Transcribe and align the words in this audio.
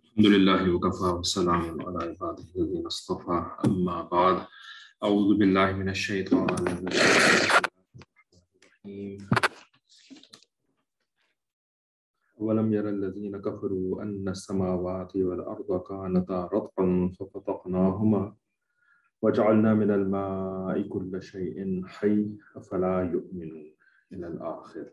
الحمد 0.00 0.26
لله 0.34 0.74
وكفى 0.74 1.04
والسلام 1.04 1.80
على 1.80 1.98
عباده 2.04 2.44
الذين 2.56 2.86
اصطفى. 2.86 3.38
أما 3.64 4.02
بعد 4.02 4.46
أعوذ 5.04 5.38
بالله 5.38 5.72
من 5.72 5.88
الشيطان 5.88 6.46
الرجيم. 6.50 6.88
ولم 12.36 12.72
ير 12.72 12.88
الذين 12.88 13.40
كفروا 13.40 14.02
أن 14.02 14.28
السماوات 14.28 15.16
والأرض 15.16 15.82
كانتا 15.88 16.50
رتقا 16.52 17.12
ففتقناهما 17.20 18.36
وجعلنا 19.22 19.74
من 19.74 19.90
الماء 19.90 20.82
كل 20.88 21.22
شيء 21.22 21.86
حي 21.86 22.36
أفلا 22.56 23.10
يؤمنون 23.12 23.74
إلى 24.12 24.26
الآخر؟ 24.26 24.90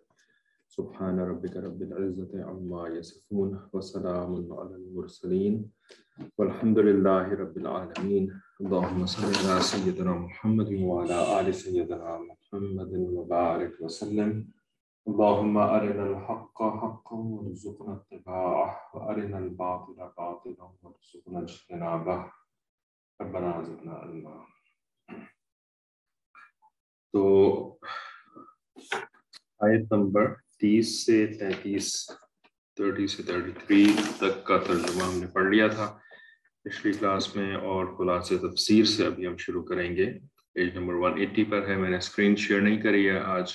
سبحان 0.69 1.19
ربك 1.19 1.55
رب 1.57 1.81
العزة 1.81 2.45
عما 2.45 2.87
يصفون 2.87 3.69
وسلام 3.73 4.53
على 4.53 4.75
المرسلين 4.75 5.71
والحمد 6.37 6.79
لله 6.79 7.33
رب 7.33 7.57
العالمين. 7.57 8.41
اللهم 8.61 9.05
صل 9.05 9.33
على 9.49 9.61
سيدنا 9.61 10.13
محمد 10.13 10.73
وعلى 10.73 11.17
آل 11.39 11.53
سيدنا 11.55 12.17
محمد 12.17 12.93
وبارك 12.93 13.81
وسلم. 13.81 14.31
اللهم 15.07 15.57
أرنا 15.57 16.03
الحق 16.11 16.57
حقا 16.81 17.17
وارزقنا 17.17 17.93
اتباعه، 17.93 18.69
وأرنا 18.93 19.37
الباطل 19.37 19.97
باطلا 20.17 20.65
وارزقنا 20.83 21.39
اجتنابه. 21.39 22.31
ربنا 23.21 23.63
زدنا 23.63 23.93
علما. 23.93 24.45
تو 27.13 27.23
آیت 29.63 29.93
نمبر 29.93 30.48
تیس 30.59 31.05
سے 31.05 31.27
تینتیس، 31.27 32.05
تھرٹی 32.75 33.07
سے 33.07 33.23
تھرٹی 33.23 33.51
تھری 33.51 33.93
تک 34.17 34.45
کا 34.45 34.57
ترجمہ 34.57 35.03
ہم 35.03 35.19
نے 35.19 35.27
پڑھ 35.27 35.45
لیا 35.45 35.67
تھا۔ 35.67 35.97
پچھلی 36.63 36.93
کلاس 36.93 37.35
میں 37.35 37.55
اور 37.55 37.85
خلاص 37.85 38.29
تفسیر 38.29 38.85
سے 38.85 39.05
ابھی 39.05 39.27
ہم 39.27 39.37
شروع 39.37 39.63
کریں 39.63 39.95
گے۔ 39.95 40.13
پیج 40.53 40.75
نمبر 40.75 40.93
ون 40.93 41.19
ایٹی 41.19 41.43
پر 41.43 41.67
ہے، 41.67 41.75
میں 41.75 41.89
نے 41.89 41.97
اسکرین 41.97 42.35
شیئر 42.35 42.61
نہیں 42.61 42.81
کری 42.81 43.09
ہے 43.09 43.19
آج۔ 43.19 43.51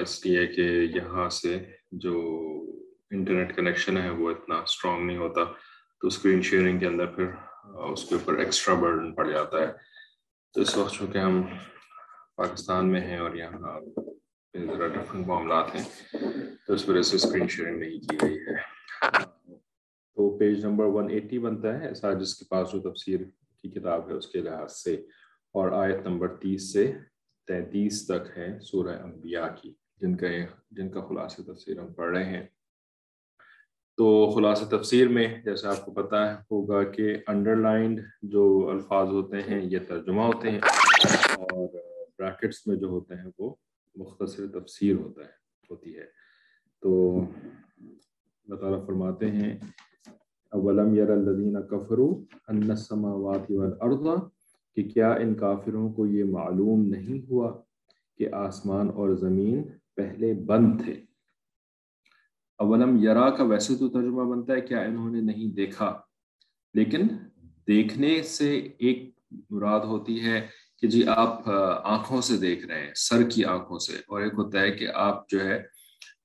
اس 0.00 0.26
لیے 0.26 0.46
کہ 0.46 0.60
یہاں 0.94 1.28
سے 1.28 1.64
جو 1.92 2.12
انٹرنیٹ 3.10 3.56
کنیکشن 3.56 3.96
ہے 3.96 4.10
وہ 4.10 4.30
اتنا 4.30 4.54
اسٹرانگ 4.54 5.06
نہیں 5.06 5.16
ہوتا۔ 5.16 5.44
تو 6.00 6.06
اسکرین 6.06 6.42
شیئرنگ 6.42 6.78
کے 6.78 6.86
اندر 6.86 7.06
پھر 7.06 7.26
اس 7.92 8.08
کے 8.08 8.14
اوپر 8.14 8.34
ایکسٹرا 8.34 8.74
برڈن 8.74 9.14
پڑ 9.14 9.30
جاتا 9.30 9.58
ہے۔ 9.58 9.66
تو 10.54 10.60
اس 10.60 10.76
وقت 10.76 10.94
چونکہ 10.94 11.18
ہم 11.18 11.42
پاکستان 12.36 12.92
میں 12.92 13.00
ہیں 13.00 13.18
اور 13.18 13.34
یہاں 13.34 13.80
ذرا 14.56 14.86
ڈفرنٹ 14.88 15.26
معاملات 15.26 15.74
ہیں، 15.74 15.84
تو 16.66 16.72
اس 16.72 16.88
وجہ 16.88 17.02
سے 17.02 17.16
اسکرین 17.16 17.48
شیئرنگ 17.48 17.78
نہیں 17.78 17.90
کی 17.90 18.16
گئی 18.22 18.38
ہے۔ 18.38 18.54
تو 20.14 20.38
پیج 20.38 20.64
نمبر 20.64 20.84
ون 20.84 21.10
ایٹی 21.10 21.38
بنتا 21.38 21.80
ہے، 21.80 21.88
ایسا 21.88 22.12
جس 22.12 22.34
کے 22.34 22.44
پاس 22.50 22.72
جو 22.72 22.90
تفسیر 22.90 23.20
کی 23.62 23.68
کتاب 23.68 24.08
ہے، 24.08 24.14
اس 24.14 24.26
کے 24.26 24.40
لحاظ 24.40 24.72
سے۔ 24.72 24.94
اور 25.52 25.72
آیت 25.72 26.06
نمبر 26.06 26.36
تیس 26.36 26.72
سے 26.72 26.92
تینتیس 27.46 28.06
تک 28.06 28.38
ہے 28.38 28.60
سورہ 28.60 29.02
انبیاء 29.02 29.46
کی، 29.62 29.74
جن 29.96 30.16
کا 30.16 30.26
جن 30.70 30.90
کا 30.90 31.06
خلاصہ 31.08 31.42
تفسیر 31.42 31.78
ہم 31.78 31.92
پڑھ 31.92 32.18
رہے 32.18 32.24
ہیں۔ 32.24 32.46
تو 33.96 34.30
خلاصہ 34.30 34.64
تفسیر 34.64 35.08
میں 35.08 35.42
جیسا 35.44 35.70
آپ 35.70 35.84
کو 35.84 35.92
پتہ 35.92 36.42
ہوگا 36.50 36.90
کہ 36.90 37.16
انڈر 37.26 37.56
لائنڈ 37.56 38.00
جو 38.22 38.68
الفاظ 38.72 39.08
ہوتے 39.08 39.36
ہیں، 39.42 39.60
یہ 39.62 39.78
ترجمہ 39.88 40.22
ہوتے 40.22 40.50
ہیں۔ 40.50 40.60
اور 41.34 41.68
بریکٹس 42.18 42.66
میں 42.66 42.76
جو 42.76 42.86
ہوتے 42.86 43.14
ہیں 43.14 43.30
وہ 43.38 43.54
مختصر 43.98 44.46
تفسیر 44.46 44.96
ہوتا 44.96 45.20
ہے، 45.20 45.32
ہوتی 45.70 45.96
ہے۔ 45.96 46.04
تو 46.80 47.20
اللہ 48.44 48.56
تعالیٰ 48.56 48.86
فرماتے 48.86 49.30
ہیں، 49.30 49.58
اولم 50.52 50.94
یر 50.94 51.10
الذین 51.10 51.56
کفروا 51.70 52.14
ان 52.48 52.70
السماوات 52.70 53.50
والارض، 53.50 54.06
کہ 54.74 54.82
کیا 54.88 55.12
ان 55.12 55.34
کافروں 55.34 55.92
کو 55.92 56.06
یہ 56.06 56.24
معلوم 56.24 56.86
نہیں 56.86 57.30
ہوا 57.30 57.62
کہ 58.18 58.32
آسمان 58.32 58.88
اور 58.88 59.10
زمین 59.14 59.62
پہلے 59.96 60.34
بند 60.34 60.80
تھے؟ 60.80 60.94
اولم 62.58 62.96
یرا 62.96 63.30
کا 63.30 63.44
ویسے 63.44 63.74
تو 63.74 63.88
ترجمہ 63.88 64.22
بنتا 64.22 64.52
ہے، 64.52 64.60
کیا 64.60 64.80
انہوں 64.80 65.10
نے 65.10 65.20
نہیں 65.20 65.54
دیکھا؟ 65.54 66.00
لیکن 66.74 67.06
دیکھنے 67.66 68.22
سے 68.22 68.68
ایک 68.78 69.18
مراد 69.50 69.80
ہوتی 69.80 70.24
ہے 70.24 70.46
کہ 70.78 70.88
جی 70.88 71.08
آپ 71.08 71.48
آنکھوں 71.84 72.20
سے 72.20 72.36
دیکھ 72.36 72.66
رہے 72.66 72.86
ہیں، 72.86 72.92
سر 72.94 73.30
کی 73.30 73.44
آنکھوں 73.44 73.78
سے۔ 73.78 73.92
اور 73.96 74.20
ایک 74.20 74.32
ہوتا 74.34 74.60
ہے 74.60 74.70
کہ 74.70 74.88
آپ 74.94 75.28
جو 75.28 75.44
ہے 75.44 75.62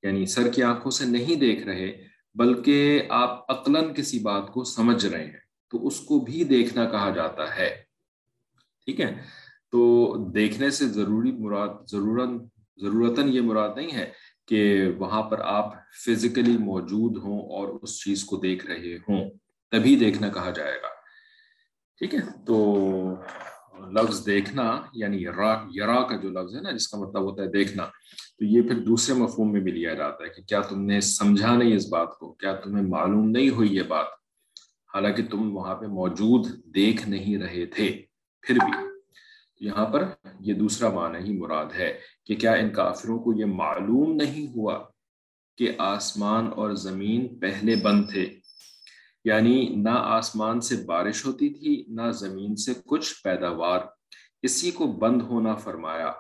یعنی 0.03 0.25
سر 0.25 0.47
کی 0.47 0.64
آنکھوں 0.64 0.91
سے 0.91 1.06
نہیں 1.06 1.36
دیکھ 1.36 1.64
رہے، 1.64 2.03
بلکہ 2.36 3.02
آپ 3.09 3.52
عقلاً 3.52 3.94
کسی 3.94 4.19
بات 4.19 4.47
کو 4.47 4.63
سمجھ 4.63 5.06
رہے 5.06 5.25
ہیں۔ 5.25 5.44
تو 5.72 5.88
اس 5.88 6.00
کو 6.00 6.19
بھی 6.19 6.44
دیکھنا 6.44 6.86
کہا 6.86 7.09
جاتا 7.09 7.56
ہے۔ 7.56 7.84
ٹھیک 8.86 9.02
ہے؟ 9.02 9.16
تو 9.72 10.16
دیکھنے 10.36 10.69
سے 10.69 10.86
ضروری 10.86 11.31
مراد 11.31 11.68
ضرورت 11.92 12.30
ضرورتاً 12.78 13.28
یہ 13.28 13.42
مراد 13.42 13.69
نہیں 13.75 13.92
ہے 13.92 14.12
کہ 14.47 14.88
وہاں 14.97 15.22
پر 15.22 15.40
آپ 15.40 15.74
فزیکلی 16.06 16.58
موجود 16.58 17.18
ہوں 17.18 17.40
اور 17.40 17.80
اس 17.81 18.03
چیز 18.03 18.24
کو 18.24 18.38
دیکھ 18.38 18.66
رہے 18.66 18.96
ہوں، 18.96 19.31
تبھی 19.72 19.96
دیکھنا 19.96 20.30
کہا 20.30 20.50
جائے 20.50 20.75
گا۔ 20.84 20.88
ٹھیک 21.97 22.16
ہے؟ 22.16 22.19
تو 22.46 22.56
لفظ 23.79 24.25
دیکھنا 24.25 24.81
یعنی 24.94 25.23
یرا 25.23 25.67
یرا 25.75 26.01
کا 26.01 26.16
جو 26.16 26.29
لفظ 26.29 26.56
ہے 26.56 26.61
نا، 26.61 26.72
جس 26.72 26.88
کا 26.88 26.97
مطلب 26.97 27.23
ہوتا 27.23 27.44
ہے 27.44 27.47
دیکھنا، 27.47 27.85
تو 28.39 28.45
یہ 28.45 28.61
پھر 28.61 28.79
دوسرے 28.79 29.16
مفہوم 29.16 29.51
میں 29.51 29.61
بھی 29.61 29.72
لیا 29.72 29.94
جاتا 29.94 30.23
ہے 30.23 30.29
کہ 30.29 30.44
کیا 30.44 30.61
تم 30.61 30.85
نے 30.85 31.01
سمجھا 31.01 31.57
نہیں 31.57 31.75
اس 31.75 31.88
بات 31.88 32.17
کو؟ 32.19 32.33
کیا 32.33 32.56
تمہیں 32.56 32.83
معلوم 32.83 33.29
نہیں 33.29 33.50
ہوئی 33.50 33.75
یہ 33.75 33.83
بات؟ 33.83 34.06
حالانکہ 34.94 35.23
تم 35.31 35.57
وہاں 35.57 35.75
پہ 35.75 35.85
موجود 35.85 36.47
دیکھ 36.75 37.09
نہیں 37.09 37.38
رہے 37.38 37.66
تھے، 37.66 38.01
پھر 38.41 38.56
بھی۔ 38.56 38.72
یہاں 39.59 39.85
پر 39.85 40.06
یہ 40.39 40.53
دوسرا 40.53 40.89
معنی 40.89 41.17
ہی 41.17 41.38
مراد 41.38 41.66
ہے 41.78 42.00
کہ 42.25 42.35
کیا 42.35 42.53
ان 42.53 42.69
کافروں 42.69 43.19
کو 43.19 43.33
یہ 43.33 43.45
معلوم 43.45 44.16
نہیں 44.16 44.47
ہوا 44.56 44.79
کہ 45.57 45.72
آسمان 45.78 46.47
اور 46.56 46.72
زمین 46.72 47.39
پہلے 47.39 47.75
بند 47.75 48.09
تھے؟ 48.09 48.35
یعنی 49.23 49.67
نہ 49.75 49.89
آسمان 49.89 50.61
سے 50.61 50.75
بارش 50.85 51.25
ہوتی 51.25 51.50
تھی، 51.50 51.85
نہ 51.88 52.11
زمین 52.11 52.56
سے 52.56 52.73
کچھ 52.85 53.23
پیداوار۔ 53.23 53.79
اسی 54.41 54.72
کو 54.72 54.88
بند 54.88 55.22
ہونا 55.22 55.56
فرمایا۔ 55.56 56.13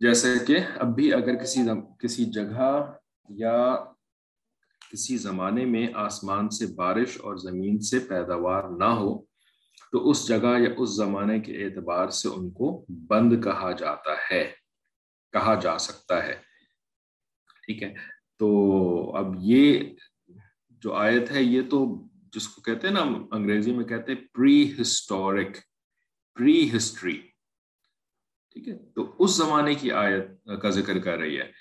جیسے 0.00 0.34
کہ 0.46 0.56
اب 0.80 0.94
بھی 0.94 1.14
اگر 1.14 1.34
کسی 1.34 1.60
کسی 1.98 2.24
جگہ 2.24 2.92
یا 3.28 3.76
کسی 4.92 5.16
زمانے 5.16 5.64
میں 5.64 5.86
آسمان 5.94 6.50
سے 6.50 6.66
بارش 6.66 7.18
اور 7.20 7.36
زمین 7.36 7.80
سے 7.80 7.98
پیداوار 7.98 8.62
نہ 8.78 8.84
ہو، 8.84 9.22
تو 9.92 10.10
اس 10.10 10.28
جگہ 10.28 10.58
یا 10.58 10.74
اس 10.78 10.96
زمانے 10.96 11.40
کے 11.40 11.64
اعتبار 11.64 12.08
سے 12.08 12.28
ان 12.28 12.50
کو 12.50 12.84
بند 13.06 13.44
کہا 13.44 13.72
جاتا 13.72 14.10
ہے، 14.30 14.52
کہا 15.32 15.54
جا 15.54 15.78
سکتا 15.78 16.26
ہے۔ 16.26 16.34
ٹھیک 17.66 17.82
ہے؟ 17.82 17.94
تو 18.38 19.16
اب 19.16 19.34
یہ 19.38 19.84
جو 20.82 20.94
آیت 20.94 21.30
ہے، 21.30 21.42
یہ 21.42 21.62
تو 21.70 22.08
جس 22.34 22.48
کو 22.48 22.60
کہتے 22.60 22.86
ہیں 22.86 22.94
نا 22.94 23.00
انگریزی 23.30 23.72
میں 23.72 23.84
کہتے 23.84 24.12
ہیں 24.12 24.26
پری 24.34 24.74
ہسٹورک 24.80 25.56
پری 26.34 26.76
ہسٹری 26.76 27.16
ٹھیک 28.52 28.68
ہے؟ 28.68 28.78
تو 28.94 29.14
اس 29.18 29.30
زمانے 29.30 29.74
کی 29.74 29.92
آیت 29.92 30.26
کا 30.62 30.70
ذکر 30.70 30.98
کر 30.98 31.18
رہی 31.18 31.38
ہے۔ 31.38 31.52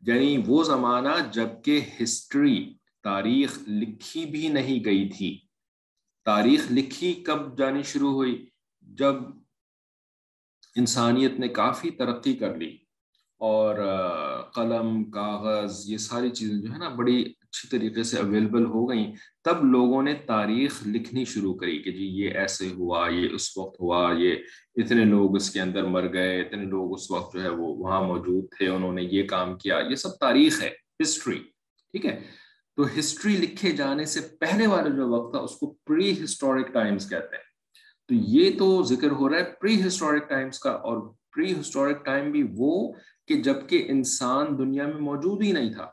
یعنی 0.00 0.42
وہ 0.46 0.64
زمانہ 0.64 1.08
جبکہ 1.32 1.80
ہسٹری 2.02 2.74
تاریخ 3.02 3.58
لکھی 3.68 4.26
بھی 4.26 4.48
نہیں 4.48 4.84
گئی 4.84 5.08
تھی۔ 5.08 5.40
تاریخ 6.24 6.66
لکھی 6.70 7.14
کب 7.14 7.58
جانی 7.58 7.82
شروع 7.82 8.12
ہوئی؟ 8.12 8.48
جب 8.80 9.14
انسانیت 10.76 11.32
نے 11.32 11.48
کافی 11.48 11.90
ترقی 11.90 12.36
کر 12.36 12.56
لی۔ 12.56 12.78
اور 13.38 13.76
قلم، 14.54 15.10
کاغذ، 15.10 15.90
یہ 15.90 15.96
ساری 15.96 16.30
چیزیں 16.30 16.62
جو 16.62 16.72
ہے 16.72 16.78
نا، 16.78 16.88
بڑی 16.88 17.32
اچھی 17.52 17.68
طریقے 17.68 18.02
سے 18.02 18.18
اویلیبل 18.18 18.64
ہو 18.64 18.88
گئیں، 18.88 19.12
تب 19.44 19.64
لوگوں 19.64 20.02
نے 20.02 20.14
تاریخ 20.26 20.82
لکھنی 20.86 21.24
شروع 21.24 21.54
کری 21.54 21.78
کہ 21.82 21.92
جی 21.92 22.04
یہ 22.04 22.30
ایسے 22.30 22.68
ہوا، 22.68 23.08
یہ 23.08 23.28
اس 23.34 23.58
وقت 23.58 23.80
ہوا، 23.80 24.12
یہ 24.18 24.34
اتنے 24.76 25.04
لوگ 25.04 25.36
اس 25.36 25.50
کے 25.50 25.60
اندر 25.60 25.84
مر 25.84 26.12
گئے، 26.12 26.40
اتنے 26.40 26.64
لوگ 26.64 26.92
اس 26.94 27.10
وقت 27.10 27.34
جو 27.34 27.42
ہے 27.42 27.48
وہ 27.48 27.74
وہاں 27.76 28.02
موجود 28.02 28.44
تھے، 28.58 28.68
انہوں 28.68 28.92
نے 28.92 29.02
یہ 29.02 29.26
کام 29.28 29.56
کیا، 29.58 29.78
یہ 29.90 29.94
سب 29.94 30.18
تاریخ 30.20 30.62
ہے 30.62 30.70
ہسٹری 31.02 31.38
ٹھیک 31.94 32.06
ہے؟ 32.06 32.20
تو 32.76 32.84
ہسٹری 32.98 33.36
لکھے 33.36 33.70
جانے 33.72 34.04
سے 34.04 34.20
پہلے 34.40 34.66
والا 34.66 34.88
جو 34.88 35.08
وقت 35.08 35.32
تھا، 35.32 35.40
اس 35.40 35.56
کو 35.56 35.74
پری 35.86 36.24
ہسٹورک 36.24 36.72
ٹائمز 36.72 37.08
کہتے 37.10 37.36
ہیں۔ 37.36 37.46
تو 38.08 38.14
یہ 38.14 38.58
تو 38.58 38.82
ذکر 38.82 39.10
ہو 39.10 39.28
رہا 39.28 39.38
ہے 39.38 39.52
پری 39.60 39.86
ہسٹورک 39.86 40.28
ٹائمز 40.28 40.58
کا، 40.58 40.70
اور 40.70 41.14
پری 41.36 41.52
ہسٹورک 41.60 42.04
ٹائم 42.04 42.30
بھی 42.30 42.42
وہ 42.56 42.92
کہ 43.26 43.42
جبکہ 43.42 43.86
انسان 43.88 44.58
دنیا 44.58 44.86
میں 44.86 45.00
موجود 45.00 45.42
ہی 45.42 45.52
نہیں 45.52 45.72
تھا۔ 45.72 45.90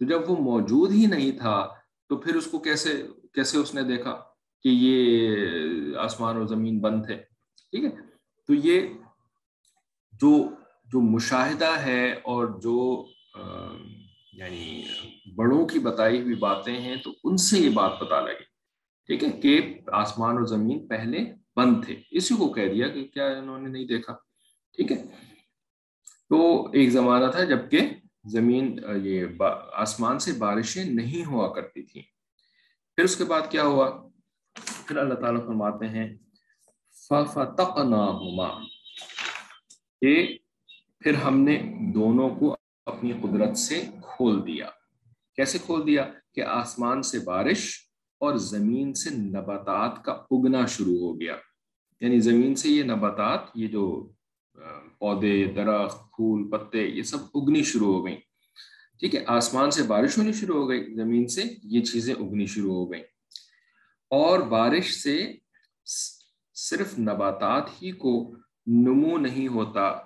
تو 0.00 0.06
جب 0.06 0.30
وہ 0.30 0.36
موجود 0.36 0.92
ہی 0.92 1.06
نہیں 1.06 1.38
تھا، 1.38 1.56
تو 2.10 2.16
پھر 2.16 2.36
اس 2.36 2.46
کو 2.46 2.58
کیسے 2.58 2.92
کیسے 3.34 3.58
اس 3.58 3.74
نے 3.74 3.82
دیکھا 3.82 4.12
کہ 4.64 4.68
یہ 4.68 5.96
آسمان 5.98 6.36
اور 6.36 6.46
زمین 6.46 6.78
بند 6.80 7.04
تھے؟ 7.06 7.16
ٹھیک 7.72 7.84
ہے؟ 7.84 7.90
تو 8.48 8.54
یہ 8.54 8.80
جو 10.20 10.30
جو 10.92 11.00
مشاہدہ 11.00 11.70
ہے 11.82 12.12
اور 12.12 12.46
جو 12.60 13.06
یعنی 14.32 14.82
بڑوں 15.36 15.66
کی 15.66 15.78
بتائی 15.78 16.20
ہوئی 16.22 16.34
باتیں 16.34 16.78
ہیں، 16.80 16.96
تو 16.96 17.10
ان 17.24 17.36
سے 17.36 17.58
یہ 17.58 17.70
بات 17.70 17.98
پتا 18.00 18.20
لگی، 18.20 18.44
ٹھیک 19.08 19.24
ہے، 19.24 19.30
کہ 19.40 19.58
آسمان 19.92 20.36
اور 20.36 20.44
زمین 20.46 20.86
پہلے 20.88 21.24
بند 21.56 21.84
تھے۔ 21.84 21.96
اسی 22.10 22.34
کو 22.34 22.52
کہہ 22.52 22.72
دیا 22.72 22.88
کہ 22.88 23.04
کیا 23.04 23.26
انہوں 23.28 23.58
نے 23.58 23.68
نہیں 23.68 23.86
دیکھا، 23.86 24.14
ٹھیک 24.76 24.92
ہے؟ 24.92 24.96
تو 26.28 26.38
ایک 26.70 26.90
زمانہ 26.90 27.30
تھا 27.30 27.44
جبکہ 27.44 27.80
زمین 28.30 28.80
یہ 29.02 29.24
آسمان 29.72 30.18
سے 30.18 30.32
بارشیں 30.32 30.84
نہیں 30.84 31.24
ہوا 31.24 31.54
کرتی 31.54 31.82
تھیں۔ 31.82 32.02
پھر 32.96 33.04
اس 33.04 33.16
کے 33.16 33.24
بعد 33.24 33.40
کیا 33.50 33.62
ہوا؟ 33.62 34.08
پھر 34.86 34.96
اللہ 34.96 35.14
تعالیٰ 35.14 35.46
فرماتے 35.46 35.88
ہیں 35.88 36.16
کہ 40.00 40.38
پھر 40.98 41.14
ہم 41.14 41.40
نے 41.40 41.74
دونوں 41.94 42.30
کو 42.30 42.56
اپنی 42.86 43.12
قدرت 43.12 43.56
سے 43.56 43.84
کھول 44.02 44.46
دیا۔ 44.46 44.70
کیسے 45.36 45.58
کھول 45.58 45.86
دیا؟ 45.86 46.10
کہ 46.34 46.40
آسمان 46.40 47.02
سے 47.02 47.18
بارش 47.18 47.78
اور 48.20 48.36
زمین 48.36 48.94
سے 48.94 49.10
نباتات 49.10 50.04
کا 50.04 50.12
اگنا 50.12 50.66
شروع 50.66 50.98
ہو 50.98 51.20
گیا۔ 51.20 51.36
یعنی 52.00 52.20
زمین 52.20 52.54
سے 52.54 52.68
یہ 52.68 52.82
نباتات، 52.82 53.40
یہ 53.54 53.66
جو 53.66 54.12
پودے، 54.98 55.44
درخت، 55.44 55.98
پھول، 55.98 56.50
پتے، 56.50 56.86
یہ 56.86 57.02
سب 57.02 57.18
اگنی 57.34 57.62
شروع 57.62 57.94
ہو 57.94 58.06
گئیں۔ 58.06 58.16
ٹھیک 59.00 59.14
ہے، 59.14 59.24
آسمان 59.26 59.70
سے 59.70 59.82
بارش 59.82 60.18
ہونی 60.18 60.32
شروع 60.32 60.62
ہو 60.62 60.68
گئی، 60.68 60.94
زمین 60.94 61.28
سے 61.28 61.42
یہ 61.62 61.80
چیزیں 61.80 62.14
اگنی 62.14 62.46
شروع 62.46 62.74
ہو 62.74 62.92
گئیں۔ 62.92 63.02
اور 64.10 64.38
بارش 64.38 64.92
سے 64.92 65.32
صرف 66.54 66.98
نباتات 66.98 67.82
ہی 67.82 67.90
کو 67.90 68.36
نمو 68.66 69.18
نہیں 69.18 69.48
ہوتا، 69.48 70.00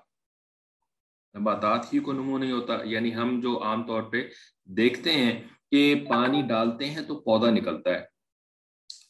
نباتات 1.41 1.95
ہی 1.95 1.99
کو 1.99 2.13
نمو 2.13 2.39
نہیں 2.39 2.53
ہوتا۔ 2.53 2.73
یعنی 2.85 3.15
ہم 3.15 3.41
جو 3.41 3.63
عام 3.63 3.87
طور 3.87 4.03
پہ 4.03 4.29
دیکھتے 4.65 5.13
ہیں 5.13 5.43
کہ 5.71 5.95
پانی 6.09 6.43
ڈالتے 6.43 6.91
ہیں 6.91 7.03
تو 7.03 7.21
پودا 7.21 7.51
نکلتا 7.51 7.91
ہے۔ 7.91 8.01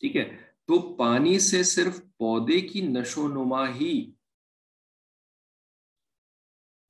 ٹھیک 0.01 0.17
ہے، 0.17 0.37
تو 0.67 0.97
پانی 0.97 1.39
سے 1.39 1.63
صرف 1.63 2.01
پودے 2.19 2.61
کی 2.61 2.81
نشو 2.81 3.29
نما 3.29 3.75
ہی 3.75 4.13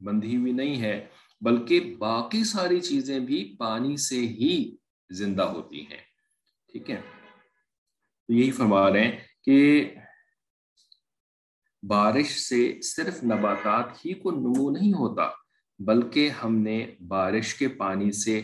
بندھی 0.00 0.36
ہوئی 0.36 0.52
نہیں 0.52 0.80
ہے، 0.80 1.06
بلکہ 1.40 1.96
باقی 1.98 2.44
ساری 2.44 2.80
چیزیں 2.80 3.20
بھی 3.20 3.56
پانی 3.58 3.96
سے 3.96 4.16
ہی 4.16 4.76
زندہ 5.10 5.42
ہوتی 5.42 5.80
ہیں۔ 5.80 6.02
ٹھیک 6.72 6.90
ہے؟ 6.90 7.00
تو 8.26 8.32
یہی 8.32 8.50
فرما 8.50 8.92
رہے 8.92 9.04
ہیں 9.04 9.18
کہ 9.44 9.90
بارش 11.82 12.38
سے 12.38 12.82
صرف 12.82 13.24
نباتات 13.24 14.06
ہی 14.06 14.14
کو 14.14 14.30
نمو 14.30 14.70
نہیں 14.70 14.92
ہوتا، 14.92 15.30
بلکہ 15.78 16.28
ہم 16.28 16.56
نے 16.56 16.94
بارش 17.08 17.54
کے 17.54 17.68
پانی 17.68 18.12
سے 18.12 18.42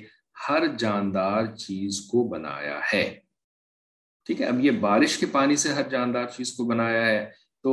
ہر 0.49 0.67
جاندار 0.79 1.55
چیز 1.57 2.01
کو 2.01 2.29
بنایا 2.29 2.81
ہے۔ 2.93 3.21
ٹھیک 4.25 4.41
ہے؟ 4.41 4.47
اب 4.47 4.65
یہ 4.65 4.71
بارش 4.71 5.19
کے 5.19 5.27
پانی 5.27 5.57
سے 5.57 5.73
ہر 5.73 5.89
جاندار 5.89 6.27
چیز 6.27 6.53
کو 6.53 6.65
بنایا 6.65 7.07
ہے، 7.07 7.31
تو 7.63 7.73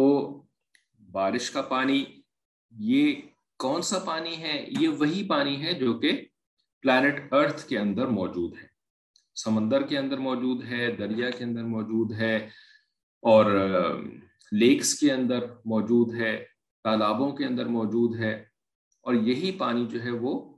بارش 1.11 1.51
کا 1.51 1.61
پانی 1.61 2.05
یہ 2.71 3.15
کون 3.57 3.81
سا 3.81 3.99
پانی 3.99 4.37
ہے؟ 4.37 4.65
یہ 4.79 4.87
وہی 4.87 5.27
پانی 5.27 5.65
ہے 5.65 5.73
جو 5.73 5.99
کہ 5.99 6.25
پلانٹ 6.81 7.33
ارتھ 7.33 7.67
کے 7.67 7.79
اندر 7.79 8.07
موجود 8.07 8.53
ہے۔ 8.57 8.67
سمندر 9.35 9.81
کے 9.81 9.97
اندر 9.97 10.17
موجود 10.17 10.63
ہے، 10.63 10.91
دریا 10.91 11.29
کے 11.29 11.43
اندر 11.43 11.63
موجود 11.63 12.11
ہے 12.11 12.35
اور 13.21 13.75
لیکس 14.51 14.99
کے 14.99 15.11
اندر 15.11 15.45
موجود 15.65 16.15
ہے، 16.15 16.45
تالابوں 16.83 17.31
کے 17.31 17.45
اندر 17.45 17.65
موجود 17.65 18.19
ہے۔ 18.19 18.45
اور 19.01 19.13
یہی 19.13 19.51
پانی 19.51 19.85
جو 19.85 20.03
ہے 20.03 20.11
وہ 20.11 20.57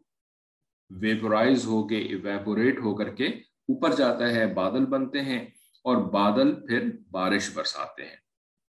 ویپورائز 0.90 1.66
ہو 1.66 1.88
کے 1.88 1.98
ایویپوریٹ 1.98 2.80
ہو 2.80 2.96
کر 2.96 3.16
کے 3.16 3.26
اوپر 3.26 3.96
جاتا 3.96 4.30
ہے، 4.30 4.54
بادل 4.54 4.86
بنتے 4.86 5.22
ہیں 5.22 5.46
اور 5.84 5.98
بادل 5.98 6.68
پھر 6.68 6.90
بارش 7.12 7.52
برساتے 7.54 8.04
ہیں۔ 8.04 8.25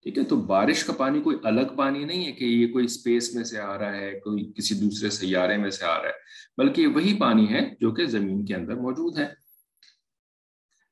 ٹھیک 0.06 0.18
ہے، 0.18 0.24
تو 0.24 0.36
بارش 0.36 0.84
کا 0.84 0.94
پانی 0.94 1.22
کوئی 1.22 1.38
الگ 1.44 1.75
پانی 1.78 2.04
نہیں 2.06 2.25
ہے 2.25 2.31
کہ 2.31 2.46
یہ 2.46 2.68
کوئی 2.74 2.86
اسپیس 2.86 3.34
میں 3.36 3.44
سے 3.44 3.60
آ 3.60 3.78
رہا 3.78 3.96
ہے، 3.96 4.12
کوئی 4.19 4.52
کسی 4.57 4.75
دوسرے 4.75 5.10
سیارے 5.10 5.57
میں 5.57 5.69
سے 5.69 5.86
آ 5.86 5.98
رہا 6.02 6.10
ہے، 6.10 6.13
بلکہ 6.57 6.81
یہ 6.81 6.88
وہی 6.88 7.13
پانی 7.19 7.50
ہے 7.54 7.62
جو 7.80 7.92
کہ 7.92 8.06
زمین 8.06 8.46
کے 8.46 8.56
اندر 8.56 8.75
موجود 8.75 9.18
ہے۔ 9.18 9.25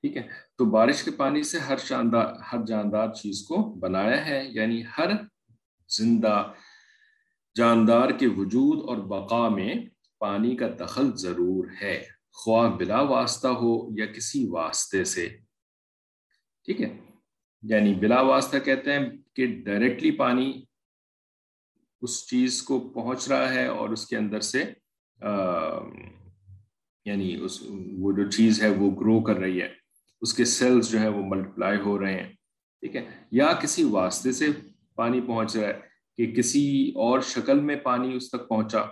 ٹھیک 0.03 0.17
ہے، 0.17 0.21
تو 0.57 0.65
بارش 0.65 1.03
کے 1.03 1.11
پانی 1.11 1.43
سے 1.43 1.59
ہر 1.59 1.77
شاندار 1.77 2.33
ہر 2.51 2.65
جاندار 2.65 3.13
چیز 3.13 3.43
کو 3.47 3.61
بنایا 3.79 4.25
ہے 4.25 4.43
یعنی 4.49 4.83
ہر 4.97 5.11
زندہ 5.89 6.53
جاندار 7.55 8.09
کے 8.09 8.27
وجود 8.27 8.89
اور 8.89 8.97
بقا 8.97 9.47
میں 9.49 9.73
پانی 10.21 10.55
کا 10.55 10.67
دخل 10.79 11.11
ضرور 11.15 11.67
ہے، 11.81 12.03
خواہ 12.31 12.69
بلا 12.69 13.01
واسطہ 13.01 13.47
ہو 13.47 13.73
یا 13.97 14.05
کسی 14.05 14.45
واسطے 14.49 15.03
سے۔ 15.05 15.29
ٹھیک 16.67 16.81
ہے 16.81 17.12
یعنی 17.63 17.93
بلا 17.93 18.21
واسطہ 18.21 18.57
کہتے 18.57 18.93
ہیں 18.93 19.09
کہ 19.33 19.47
ڈائریکٹلی 19.65 20.11
پانی 20.11 20.63
اس 22.01 22.27
چیز 22.27 22.63
کو 22.63 22.79
پہنچ 22.79 23.27
رہا 23.27 23.53
ہے 23.53 23.65
اور 23.65 23.89
اس 23.89 24.05
کے 24.07 24.17
اندر 24.17 24.39
سے 24.39 24.63
یعنی 27.05 27.35
اس، 27.41 27.63
وہ 27.97 28.11
جو 28.11 28.31
چیز 28.31 28.63
ہے 28.63 28.69
وہ 28.69 28.91
گرو 28.91 29.21
کر 29.21 29.35
رہی 29.35 29.61
ہے۔ 29.61 29.69
اس 30.21 30.33
کے 30.33 30.45
سیلز 30.45 30.91
جو 30.91 30.99
ہے 30.99 31.07
وہ 31.07 31.25
ملٹیپلائی 31.25 31.77
ہو 31.79 31.99
رہے 31.99 32.13
ہیں۔ 32.13 32.33
ٹھیک 32.79 32.95
ہے؟ 32.95 33.05
یا 33.31 33.53
کسی 33.53 33.83
واسطے 33.83 34.31
سے 34.31 34.45
پانی 34.95 35.21
پہنچ 35.21 35.57
رہا 35.57 35.67
ہے 35.67 35.79
کہ 36.17 36.35
کسی 36.35 36.91
اور 36.95 37.19
شکل 37.19 37.59
میں 37.59 37.75
پانی 37.75 38.15
اس 38.15 38.29
تک 38.29 38.49
پہنچا۔ 38.49 38.85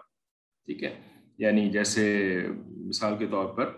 ٹھیک 0.65 0.83
ہے؟ 0.83 1.01
یعنی 1.38 1.69
جیسے 1.69 2.38
مثال 2.68 3.13
کے 3.19 3.27
طور 3.27 3.53
پر 3.53 3.77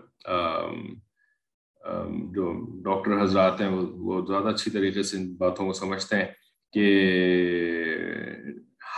جو 2.32 2.52
ڈاکٹر 2.84 3.22
حضرات 3.22 3.60
ہیں، 3.60 3.68
وہ 3.68 4.26
زیادہ 4.26 4.48
اچھی 4.48 4.70
طریقے 4.70 5.02
سے 5.02 5.16
ان 5.16 5.34
باتوں 5.34 5.66
کو 5.66 5.72
سمجھتے 5.72 6.16
ہیں 6.16 6.24
کہ 6.72 7.10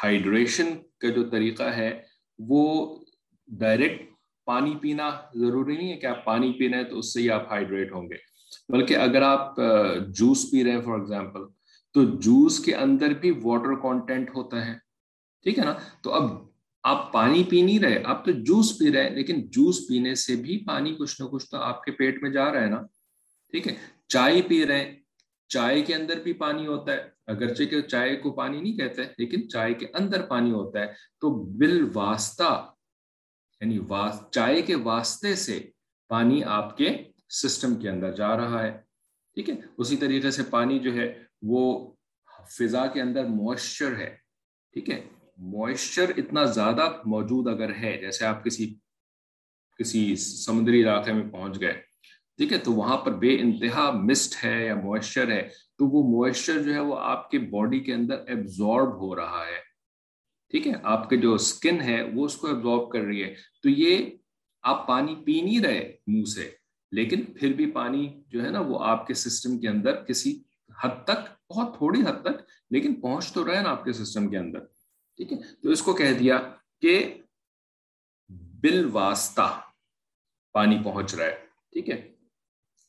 ہائیڈریشن 0.03 0.67
کا 0.99 1.09
جو 1.09 1.31
طریقہ 1.31 1.63
ہے، 1.63 2.03
وہ 2.39 2.97
ڈائریکٹ 3.49 4.13
پانی 4.45 4.77
پینا 4.81 5.11
ضروری 5.35 5.77
نہیں 5.77 5.93
ہے 5.93 5.97
کہ 5.97 6.07
آپ 6.07 6.25
پانی 6.25 6.53
پی 6.53 6.69
رہے 6.69 6.77
ہیں 6.77 6.85
تو 6.85 6.99
اس 6.99 7.15
سے 7.15 7.21
ہی 7.21 7.31
آپ 7.31 7.53
ہائیڈریٹ 7.53 7.93
ہوں 7.93 8.11
گے۔ 8.11 8.17
بلکہ 8.69 8.97
اگر 8.97 9.23
آپ 9.23 9.57
جوس 10.09 10.51
پی 10.51 10.65
رہے 10.65 10.71
ہیں، 10.71 10.81
فار 10.81 10.99
ایگزامپل، 10.99 11.41
تو 11.95 12.05
جوس 12.05 12.65
کے 12.65 12.75
اندر 12.75 13.09
بھی 13.09 13.33
واٹر 13.43 13.75
کانٹینٹ 13.75 14.31
ہوتا 14.35 14.67
ہے۔ 14.67 14.75
ٹھیک 15.43 15.59
ہے 15.59 15.65
نا؟ 15.65 15.75
تو 16.03 16.13
اب 16.13 16.46
آپ 16.87 17.13
پانی 17.13 17.45
پی 17.45 17.63
نہیں 17.63 17.79
رہے، 17.79 18.03
آپ 18.05 18.25
تو 18.25 18.31
جوس 18.31 18.79
پی 18.79 18.93
رہے، 18.93 19.11
لیکن 19.11 19.47
جوس 19.51 19.89
پینے 19.89 20.15
سے 20.15 20.37
بھی 20.37 20.65
پانی 20.67 20.95
کچھ 20.95 21.23
نہ 21.23 21.27
کچھ 21.27 21.51
تو 21.51 21.57
آپ 21.57 21.85
کے 21.85 21.93
پیٹ 21.93 22.23
میں 22.23 22.31
جا 22.31 22.53
رہا 22.53 22.61
ہے 22.61 22.67
نا۔ 22.67 22.83
ٹھیک 23.51 23.69
ہے، 23.69 23.75
چائے 24.09 24.43
پی 24.43 24.67
رہے 24.67 24.85
ہیں، 24.85 24.97
چائے 25.49 25.83
کے 25.83 25.95
اندر 25.95 26.21
بھی 26.23 26.33
پانی 26.33 26.67
ہوتا 26.67 26.93
ہے۔ 26.93 27.09
اگرچہ 27.27 27.65
کہ 27.65 27.81
چائے 27.81 28.17
کو 28.17 28.31
پانی 28.31 28.61
نہیں 28.61 28.77
کہتے، 28.77 29.03
لیکن 29.19 29.49
چائے 29.49 29.75
کے 29.75 29.87
اندر 29.95 30.23
پانی 30.23 30.51
ہوتا 30.51 30.81
ہے۔ 30.81 30.87
تو 31.21 31.45
بال 31.45 31.89
واسطہ 31.95 32.73
یعنی 33.61 33.79
چائے 34.31 34.63
کے 34.63 34.75
واسطے 34.75 35.35
سے 35.35 35.71
پانی 36.09 36.45
آپ 36.45 36.77
کے 36.77 36.97
سسٹم 37.31 37.75
کے 37.75 37.89
اندر 37.89 38.13
جا 38.13 38.37
رہا 38.37 38.63
ہے۔ 38.63 38.79
ٹھیک 39.35 39.51
ہے، 39.51 39.55
اسی 39.79 39.97
طریقے 39.97 40.31
سے 40.31 40.43
پانی 40.43 40.79
جو 40.79 40.95
ہے، 40.95 41.23
وہ 41.43 41.95
فضا 42.59 42.87
کے 42.87 43.01
اندر 43.01 43.25
موئسچر 43.25 43.97
ہے۔ 43.97 44.17
ٹھیک 44.73 44.91
ہے 44.91 45.16
موئسچر 45.39 46.11
اتنا 46.17 46.45
زیادہ 46.45 46.89
موجود 47.07 47.49
اگر 47.49 47.75
ہے، 47.75 47.97
جیسے 48.01 48.25
آپ 48.27 48.45
کسی 48.45 48.75
کسی 49.79 50.17
سمندری 50.17 50.83
علاقے 50.83 51.13
میں 51.13 51.29
پہنچ 51.31 51.61
گئے، 51.61 51.73
ٹھیک 52.39 52.53
ہے، 52.53 52.59
تو 52.59 52.73
وہاں 52.73 52.97
پر 52.97 53.13
بے 53.13 53.37
انتہا 53.41 53.91
مسٹ 53.91 54.45
ہے 54.45 54.67
یا 54.67 54.75
موئسچر 54.75 55.31
ہے، 55.31 55.49
تو 55.79 55.87
وہ 55.87 56.03
موئسچر 56.09 56.63
جو 56.63 56.75
ہے 56.75 56.81
وہ 56.81 56.99
آپ 56.99 57.31
کے 57.31 57.39
باڈی 57.39 57.81
کے 57.81 57.95
اندر 57.95 58.25
ایبزارب 58.27 59.01
ہو 59.01 59.15
رہا 59.17 59.45
ہے۔ 59.47 59.61
ٹھیک 60.51 60.67
ہے، 60.67 60.73
آپ 60.83 61.09
کے 61.11 61.17
جو 61.17 61.35
اسکن 61.35 61.81
ہے 61.81 62.03
وہ 62.15 62.25
اس 62.25 62.37
کو 62.37 62.47
ایبزارب 62.47 62.91
کر 62.91 63.01
رہی 63.01 63.23
ہے۔ 63.25 63.35
تو 63.63 63.69
یہ 63.69 64.11
آپ 64.63 64.87
پانی 64.87 65.15
پی 65.25 65.41
نہیں 65.41 65.61
رہے 65.61 65.97
منہ 66.07 66.25
سے، 66.25 66.51
لیکن 66.93 67.23
پھر 67.23 67.53
بھی 67.53 67.71
پانی 67.71 68.23
جو 68.29 68.45
ہے 68.45 68.51
نا 68.51 68.61
وہ 68.61 68.79
آپ 68.85 69.07
کے 69.07 69.15
سسٹم 69.15 69.59
کے 69.59 69.69
اندر 69.69 70.05
کسی 70.05 70.39
حد 70.85 71.05
تک، 71.05 71.53
بہت 71.53 71.77
تھوڑی 71.77 72.01
حد 72.01 72.23
تک، 72.23 72.43
لیکن 72.71 72.95
پہنچ 72.95 73.33
تو 73.33 73.47
رہے 73.47 73.63
نا 73.63 73.71
آپ 73.71 73.85
کے 73.85 73.93
سسٹم 73.93 74.29
کے 74.29 74.39
اندر۔ 74.39 74.76
ٹھیک 75.17 75.33
ہے؟ 75.33 75.39
تو 75.63 75.71
اس 75.71 75.83
کو 75.83 75.93
کہہ 75.93 76.19
دیا 76.19 76.39
کہ 76.83 77.23
بل 78.63 78.89
واسطہ 78.93 79.61
پانی 80.53 80.79
پہنچ 80.85 81.15
رہا 81.15 81.25
ہے، 81.25 81.37
ٹھیک 81.73 81.89
ہے؟ 81.91 82.01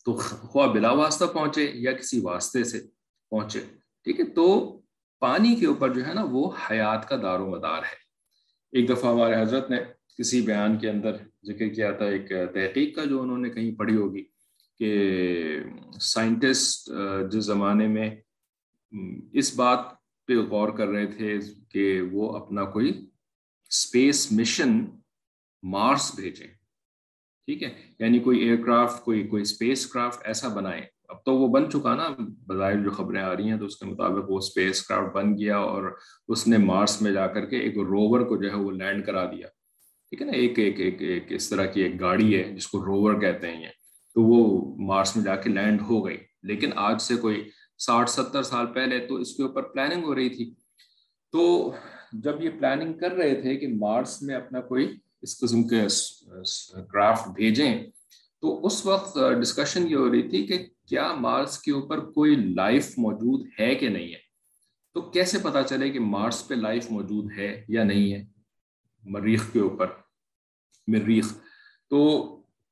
تو 0.05 0.13
خواہ 0.13 0.67
بلا 0.67 0.91
واسطہ 0.91 1.25
پہنچے 1.25 1.69
یا 1.73 1.91
کسی 1.91 2.19
واسطے 2.19 2.63
سے 2.63 2.79
پہنچے، 3.31 3.59
ٹھیک 4.05 4.19
ہے؟ 4.19 4.25
تو 4.25 4.45
پانی 5.21 5.55
کے 5.55 5.65
اوپر 5.65 5.93
جو 5.93 6.05
ہے 6.07 6.13
نا 6.13 6.23
وہ 6.31 6.51
حیات 6.69 7.07
کا 7.09 7.15
دار 7.21 7.39
و 7.39 7.49
مدار 7.49 7.83
ہے۔ 7.83 7.95
ایک 8.73 8.89
دفعہ 8.89 9.11
ہمارے 9.13 9.41
حضرت 9.41 9.69
نے 9.69 9.77
کسی 10.17 10.41
بیان 10.41 10.77
کے 10.77 10.89
اندر 10.89 11.15
ذکر 11.45 11.67
کیا 11.69 11.91
تھا، 11.91 12.05
ایک 12.05 12.29
تحقیق 12.53 12.95
کا 12.95 13.03
جو 13.05 13.21
انہوں 13.21 13.37
نے 13.37 13.49
کہیں 13.49 13.71
پڑھی 13.77 13.95
ہوگی 13.95 14.23
کہ 14.79 14.89
سائنٹسٹ 16.01 16.89
جس 17.31 17.43
زمانے 17.45 17.87
میں 17.87 18.09
اس 19.33 19.53
بات 19.55 19.96
پہ 20.27 20.37
غور 20.37 20.69
کر 20.69 20.87
رہے 20.87 21.05
تھے 21.05 21.39
کہ 21.69 22.01
وہ 22.11 22.37
اپنا 22.37 22.65
کوئی 22.65 23.09
اسپیس 23.69 24.31
مشن 24.31 24.85
مارس 25.63 26.15
بھیجیں۔ 26.15 26.47
ٹھیک 27.45 27.63
ہے؟ 27.63 27.69
یعنی 27.99 28.19
کوئی 28.19 28.39
ایئر 28.39 28.55
کرافٹ 28.65 29.03
کوئی 29.03 29.27
کوئی 29.27 29.41
اسپیس 29.41 29.87
کرافٹ 29.87 30.27
ایسا 30.27 30.47
بنائے 30.47 30.81
اب 31.09 31.23
تو 31.25 31.35
وہ 31.35 31.47
بن 31.47 31.71
چکا 31.71 31.95
نا، 31.95 32.15
بظاہر 32.19 32.83
جو 32.83 32.91
خبریں 32.91 33.21
آ 33.21 33.35
رہی 33.35 33.49
ہیں 33.49 33.57
تو 33.57 33.65
اس 33.65 33.77
کے 33.77 33.85
مطابق 33.85 34.31
وہ 34.31 34.37
اسپیس 34.37 34.81
کرافٹ 34.87 35.13
بن 35.13 35.37
گیا 35.37 35.57
اور 35.57 35.97
اس 36.27 36.47
نے 36.47 36.57
مارس 36.57 37.01
میں 37.01 37.11
جا 37.11 37.27
کر 37.27 37.45
کے 37.45 37.57
ایک 37.57 37.77
روور 37.77 38.19
کو 38.19 38.43
جو 38.43 38.49
ہے 38.49 38.55
وہ 38.55 38.71
لینڈ 38.71 39.05
کرا 39.05 39.25
دیا۔ 39.25 39.47
ٹھیک 40.09 40.21
ہے 40.21 40.25
نا؟ 40.25 40.31
ایک 40.31 40.59
ایک 40.59 40.79
ایک 40.79 41.01
ایک 41.01 41.23
اس 41.29 41.49
طرح 41.49 41.65
کی 41.65 41.81
ایک 41.81 41.99
گاڑی 41.99 42.35
ہے 42.35 42.55
جس 42.55 42.67
کو 42.67 42.85
روور 42.85 43.19
کہتے 43.21 43.55
ہیں۔ 43.55 43.69
تو 44.13 44.21
وہ 44.21 44.75
مارس 44.87 45.15
میں 45.15 45.23
جا 45.25 45.35
کے 45.35 45.49
لینڈ 45.49 45.81
ہو 45.81 46.05
گئی۔ 46.05 46.17
لیکن 46.43 46.69
آج 46.75 47.01
سے 47.01 47.15
کوئی 47.15 47.49
ساٹھ 47.77 48.09
ستر 48.09 48.43
سال 48.43 48.65
پہلے 48.73 49.07
تو 49.07 49.15
اس 49.15 49.35
کے 49.35 49.43
اوپر 49.43 49.61
پلاننگ 49.61 50.03
ہو 50.03 50.15
رہی 50.15 50.29
تھی۔ 50.29 50.53
تو 51.31 51.71
جب 52.11 52.43
یہ 52.43 52.49
پلاننگ 52.49 52.93
کر 52.93 53.11
رہے 53.11 53.41
تھے 53.41 53.55
کہ 53.55 53.67
مارس 53.67 54.21
میں 54.21 54.35
اپنا 54.35 54.61
کوئی 54.61 54.97
اس 55.21 55.39
قسم 55.39 55.67
کے 55.67 55.81
کرافٹ 56.91 57.27
بھیجیں، 57.27 57.85
تو 58.41 58.65
اس 58.65 58.85
وقت 58.85 59.17
ڈسکشن 59.41 59.87
یہ 59.87 59.95
ہو 59.95 60.11
رہی 60.11 60.29
تھی 60.29 60.47
کہ 60.47 60.65
کیا 60.85 61.13
مارس 61.13 61.59
کے 61.59 61.71
اوپر 61.71 61.99
کوئی 61.99 62.35
لائف 62.35 62.93
موجود 62.97 63.47
ہے 63.59 63.75
کہ 63.75 63.89
نہیں 63.89 64.07
ہے؟ 64.07 64.27
تو 64.93 65.01
کیسے 65.01 65.37
پتا 65.43 65.63
چلے 65.63 65.89
کہ 65.89 65.99
مارس 65.99 66.47
پہ 66.47 66.55
لائف 66.55 66.91
موجود 66.91 67.31
ہے 67.37 67.65
یا 67.67 67.83
نہیں 67.83 68.13
ہے؟ 68.13 68.25
مریخ 69.03 69.53
کے 69.53 69.59
اوپر، 69.59 69.87
مریخ۔ 70.87 71.33
تو 71.89 72.21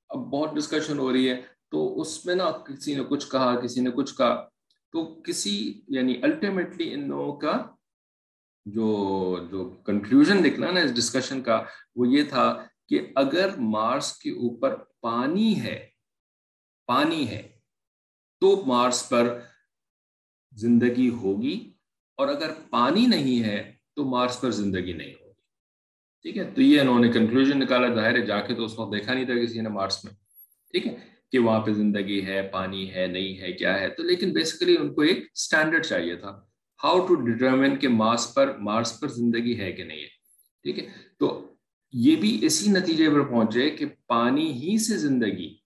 اب 0.10 0.20
بہت 0.20 0.56
ڈسکشن 0.56 1.00
ہو 1.00 1.14
رہی 1.14 1.30
ہے۔ 1.30 1.42
تو 1.70 2.02
اس 2.02 2.26
میں 2.26 2.36
نا 2.36 2.52
کسی 2.52 2.96
نے 2.96 3.04
کچھ 3.10 3.32
کہا، 3.32 3.60
کسی 3.60 3.82
نے 3.82 3.90
کچھ 3.92 4.16
کہا۔ 4.18 4.48
تو 4.96 5.22
کسی 5.24 5.82
یعنی 5.88 6.20
الٹیمیٹلی 6.24 6.94
ان 6.94 7.08
لوگوں 7.08 7.36
کا 7.36 7.68
جو 8.66 9.48
جو 9.52 9.70
کنکلوژن 9.86 10.44
نکلا 10.44 10.72
نا 10.72 10.80
اس 10.80 10.96
ڈسکشن 10.96 11.42
کا، 11.42 11.64
وہ 11.96 12.08
یہ 12.08 12.24
تھا 12.24 12.68
کہ 12.88 13.08
اگر 13.16 13.50
مارس 13.58 14.14
کے 14.14 14.30
اوپر 14.30 14.76
پانی 15.02 15.62
ہے 15.62 15.90
پانی 16.88 17.30
ہے، 17.30 17.60
تو 18.40 18.64
مارس 18.66 19.10
پر 19.10 19.40
زندگی 20.52 21.10
ہوگی، 21.10 21.74
اور 22.16 22.28
اگر 22.28 22.52
پانی 22.70 23.06
نہیں 23.06 23.44
ہے، 23.44 23.76
تو 23.96 24.06
مارس 24.06 24.42
پر 24.42 24.52
زندگی 24.52 24.94
نہیں 24.94 25.14
ہوگی۔ 25.14 25.34
ٹھیک 26.22 26.38
ہے؟ 26.38 26.52
تو 26.52 26.62
یہ 26.62 26.82
انہوں 26.82 27.00
نے 27.00 27.12
کنکلوژن 27.12 27.60
نکالا، 27.60 27.94
ظاہر 27.94 28.16
ہے 28.16 28.26
جا 28.26 28.42
کے 28.42 28.56
تو 28.56 28.66
اس 28.66 28.80
وقت 28.80 28.94
دیکھا 28.94 29.14
نہیں 29.14 29.26
تھا 29.26 29.34
کسی 29.34 29.62
نے 29.62 29.70
مارس 29.70 30.06
میں۔ 30.06 30.14
ٹھیک 30.72 30.88
ہے؟ 30.88 31.15
کہ 31.32 31.40
وہاں 31.40 31.60
پہ 31.60 31.74
زندگی 31.74 32.26
ہے، 32.26 32.42
پانی 32.42 32.94
ہے، 32.94 33.08
نہیں 33.08 33.42
ہے، 33.42 33.54
کیا 33.54 33.80
ہے۔ 33.80 33.90
تو 33.90 34.04
لیکن 34.04 34.34
بیسیکلی 34.34 34.76
ان 34.80 34.94
کو 34.94 35.02
ایک 35.02 35.20
اسٹینڈرڈ 35.34 35.86
چاہیے 35.86 36.16
تھا۔ 36.16 36.42
ہاؤ 36.84 37.08
ٹو 37.08 37.16
ڈیٹرمن 37.16 37.76
کہ 37.76 37.88
مارس 37.88 38.34
پر 38.34 38.58
مارس 38.58 39.00
پر 39.00 39.08
زندگی 39.08 39.60
ہے 39.60 39.72
کہ 39.72 39.84
نہیں 39.84 40.00
ہے۔ 40.00 40.08
ٹھیک 40.64 40.80
ہے؟ 40.80 40.90
تو 41.20 41.54
یہ 41.94 42.16
بھی 42.16 42.40
اسی 42.42 42.72
نتیجے 42.72 43.10
پر 43.10 43.22
پہنچے 43.22 43.70
کہ 43.70 43.86
پانی 44.08 44.52
ہی 44.52 44.78
سے 44.78 44.98
زندگی 44.98 45.58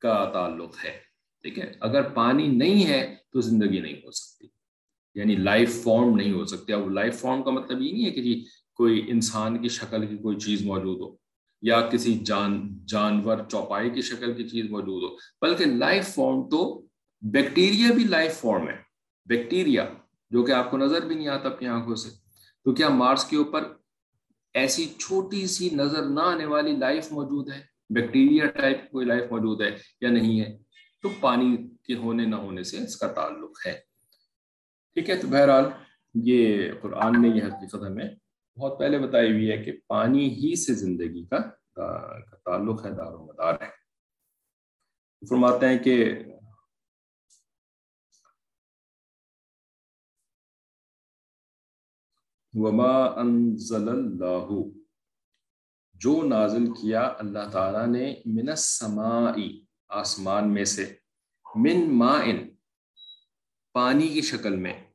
کا 0.00 0.30
تعلق 0.32 0.84
ہے۔ 0.84 0.98
ٹھیک 1.42 1.58
ہے؟ 1.58 1.72
اگر 1.80 2.02
پانی 2.02 2.46
نہیں 2.46 2.86
ہے 2.86 3.16
تو 3.32 3.40
زندگی 3.40 3.80
نہیں 3.80 3.94
ہو 3.94 4.10
سکتی۔ 4.10 4.46
یعنی 5.14 5.36
لائف 5.36 5.82
فارم 5.82 6.16
نہیں 6.16 6.32
ہو 6.32 6.44
سکتی۔ 6.44 6.72
اب 6.72 6.90
لائف 6.90 7.20
فارم 7.20 7.42
کا 7.42 7.50
مطلب 7.50 7.82
یہ 7.82 7.92
نہیں 7.92 8.04
ہے 8.04 8.10
کہ 8.10 8.22
جی 8.22 8.44
کوئی 8.74 9.04
انسان 9.08 9.58
کی 9.58 9.68
شکل 9.68 10.06
کی 10.06 10.16
کوئی 10.16 10.36
چیز 10.36 10.62
موجود 10.62 11.00
ہو۔ 11.00 11.19
یا 11.62 11.80
کسی 11.80 12.18
جان، 12.18 12.78
جانور 12.86 13.38
چوپائی 13.48 13.90
کی 13.90 14.02
شکل 14.02 14.34
کی 14.34 14.48
چیز 14.48 14.70
موجود 14.70 15.02
ہو۔ 15.02 15.16
بلکہ 15.40 15.64
لائف 15.64 16.14
فارم 16.14 16.48
تو 16.48 16.86
بیکٹیریا 17.20 17.92
بھی 17.92 18.04
لائف 18.04 18.40
فارم 18.40 18.68
ہے۔ 18.68 18.76
بیکٹیریا، 19.26 19.88
جو 20.30 20.42
کہ 20.42 20.52
آپ 20.52 20.70
کو 20.70 20.76
نظر 20.76 21.06
بھی 21.06 21.14
نہیں 21.14 21.28
آتا 21.28 21.48
اپنی 21.48 21.68
آنکھوں 21.68 21.94
سے۔ 21.94 22.08
تو 22.64 22.72
کیا 22.72 22.88
مارس 22.88 23.24
کے 23.24 23.36
اوپر 23.36 23.60
ایسی 24.54 24.86
چھوٹی 24.98 25.46
سی 25.46 25.70
نظر 25.72 26.02
نہ 26.02 26.20
آنے 26.20 26.44
والی 26.44 26.72
لائف 26.72 27.12
موجود 27.12 27.52
ہے؟ 27.52 27.62
بیکٹیریا 27.90 28.46
ٹائپ 28.46 28.90
کوئی 28.90 29.06
لائف 29.06 29.24
موجود 29.30 29.60
ہے 29.60 29.76
یا 30.00 30.10
نہیں 30.10 30.40
ہے؟ 30.40 30.58
تو 31.02 31.08
پانی 31.20 31.56
کے 31.84 31.94
ہونے 31.94 32.26
نہ 32.26 32.36
ہونے 32.36 32.62
سے 32.62 32.78
اس 32.78 32.96
کا 32.96 33.06
تعلق 33.06 33.66
ہے۔ 33.66 33.72
ٹھیک 34.94 35.10
ہے، 35.10 35.16
تو 35.16 35.28
بہرحال 35.28 35.64
یہ 36.14 36.72
قرآن 36.82 37.22
نے 37.22 37.28
یہ 37.28 37.42
حقیقت 37.42 37.74
ہمیں 37.74 38.08
بہت 38.60 38.78
پہلے 38.78 38.98
بتائی 38.98 39.32
ہوئی 39.32 39.50
ہے 39.50 39.64
کہ 39.64 39.72
پانی 39.86 40.28
ہی 40.28 40.56
سے 40.56 40.74
زندگی 40.74 41.24
کا 41.26 41.38
تعلق 42.44 42.86
ہے، 42.86 42.90
دار 42.90 43.12
و 43.12 43.26
مدار 43.26 43.54
ہے۔ 43.60 43.80
فرماتے 45.28 45.68
ہیں 45.68 45.78
کہ 45.78 45.94
وما 52.54 53.20
انزل 53.20 53.88
اللہ 53.88 54.48
جو 55.94 56.22
نازل 56.28 56.66
کیا 56.72 57.00
اللہ 57.18 57.50
تعالیٰ 57.52 57.86
نے 57.86 58.14
من 58.26 58.48
السمائی، 58.48 59.64
آسمان 59.88 60.54
میں 60.54 60.64
سے، 60.64 60.94
من 61.54 61.98
مائن 61.98 62.56
پانی 63.72 64.08
کی 64.08 64.20
شکل 64.20 64.56
میں۔ 64.56 64.89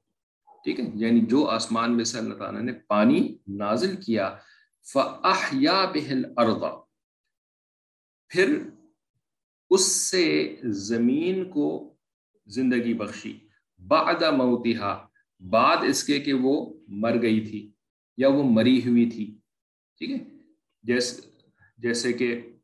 ٹھیک 0.65 0.79
ہے؟ 0.79 0.86
یعنی 0.95 1.19
جو 1.19 1.48
آسمان 1.48 1.95
میں 1.95 2.03
سے 2.03 2.17
اللہ 2.17 2.34
تعالیٰ 2.34 2.62
نے 2.62 2.74
پانی 2.74 3.38
نازل 3.48 3.95
کیا، 4.01 4.38
فَأَحْيَا 4.93 5.86
بِهِ 5.86 6.12
الْأَرْضَ۔ 6.12 6.65
پھر 8.29 8.69
اس 9.69 9.81
سے 9.86 10.55
زمین 10.63 11.50
کو 11.50 11.95
زندگی 12.45 12.93
بخشی۔ 12.93 13.39
بعد 13.88 14.24
موتها۔ 14.38 15.07
بعد 15.39 15.77
اس 15.88 16.03
کے 16.03 16.19
کہ 16.19 16.34
وہ 16.34 16.74
مر 16.88 17.22
گئی 17.22 17.45
تھی 17.45 17.72
یا 18.17 18.29
وہ 18.29 18.43
مری 18.43 18.79
ہوئی 18.79 19.10
تھی۔ 19.10 19.38
ٹھیک 19.98 20.10
ہے؟ 20.10 20.17
جیسے 20.84 21.22
جیسے 21.77 22.13
کہ 22.13 22.54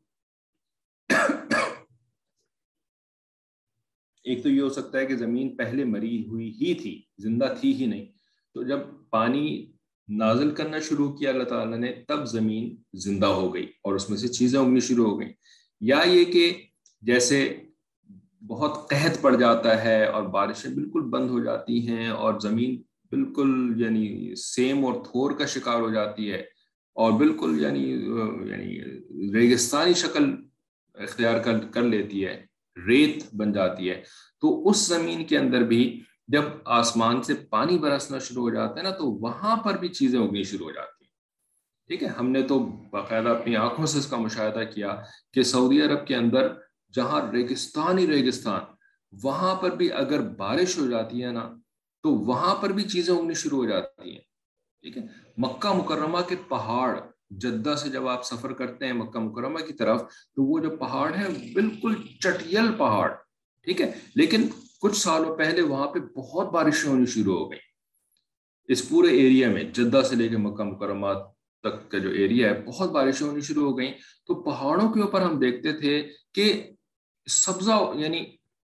ایک 4.24 4.42
تو 4.42 4.48
یہ 4.48 4.60
ہو 4.60 4.68
سکتا 4.68 4.98
ہے 4.98 5.06
کہ 5.06 5.16
زمین 5.16 5.56
پہلے 5.56 5.84
مری 5.84 6.26
ہوئی 6.26 6.54
ہی 6.60 6.74
تھی، 6.74 7.02
زندہ 7.18 7.54
تھی 7.60 7.74
ہی 7.74 7.86
نہیں۔ 7.86 8.06
تو 8.54 8.62
جب 8.62 8.78
پانی 9.10 9.72
نازل 10.08 10.50
کرنا 10.50 10.78
شروع 10.78 11.12
کیا 11.12 11.30
اللہ 11.30 11.42
تعالیٰ 11.42 11.78
نے، 11.78 11.92
تب 12.08 12.26
زمین 12.26 12.76
زندہ 12.94 13.26
ہو 13.26 13.54
گئی 13.54 13.66
اور 13.82 13.94
اس 13.94 14.10
میں 14.10 14.18
سے 14.18 14.28
چیزیں 14.28 14.60
اگنی 14.60 14.80
شروع 14.80 15.10
ہو 15.10 15.20
گئیں۔ 15.20 15.32
یا 15.80 16.00
یہ 16.06 16.24
کہ 16.24 16.52
جیسے 17.02 17.58
بہت 18.46 18.90
قحط 18.90 19.20
پڑ 19.20 19.36
جاتا 19.36 19.84
ہے 19.84 20.04
اور 20.04 20.22
بارشیں 20.22 20.70
بالکل 20.70 21.00
بند 21.00 21.30
ہو 21.30 21.44
جاتی 21.44 21.88
ہیں 21.88 22.08
اور 22.08 22.40
زمین 22.40 22.82
بالکل 23.10 23.72
یعنی 23.76 24.34
سیم 24.36 24.84
اور 24.84 24.94
تھور 25.04 25.30
کا 25.30 25.46
شکار 25.46 25.80
ہو 25.80 25.90
جاتی 25.90 26.32
ہے 26.32 26.42
اور 26.92 27.12
بالکل 27.12 27.62
یعنی 27.62 27.90
یعنی 28.50 28.80
ریگستانی 29.32 29.94
شکل 29.94 30.24
اختیار 30.94 31.38
کر 31.38 31.58
کر 31.58 31.82
لیتی 31.82 32.26
ہے۔ 32.26 32.51
ریت 32.86 33.34
بن 33.34 33.52
جاتی 33.52 33.90
ہے۔ 33.90 34.02
تو 34.40 34.68
اس 34.68 34.76
زمین 34.76 35.24
کے 35.24 35.38
اندر 35.38 35.62
بھی 35.62 36.02
جب 36.28 36.42
آسمان 36.64 37.22
سے 37.22 37.34
پانی 37.34 37.78
برسنا 37.78 38.18
شروع 38.18 38.42
ہو 38.42 38.50
جاتا 38.50 38.76
ہے 38.76 38.82
نا، 38.82 38.90
تو 38.90 39.06
وہاں 39.06 39.56
پر 39.56 39.76
بھی 39.76 39.88
چیزیں 39.88 40.20
اگنی 40.20 40.42
شروع 40.42 40.66
ہو 40.66 40.72
جاتی 40.72 41.04
ہیں۔ 41.04 41.12
ٹھیک 41.86 42.02
ہے، 42.02 42.08
ہم 42.08 42.30
نے 42.30 42.42
تو 42.42 42.58
باقاعدہ 42.92 43.28
اپنی 43.28 43.56
آنکھوں 43.56 43.86
سے 43.86 43.98
اس 43.98 44.06
کا 44.06 44.16
مشاہدہ 44.16 44.60
کیا 44.74 45.02
کہ 45.32 45.42
سعودی 45.42 45.82
عرب 45.82 46.06
کے 46.06 46.16
اندر 46.16 46.48
جہاں 46.92 47.30
ریگستان 47.32 47.98
ہی 47.98 48.06
ریگستان، 48.06 48.60
وہاں 49.22 49.54
پر 49.54 49.70
بھی 49.70 49.92
اگر 49.92 50.20
بارش 50.20 50.78
ہو 50.78 50.86
جاتی 50.86 51.24
ہے 51.24 51.32
نا، 51.32 51.52
تو 52.02 52.14
وہاں 52.14 52.54
پر 52.54 52.70
بھی 52.70 52.82
چیزیں 52.82 53.14
اگنی 53.14 53.34
شروع 53.34 53.58
ہو 53.58 53.68
جاتی 53.68 54.10
ہیں۔ 54.10 54.20
ٹھیک 54.82 54.98
ہے، 54.98 55.02
مکہ 55.36 55.72
مکرمہ 55.72 56.18
کے 56.28 56.36
پہاڑ 56.48 57.00
جدہ 57.40 57.74
سے 57.74 57.88
جب 57.88 58.08
آپ 58.08 58.26
سفر 58.26 58.52
کرتے 58.52 58.86
ہیں 58.86 58.92
مکہ 58.92 59.18
مکرمہ 59.18 59.58
کی 59.58 59.72
طرف، 59.72 60.00
تو 60.34 60.42
وہ 60.44 60.58
جو 60.58 60.76
پہاڑ 60.76 61.14
ہیں، 61.14 61.52
بالکل 61.54 61.94
چٹیل 62.20 62.72
پہاڑ، 62.78 63.08
ٹھیک 63.64 63.80
ہے؟ 63.80 63.92
لیکن 64.14 64.46
کچھ 64.80 64.96
سالوں 64.96 65.36
پہلے 65.36 65.62
وہاں 65.62 65.86
پہ 65.86 65.98
بہت 65.98 66.52
بارشیں 66.52 66.90
ہونی 66.90 67.06
شروع 67.06 67.38
ہو 67.38 67.50
گئی 67.50 67.58
اس 68.68 68.88
پورے 68.88 69.08
ایریا 69.08 69.50
میں، 69.50 69.64
جدہ 69.64 70.02
سے 70.08 70.16
لے 70.16 70.28
کے 70.28 70.36
مکہ 70.36 70.64
مکرمہ 70.64 71.06
تک 71.62 71.90
کا 71.90 71.98
جو 71.98 72.08
ایریا 72.08 72.50
ہے، 72.50 72.62
بہت 72.66 72.90
بارشیں 72.90 73.26
ہونی 73.26 73.40
شروع 73.40 73.70
ہو 73.70 73.78
گئیں۔ 73.78 73.92
تو 74.26 74.34
پہاڑوں 74.34 74.92
کے 74.92 75.00
اوپر 75.00 75.20
ہم 75.20 75.38
دیکھتے 75.38 75.72
تھے 75.72 76.08
کہ 76.34 76.70
سبزہ 77.26 77.92
یعنی 77.94 78.24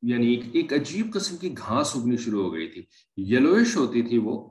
یعنی 0.01 0.41
ایک 0.53 0.73
عجیب 0.73 1.13
قسم 1.13 1.37
کی 1.37 1.57
گھاس 1.57 1.95
اگنی 1.95 2.17
شروع 2.17 2.43
ہو 2.43 2.53
گئی 2.53 2.67
تھی۔ 2.67 2.83
یلوئش 3.17 3.75
ہوتی 3.75 4.01
تھی 4.01 4.17
وہ، 4.17 4.49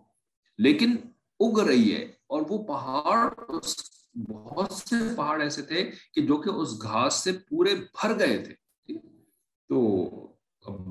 لیکن 0.59 0.97
اگ 1.41 1.59
رہی 1.59 1.95
ہے 1.95 2.03
اور 2.27 2.43
وہ 2.49 2.65
پہاڑ 2.65 3.29
بہت 4.27 4.73
سے 4.73 4.97
پہاڑ 5.17 5.41
ایسے 5.43 5.63
تھے 5.63 5.91
کہ 6.13 6.21
جو 6.21 6.37
کہ 6.37 6.51
اس 6.51 6.83
گھاس 6.83 7.15
سے 7.15 7.33
پورے 7.33 7.75
بھر 7.75 8.19
گئے 8.19 8.39
تھے 8.39 8.55
تو 9.69 9.79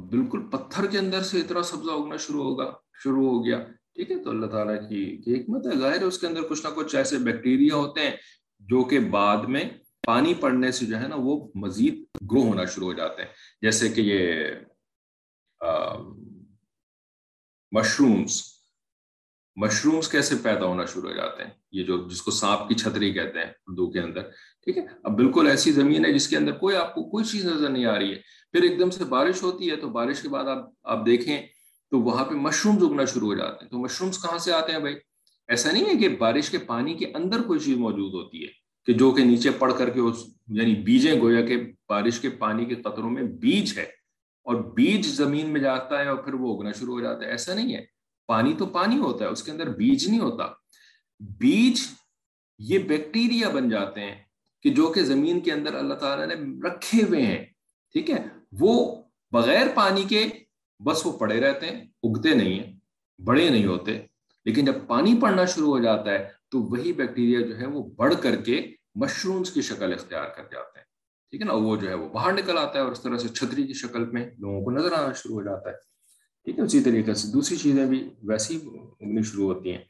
بالکل 0.10 0.48
پتھر 0.50 0.86
کے 0.86 0.98
اندر 1.00 1.22
سے 1.22 1.40
اتنا 1.40 1.64
سبزہ 1.64 1.92
اگنا 1.92 2.18
شروع 2.18 2.44
ہوگا، 2.44 2.74
شروع 3.04 3.30
ہو 3.30 3.46
گیا، 3.46 3.64
ٹھیک 3.96 4.12
ہے؟ 4.12 4.24
تو 4.24 4.30
اللہ 4.30 4.46
تعالیٰ 4.46 4.90
کی 4.90 5.22
حکمت 5.28 5.68
ہے، 5.68 5.80
ظاہر 5.80 5.98
ہے 5.98 6.04
اس 6.04 6.20
کے 6.20 6.28
اندر 6.28 6.42
کچھ 6.50 6.66
نہ 6.66 6.70
کچھ 6.76 6.96
ایسے 6.96 7.18
بیکٹیریا 7.18 7.76
ہوتے 7.76 8.02
ہیں 8.02 8.12
جو 8.60 8.84
کہ 8.84 9.00
بعد 9.00 9.38
میں 9.38 9.70
پانی 10.08 10.34
پڑنے 10.34 10.72
سے 10.72 10.86
جو 10.86 11.00
ہے 11.00 11.08
نا 11.08 11.16
وہ 11.20 11.52
مزید 11.56 12.06
گرو 12.32 12.42
ہونا 12.42 12.66
شروع 12.66 12.88
ہو 12.88 12.94
جاتے 12.94 13.22
ہیں۔ 13.22 13.30
جیسے 13.62 13.90
کہ 13.90 14.02
یہ 14.02 14.44
مشرومس 17.72 18.57
مشرومز 19.58 20.10
کیسے 20.10 20.36
پیدا 20.44 20.66
ہونا 20.66 20.86
شروع 20.86 21.10
ہو 21.10 21.16
جاتے 21.16 21.44
ہیں؟ 21.44 21.50
یہ 21.72 21.84
جو 21.84 22.10
جس 22.10 22.22
کو 22.22 22.32
سانپ 22.32 22.70
کی 22.70 22.76
چھتری 22.76 23.14
کہتے 23.14 23.40
ہیں، 23.40 23.46
اردو 23.46 23.92
کے 23.92 24.00
اندر، 24.00 24.22
ٹھیک 24.64 24.78
ہے؟ 24.78 24.86
اب 25.04 25.18
بالکل 25.18 25.48
ایسی 25.48 25.72
زمین 25.72 26.06
ہے 26.06 26.14
جس 26.14 26.28
کے 26.28 26.38
اندر 26.38 26.52
کوئی 26.52 26.76
آپ 26.76 26.96
کو 26.96 27.04
کوئی 27.04 27.26
چیز 27.26 27.46
نظر 27.46 27.70
نہیں 27.70 27.86
آ 27.86 28.00
رہی 28.00 28.10
ہے۔ 28.10 28.16
پھر 28.52 28.62
ایک 28.62 28.80
دم 28.80 28.90
سے 28.90 29.04
بارش 29.04 29.44
ہوتی 29.44 29.70
ہے 29.70 29.76
تو 29.76 29.90
بارش 29.90 30.22
کے 30.22 30.30
بعد 30.30 30.44
آپ 30.44 30.70
آپ 30.84 31.06
دیکھیں 31.06 31.42
تو 31.92 32.00
وہاں 32.00 32.26
پہ 32.26 32.36
مشرومز 32.36 32.84
اگنا 32.84 33.06
شروع 33.06 33.28
ہو 33.28 33.36
جاتے 33.36 33.66
ہیں۔ 33.66 33.72
تو 33.72 33.78
مشرومز 33.78 34.22
کہاں 34.22 34.38
سے 34.38 34.54
آتے 34.54 34.72
ہیں 34.72 34.80
بھائی؟ 34.80 34.96
ایسا 35.48 35.72
نہیں 35.72 35.86
ہے 35.86 35.96
کہ 35.96 36.10
بارش 36.10 36.50
کے 36.50 36.58
پانی 36.58 36.94
کے 36.94 37.06
اندر 37.16 37.42
کوئی 37.42 37.60
چیز 37.60 37.78
موجود 37.78 38.14
ہوتی 38.14 38.42
ہے 38.42 38.48
کہ 38.86 38.94
جو 38.94 39.12
کہ 39.12 39.24
نیچے 39.24 39.50
پڑ 39.50 39.74
کر 39.74 39.90
کے 39.90 40.00
اس 40.00 40.16
یعنی 40.48 40.76
بیجیں 40.76 41.22
گویا 41.22 41.42
کہ 41.42 41.58
بارش 41.90 42.20
کے 42.20 42.30
پانی 42.30 42.66
کے 42.66 42.76
قطروں 42.76 43.10
میں 43.10 43.24
بیج 43.24 43.78
ہے 43.78 43.86
اور 44.44 44.56
بیج 44.56 45.06
زمین 45.06 45.50
میں 45.50 45.62
جاتا 45.62 46.00
ہے 46.00 46.08
اور 46.08 46.18
پھر 46.18 46.34
وہ 46.34 46.58
اگنا 46.58 46.72
شروع 46.72 46.94
ہو 46.94 47.02
جاتا 47.02 47.26
ہے۔ 47.26 47.32
ایسا 47.32 47.54
نہیں 47.54 47.76
ہے۔ 47.76 47.97
پانی 48.28 48.54
تو 48.54 48.66
پانی 48.66 48.98
ہوتا 48.98 49.26
ہے، 49.26 49.30
اس 49.30 49.44
کے 49.44 49.52
اندر 49.52 49.70
بیج 49.70 50.08
نہیں 50.08 50.20
ہوتا۔ 50.20 50.44
بیج 51.20 51.80
یہ 52.60 52.80
بیکٹیریا 52.80 53.50
بن 53.50 53.70
جاتے 53.70 54.02
ہیں 54.02 54.24
کہ 54.64 54.70
جو 54.70 54.88
کہ 54.88 55.04
زمین 55.04 55.40
کے 55.40 55.52
اندر 55.52 55.76
اللہ 55.76 55.94
تعالیٰ 55.94 56.28
نے 56.28 56.68
رکھے 56.68 57.04
ہوئے 57.04 57.22
ہیں، 57.22 57.46
ٹھیک 57.92 58.10
ہے؟ 58.10 58.24
وہ 58.52 59.02
بغیر 59.32 59.68
پانی 59.76 60.04
کے 60.04 60.28
بس 60.80 61.06
وہ 61.06 61.18
پڑے 61.18 61.42
رہتے 61.42 61.66
ہیں، 61.66 61.86
اگتے 62.04 62.34
نہیں 62.34 62.60
ہیں، 62.60 62.74
بڑے 63.24 63.50
نہیں 63.50 63.66
ہوتے۔ 63.66 64.02
لیکن 64.46 64.66
جب 64.66 64.74
پانی 64.88 65.20
پڑنا 65.22 65.46
شروع 65.46 65.68
ہو 65.68 65.84
جاتا 65.84 66.12
ہے، 66.12 66.30
تو 66.50 66.62
وہی 66.62 66.94
بیکٹیریا 66.94 67.48
جو 67.48 67.58
ہے 67.58 67.68
وہ 67.68 67.84
بڑھ 67.84 68.14
کر 68.22 68.36
کے 68.36 68.76
مشرومز 68.96 69.52
کی 69.52 69.62
شکل 69.62 69.94
اختیار 69.94 70.26
کر 70.26 70.44
جاتے 70.52 70.80
ہیں، 70.80 70.86
ٹھیک 71.30 71.42
ہے 71.42 71.46
نا؟ 71.46 71.54
وہ 71.54 71.78
جو 71.78 71.90
ہے 71.90 71.94
وہ 71.94 72.10
باہر 72.10 72.34
نکل 72.34 72.58
آتا 72.58 72.80
ہے 72.80 72.84
اور 72.84 72.92
اس 72.92 73.02
طرح 73.02 73.18
سے 73.18 73.28
چھتری 73.28 73.68
کی 73.68 73.74
شکل 73.74 74.06
میں 74.06 74.30
لوگوں 74.40 74.62
کو 74.62 74.72
نظر 74.72 74.92
آنا 74.92 75.14
شروع 75.14 75.36
ہو 75.36 75.44
جاتا 75.44 75.70
ہے۔ 75.70 75.76
ٹھیک 76.48 76.60
ہے، 76.60 76.64
اسی 76.64 76.80
طریقے 76.80 77.14
سے 77.14 77.28
دوسری 77.28 77.56
چیزیں 77.58 77.86
بھی 77.86 78.10
ویسی 78.24 78.56
اگنی 78.56 79.24
شروع 79.24 79.54
ہوتی 79.54 79.72
ہیں۔ 79.72 79.84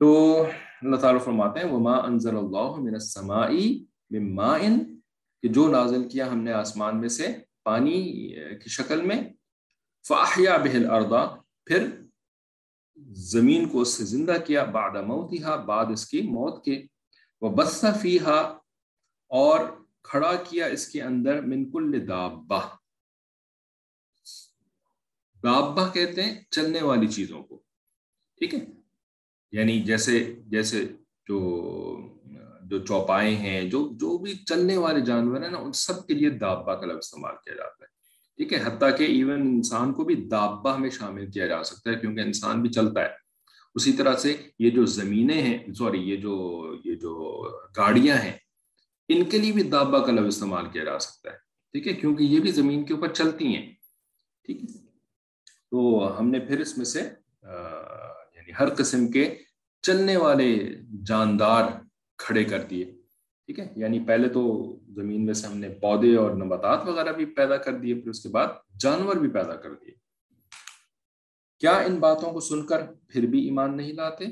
تو 0.00 0.40
اللہ 0.82 0.96
تعالیٰ 0.96 1.24
فرماتے 1.24 1.60
ہیں، 1.60 1.70
وما 1.72 1.96
انزل 1.96 2.36
اللہ 2.36 2.70
من 2.78 2.94
السمائی 2.94 3.84
من 4.10 4.34
مائن 4.34 4.78
کہ 5.42 5.48
جو 5.48 5.68
نازل 5.68 6.08
کیا 6.08 6.32
ہم 6.32 6.42
نے 6.42 6.52
آسمان 6.52 7.00
میں 7.00 7.08
سے 7.08 7.26
پانی 7.64 8.00
کی 8.62 8.70
شکل 8.70 9.02
میں 9.06 9.20
فاحیا 10.08 10.56
بہل 10.56 10.90
اردا 10.90 11.26
پھر 11.66 11.86
زمین 13.12 13.68
کو 13.68 13.80
اس 13.80 13.88
سے 13.88 14.04
زندہ 14.04 14.36
کیا، 14.46 14.64
بعد 14.64 14.96
موتها، 15.06 15.56
بعد 15.56 15.86
اس 15.92 16.06
کی 16.06 16.20
موت 16.20 16.64
کے۔ 16.64 16.82
وہ 17.40 17.48
بس 17.50 17.84
فیحا 18.00 18.40
اور 19.28 19.60
کھڑا 20.02 20.32
کیا 20.48 20.66
اس 20.66 20.88
کے 20.88 21.02
اندر، 21.02 21.40
من 21.40 21.70
کل 21.70 22.08
دابہ 22.08 22.81
دابہ 25.42 25.88
کہتے 25.92 26.22
ہیں 26.22 26.40
چلنے 26.50 26.82
والی 26.82 27.06
چیزوں 27.06 27.42
کو۔ 27.42 27.62
ٹھیک 28.38 28.54
ہے؟ 28.54 28.60
یعنی 29.52 29.82
جیسے 29.82 30.34
جیسے 30.46 30.86
جو 31.28 31.98
جو 32.62 32.78
چوپائے 32.78 33.36
ہیں، 33.36 33.62
جو 33.62 33.90
جو 33.92 34.18
بھی 34.18 34.34
چلنے 34.34 34.76
والے 34.76 35.00
جانور 35.00 35.40
ہیں 35.42 35.48
نا، 35.48 35.58
ان 35.58 35.72
سب 35.72 36.06
کے 36.06 36.14
لیے 36.14 36.30
دابا 36.30 36.74
کا 36.74 36.86
لفظ 36.86 36.96
استعمال 36.96 37.34
کیا 37.44 37.54
جاتا 37.54 37.84
ہے۔ 37.84 37.86
ٹھیک 38.36 38.52
ہے؟ 38.52 38.62
حتیٰ 38.66 38.98
کہ 38.98 39.04
ایون 39.04 39.40
انسان 39.40 39.92
کو 39.92 40.04
بھی 40.04 40.14
دابا 40.14 40.76
میں 40.76 40.90
شامل 40.90 41.30
کیا 41.30 41.46
جا 41.46 41.62
سکتا 41.64 41.90
ہے، 41.90 41.94
کیونکہ 41.94 42.20
انسان 42.20 42.62
بھی 42.62 42.70
چلتا 42.70 43.00
ہے۔ 43.00 43.08
اسی 43.74 43.92
طرح 43.92 44.16
سے 44.16 44.36
یہ 44.58 44.70
جو 44.70 44.86
زمینیں 44.86 45.42
ہیں، 45.42 45.72
سوری، 45.72 46.10
یہ 46.10 46.16
جو 46.16 46.66
یہ 46.84 46.94
جو 46.94 47.44
گاڑیاں 47.76 48.16
ہیں، 48.16 48.32
ان 49.08 49.24
کے 49.24 49.38
لیے 49.38 49.52
بھی 49.52 49.62
دابا 49.62 49.98
کا 49.98 50.12
لفظ 50.12 50.26
استعمال 50.26 50.64
کیا 50.72 50.84
جا 50.84 50.98
سکتا 50.98 51.30
ہے۔ 51.30 51.36
ٹھیک 51.72 51.88
ہے؟ 51.88 51.92
کیونکہ 51.92 52.22
یہ 52.22 52.40
بھی 52.40 52.52
زمین 52.52 52.84
کے 52.84 52.94
اوپر 52.94 53.08
چلتی 53.08 53.46
ہیں۔ 53.46 53.72
ٹھیک 54.44 54.62
ہے؟ 54.62 54.81
تو 55.72 56.12
ہم 56.18 56.30
نے 56.30 56.38
پھر 56.38 56.60
اس 56.60 56.76
میں 56.76 56.84
سے 56.84 57.00
یعنی 58.34 58.52
ہر 58.58 58.74
قسم 58.74 59.10
کے 59.10 59.38
چلنے 59.82 60.16
والے 60.16 60.74
جاندار 61.06 61.64
کھڑے 62.18 62.44
کر 62.44 62.62
دیے، 62.62 62.84
ٹھیک 63.46 63.58
ہے؟ 63.58 63.72
یعنی 63.76 64.04
پہلے 64.04 64.28
تو 64.28 64.74
زمین 64.88 65.26
میں 65.26 65.34
سے 65.34 65.46
ہم 65.46 65.58
نے 65.58 65.68
پودے 65.68 66.16
اور 66.16 66.30
نباتات 66.30 66.84
وغیرہ 66.86 67.12
بھی 67.12 67.24
پیدا 67.24 67.56
کر 67.56 67.74
دیے، 67.74 67.94
پھر 67.94 68.10
اس 68.10 68.22
کے 68.22 68.28
بعد 68.28 68.46
جانور 68.80 69.16
بھی 69.16 69.30
پیدا 69.30 69.54
کر 69.54 69.74
دیے۔ 69.74 69.94
کیا 71.58 71.76
ان 71.76 72.00
باتوں 72.00 72.32
کو 72.32 72.40
سن 72.40 72.66
کر 72.66 72.82
پھر 73.08 73.26
بھی 73.26 73.44
ایمان 73.44 73.76
نہیں 73.76 73.92
لاتے؟ 73.92 74.24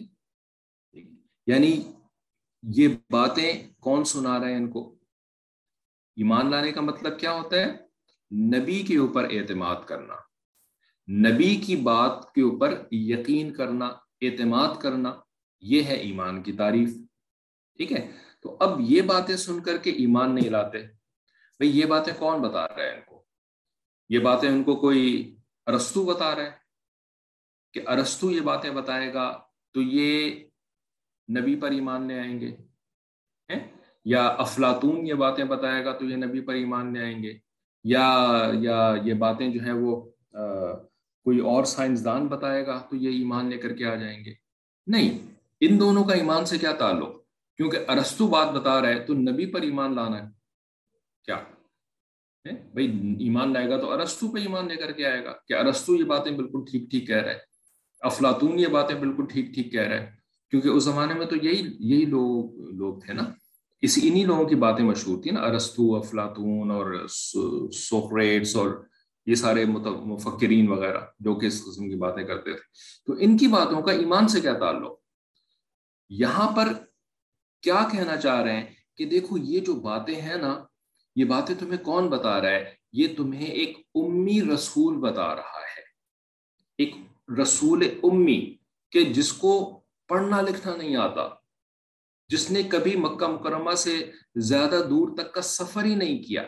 یعنی 1.46 1.92
یہ 2.62 2.88
باتیں 3.10 3.72
کون 3.80 4.04
سنا 4.04 4.40
رہے 4.40 4.50
ہیں 4.50 4.56
ان 4.56 4.70
کو؟ 4.70 4.94
ایمان 6.16 6.50
لانے 6.50 6.72
کا 6.72 6.80
مطلب 6.80 7.20
کیا 7.20 7.32
ہوتا 7.32 7.56
ہے؟ 7.56 7.76
نبی 8.34 8.82
کے 8.82 8.96
اوپر 8.96 9.24
اعتماد 9.24 9.76
کرنا۔ 9.86 10.29
نبی 11.10 11.56
کی 11.56 11.76
بات 11.76 12.34
کے 12.34 12.42
اوپر 12.42 12.82
یقین 12.90 13.52
کرنا، 13.52 13.86
اعتماد 14.20 14.74
کرنا، 14.82 15.20
یہ 15.60 15.82
ہے 15.82 15.94
ایمان 15.94 16.42
کی 16.42 16.52
تعریف۔ 16.52 16.94
ٹھیک 17.76 17.92
ہے؟ 17.92 18.12
تو 18.42 18.56
اب 18.60 18.80
یہ 18.80 19.02
باتیں 19.02 19.36
سن 19.36 19.62
کر 19.62 19.76
کے 19.76 19.90
ایمان 19.90 20.34
نہیں 20.34 20.50
لاتے۔ 20.50 20.78
بھئی 21.58 21.78
یہ 21.78 21.86
باتیں 21.86 22.12
کون 22.18 22.42
بتا 22.42 22.68
رہا 22.68 22.82
ہے 22.82 22.94
ان 22.94 23.00
کو؟ 23.06 23.24
یہ 24.08 24.18
باتیں 24.18 24.48
ان 24.48 24.62
کو 24.62 24.76
کوئی 24.76 25.36
ارستو 25.66 26.04
بتا 26.04 26.36
رہا 26.36 26.42
ہے؟ 26.42 26.50
کہ 27.72 27.80
ارستو 27.86 28.30
یہ 28.30 28.40
باتیں 28.40 28.70
بتائے 28.70 29.14
گا 29.14 29.40
تو 29.74 29.82
یہ 29.82 30.36
نبی 31.40 31.56
پر 31.56 31.70
ایمان 31.70 32.08
لے 32.08 32.20
آئیں 32.20 32.40
گے؟ 32.40 32.56
یا 34.04 34.26
افلاطون 34.26 35.06
یہ 35.06 35.14
باتیں 35.14 35.44
بتائے 35.44 35.84
گا 35.84 35.92
تو 35.92 36.04
یہ 36.04 36.16
نبی 36.16 36.40
پر 36.40 36.54
ایمان 36.54 36.92
لے 36.92 37.00
آئیں 37.00 37.22
گے؟ 37.22 37.38
یا 37.84 38.36
یا 38.54 38.94
یہ 39.04 39.14
باتیں 39.14 39.48
جو 39.48 39.60
ہیں 39.64 39.72
وہ 39.72 40.10
کوئی 41.24 41.38
اور 41.38 41.64
سائنسدان 41.64 42.26
بتائے 42.26 42.66
گا 42.66 42.78
تو 42.90 42.96
یہ 42.96 43.10
ایمان 43.10 43.46
لے 43.46 43.56
کر 43.58 43.72
کے 43.72 43.86
آ 43.86 43.94
جائیں 43.94 44.24
گے۔ 44.24 44.32
نہیں، 44.86 45.18
ان 45.60 45.80
دونوں 45.80 46.04
کا 46.04 46.14
ایمان 46.14 46.44
سے 46.44 46.58
کیا 46.58 46.72
تعلق؟ 46.72 47.16
کیونکہ 47.56 47.78
ارستو 47.88 48.28
بات 48.28 48.48
بتا 48.48 48.80
رہا 48.80 48.88
ہے 48.88 49.00
تو 49.00 49.14
نبی 49.14 49.46
پر 49.46 49.60
ایمان 49.62 49.94
لانا 49.94 50.22
ہے۔ 50.22 50.28
کیا؟ 51.24 51.36
بھائی، 52.44 52.86
ایمان 53.18 53.52
لائے 53.52 53.68
گا 53.68 53.80
تو 53.80 53.92
ارستو 53.92 54.28
پہ 54.28 54.40
ایمان 54.40 54.68
لے 54.68 54.76
کر 54.76 54.92
کے 54.92 55.06
آئے 55.06 55.24
گا۔ 55.24 55.32
کہ 55.48 55.54
ارستو 55.54 55.96
یہ 55.96 56.04
باتیں 56.04 56.32
بالکل 56.32 56.58
ٹھیک 56.70 56.90
ٹھیک 56.90 57.06
کہہ 57.06 57.16
رہے 57.16 57.38
افلاطون 58.00 58.58
یہ 58.58 58.66
باتیں 58.66 58.96
بالکل 58.96 59.22
ٹھیک 59.32 59.46
ٹھیک 59.54 59.72
کہہ 59.72 59.80
رہے 59.80 60.10
کیونکہ 60.50 60.68
اس 60.68 60.84
زمانے 60.84 61.14
میں 61.14 61.26
تو 61.26 61.36
یہی 61.36 61.76
یہی 61.78 62.04
لوگ 62.04 62.56
لوگ 62.56 63.00
تھے 63.00 63.12
نا۔ 63.12 63.22
اس 63.82 63.98
انہی 64.02 64.24
لوگوں 64.24 64.48
کی 64.48 64.54
باتیں 64.54 64.84
مشہور 64.84 65.22
تھیں 65.22 65.32
نا، 65.32 65.40
ارستو، 65.40 65.96
افلاطون 65.96 66.70
اور 66.70 67.06
سوکریٹس 67.72 68.56
اور 68.56 68.84
یہ 69.26 69.34
سارے 69.34 69.64
مطلب 69.64 70.06
مفکرین 70.06 70.68
وغیرہ 70.68 71.00
جو 71.20 71.34
کہ 71.34 71.46
اس 71.46 71.64
قسم 71.64 71.88
کی 71.88 71.96
باتیں 71.96 72.24
کرتے 72.24 72.52
تھے۔ 72.52 72.62
تو 73.06 73.12
ان 73.20 73.36
کی 73.36 73.46
باتوں 73.46 73.82
کا 73.82 73.92
ایمان 73.92 74.28
سے 74.28 74.40
کیا 74.40 74.52
تعلق؟ 74.52 74.92
یہاں 76.10 76.56
پر 76.56 76.68
کیا 77.62 77.88
کہنا 77.92 78.16
چاہ 78.16 78.42
رہے 78.42 78.56
ہیں 78.56 78.66
کہ 78.96 79.04
دیکھو 79.04 79.38
یہ 79.38 79.60
جو 79.60 79.74
باتیں 79.74 80.20
ہیں 80.20 80.36
نا، 80.36 80.64
یہ 81.16 81.24
باتیں 81.24 81.54
تمہیں 81.58 81.84
کون 81.84 82.08
بتا 82.08 82.40
رہا 82.40 82.50
ہے؟ 82.50 82.74
یہ 82.92 83.08
تمہیں 83.16 83.46
ایک 83.46 83.78
امی 83.94 84.42
رسول 84.54 84.96
بتا 84.96 85.34
رہا 85.34 85.60
ہے۔ 85.76 85.82
ایک 86.78 86.94
رسول 87.42 87.98
امی 88.02 88.56
کہ 88.90 89.04
جس 89.04 89.32
کو 89.32 89.80
پڑھنا 90.08 90.40
لکھنا 90.40 90.76
نہیں 90.76 90.96
آتا، 90.96 91.28
جس 92.28 92.50
نے 92.50 92.62
کبھی 92.62 92.96
مکہ 92.96 93.26
مکرمہ 93.26 93.72
سے 93.72 94.12
زیادہ 94.36 94.80
دور 94.90 95.16
تک 95.16 95.34
کا 95.34 95.42
سفر 95.42 95.84
ہی 95.84 95.94
نہیں 95.94 96.22
کیا، 96.22 96.42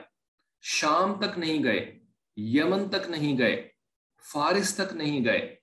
شام 0.61 1.21
تک 1.21 1.39
نہیں 1.39 1.65
گئے 1.65 2.02
یمن 2.37 2.89
تک 2.89 3.11
نہیں 3.11 3.39
گئے، 3.39 3.69
فارس 4.33 4.75
تک 4.75 4.95
نہیں 4.95 5.25
گئے، 5.25 5.57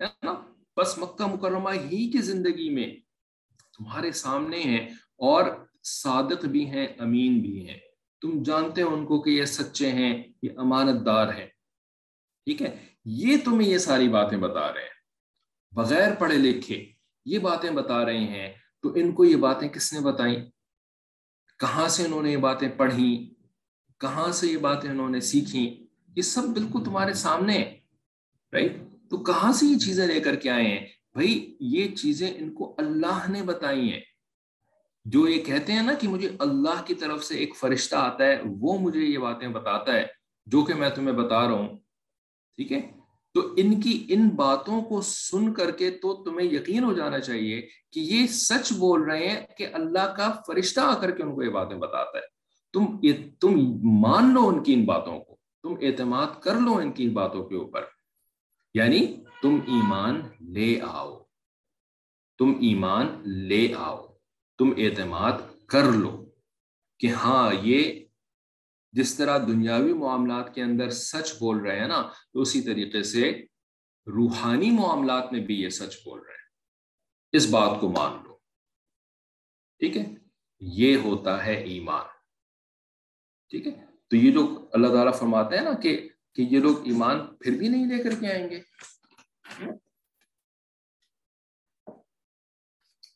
ہے 0.00 0.06
نا؟ 0.22 0.34
بس 0.76 0.98
مکہ 0.98 1.26
مکرمہ 1.26 1.70
ہی 1.70 2.10
کی 2.10 2.18
زندگی 2.18 2.70
میں 2.70 2.96
تمہارے 3.78 4.12
سامنے 4.12 4.60
ہیں 4.60 4.88
اور 5.16 5.44
صادق 5.84 6.44
بھی 6.44 6.66
ہیں، 6.66 6.86
امین 6.98 7.38
بھی 7.38 7.68
ہیں۔ 7.68 7.78
تم 8.20 8.42
جانتے 8.42 8.82
ہو 8.82 8.94
ان 8.94 9.06
کو 9.06 9.22
کہ 9.22 9.30
یہ 9.30 9.44
سچے 9.44 9.90
ہیں، 9.90 10.22
یہ 10.42 10.50
امانت 10.56 11.06
دار 11.06 11.34
ہیں۔ 11.34 11.46
ٹھیک 12.44 12.62
ہے؟ 12.62 12.76
یہ 13.04 13.36
تمہیں 13.44 13.68
یہ 13.68 13.78
ساری 13.78 14.08
باتیں 14.08 14.38
بتا 14.38 14.74
رہے 14.74 14.80
ہیں۔ 14.80 14.88
بغیر 15.72 16.14
پڑھے 16.14 16.38
لکھے 16.38 16.92
یہ 17.24 17.38
باتیں 17.38 17.70
بتا 17.70 18.04
رہے 18.04 18.18
ہیں، 18.18 18.52
تو 18.82 18.92
ان 18.94 19.12
کو 19.12 19.24
یہ 19.24 19.36
باتیں 19.36 19.68
کس 19.68 19.92
نے 19.92 20.00
بتائیں؟ 20.00 20.50
کہاں 21.58 21.88
سے 21.88 22.04
انہوں 22.04 22.22
نے 22.22 22.32
یہ 22.32 22.36
باتیں 22.36 22.68
پڑھی 22.68 23.34
کہاں 24.00 24.32
سے 24.32 24.46
یہ 24.46 24.56
باتیں 24.56 24.90
انہوں 24.90 25.08
نے 25.08 25.20
سیکھی 25.20 25.81
یہ 26.16 26.22
سب 26.22 26.42
بالکل 26.42 26.84
تمہارے 26.84 27.12
سامنے 27.12 27.76
رائٹ 28.52 28.72
تو 29.10 29.16
کہاں 29.16 29.52
سے 29.52 29.66
یہ 29.66 29.78
چیزیں 29.78 30.06
لے 30.06 30.20
کر 30.20 30.34
کے 30.34 30.50
آئے 30.50 30.64
ہیں؟ 30.64 30.86
بھائی، 31.12 31.56
یہ 31.60 31.88
چیزیں 31.88 32.34
ان 32.36 32.54
کو 32.54 32.74
اللہ 32.78 33.30
نے 33.30 33.42
بتائی 33.42 33.92
ہیں۔ 33.92 34.00
جو 35.04 35.28
یہ 35.28 35.44
کہتے 35.44 35.72
ہیں 35.72 35.82
نا 35.82 35.94
کہ 35.94 36.08
مجھے 36.08 36.30
اللہ 36.38 36.82
کی 36.86 36.94
طرف 36.94 37.24
سے 37.24 37.34
ایک 37.34 37.56
فرشتہ 37.56 37.96
آتا 37.96 38.24
ہے، 38.24 38.42
وہ 38.60 38.78
مجھے 38.78 39.00
یہ 39.00 39.18
باتیں 39.18 39.48
بتاتا 39.48 39.92
ہے، 39.92 40.06
جو 40.46 40.62
کہ 40.62 40.74
میں 40.74 40.90
تمہیں 40.90 41.14
بتا 41.14 41.44
رہا 41.44 41.52
ہوں، 41.52 41.76
ٹھیک 42.56 42.72
ہے؟ 42.72 42.80
تو 43.34 43.54
ان 43.56 43.80
کی 43.80 44.06
ان 44.08 44.28
باتوں 44.28 44.82
کو 44.82 45.00
سن 45.00 45.52
کر 45.52 45.70
کے 45.70 45.90
تو 45.90 46.24
تمہیں 46.24 46.46
یقین 46.46 46.84
ہو 46.84 46.92
جانا 46.92 47.20
چاہیے 47.20 47.68
کہ 47.92 48.00
یہ 48.00 48.26
سچ 48.26 48.72
بول 48.72 49.02
رہے 49.02 49.28
ہیں 49.28 49.46
کہ 49.56 49.66
اللہ 49.72 50.14
کا 50.16 50.40
فرشتہ 50.46 50.80
آ 50.80 51.00
کر 51.00 51.10
کے 51.10 51.22
ان 51.22 51.34
کو 51.34 51.42
یہ 51.42 51.50
باتیں 51.50 51.76
بتاتا 51.76 52.18
ہے۔ 52.18 52.22
تم 52.72 52.84
یہ، 53.02 53.12
تم 53.40 53.50
مان 54.00 54.34
لو 54.34 54.48
ان 54.48 54.62
کی 54.62 54.74
ان 54.74 54.84
باتوں 54.84 55.20
کو۔ 55.20 55.31
تم 55.62 55.74
اعتماد 55.80 56.26
کر 56.42 56.54
لو 56.54 56.76
ان 56.76 56.92
کی 56.92 57.08
باتوں 57.08 57.48
کے 57.48 57.54
اوپر۔ 57.54 57.84
یعنی 58.74 59.24
تم 59.42 59.54
ایمان 59.66 60.20
لے 60.40 60.80
آؤ۔ 60.82 61.24
تم 62.38 62.52
ایمان 62.60 63.22
لے 63.28 63.74
آؤ۔ 63.76 64.12
تم 64.58 64.72
اعتماد 64.76 65.32
کر 65.66 65.84
لو 65.84 66.30
کہ 66.98 67.06
ہاں 67.06 67.52
یہ 67.62 68.04
جس 68.92 69.16
طرح 69.16 69.38
دنیاوی 69.38 69.92
معاملات 69.92 70.54
کے 70.54 70.62
اندر 70.62 70.90
سچ 70.90 71.32
بول 71.38 71.58
رہے 71.58 71.80
ہیں 71.80 71.88
نا، 71.88 72.02
تو 72.32 72.40
اسی 72.40 72.62
طریقے 72.62 73.02
سے 73.02 73.44
روحانی 74.06 74.70
معاملات 74.70 75.32
میں 75.32 75.40
بھی 75.40 75.62
یہ 75.62 75.68
سچ 75.68 76.04
بول 76.04 76.20
رہے 76.20 76.32
ہیں۔ 76.32 76.48
اس 77.32 77.50
بات 77.50 77.80
کو 77.80 77.92
مان 77.92 78.24
لو۔ 78.24 78.38
ٹھیک 79.78 79.96
ہے؟ 79.96 80.14
یہ 80.60 80.96
ہوتا 80.96 81.46
ہے 81.46 81.54
ایمان۔ 81.54 82.06
ٹھیک 83.48 83.66
ہے؟ 83.66 83.91
تو 84.12 84.16
یہ 84.16 84.32
جو 84.32 84.68
اللہ 84.72 84.86
تعالیٰ 84.86 85.14
فرماتے 85.18 85.56
ہیں 85.56 85.64
نا 85.64 85.72
کہ 85.72 86.08
کہ 86.32 86.42
یہ 86.42 86.60
لوگ 86.60 86.86
ایمان 86.86 87.36
پھر 87.36 87.58
بھی 87.58 87.68
نہیں 87.68 87.86
لے 87.86 88.02
کر 88.02 88.10
کے 88.20 88.32
آئیں 88.32 88.50
گے۔ 88.50 88.60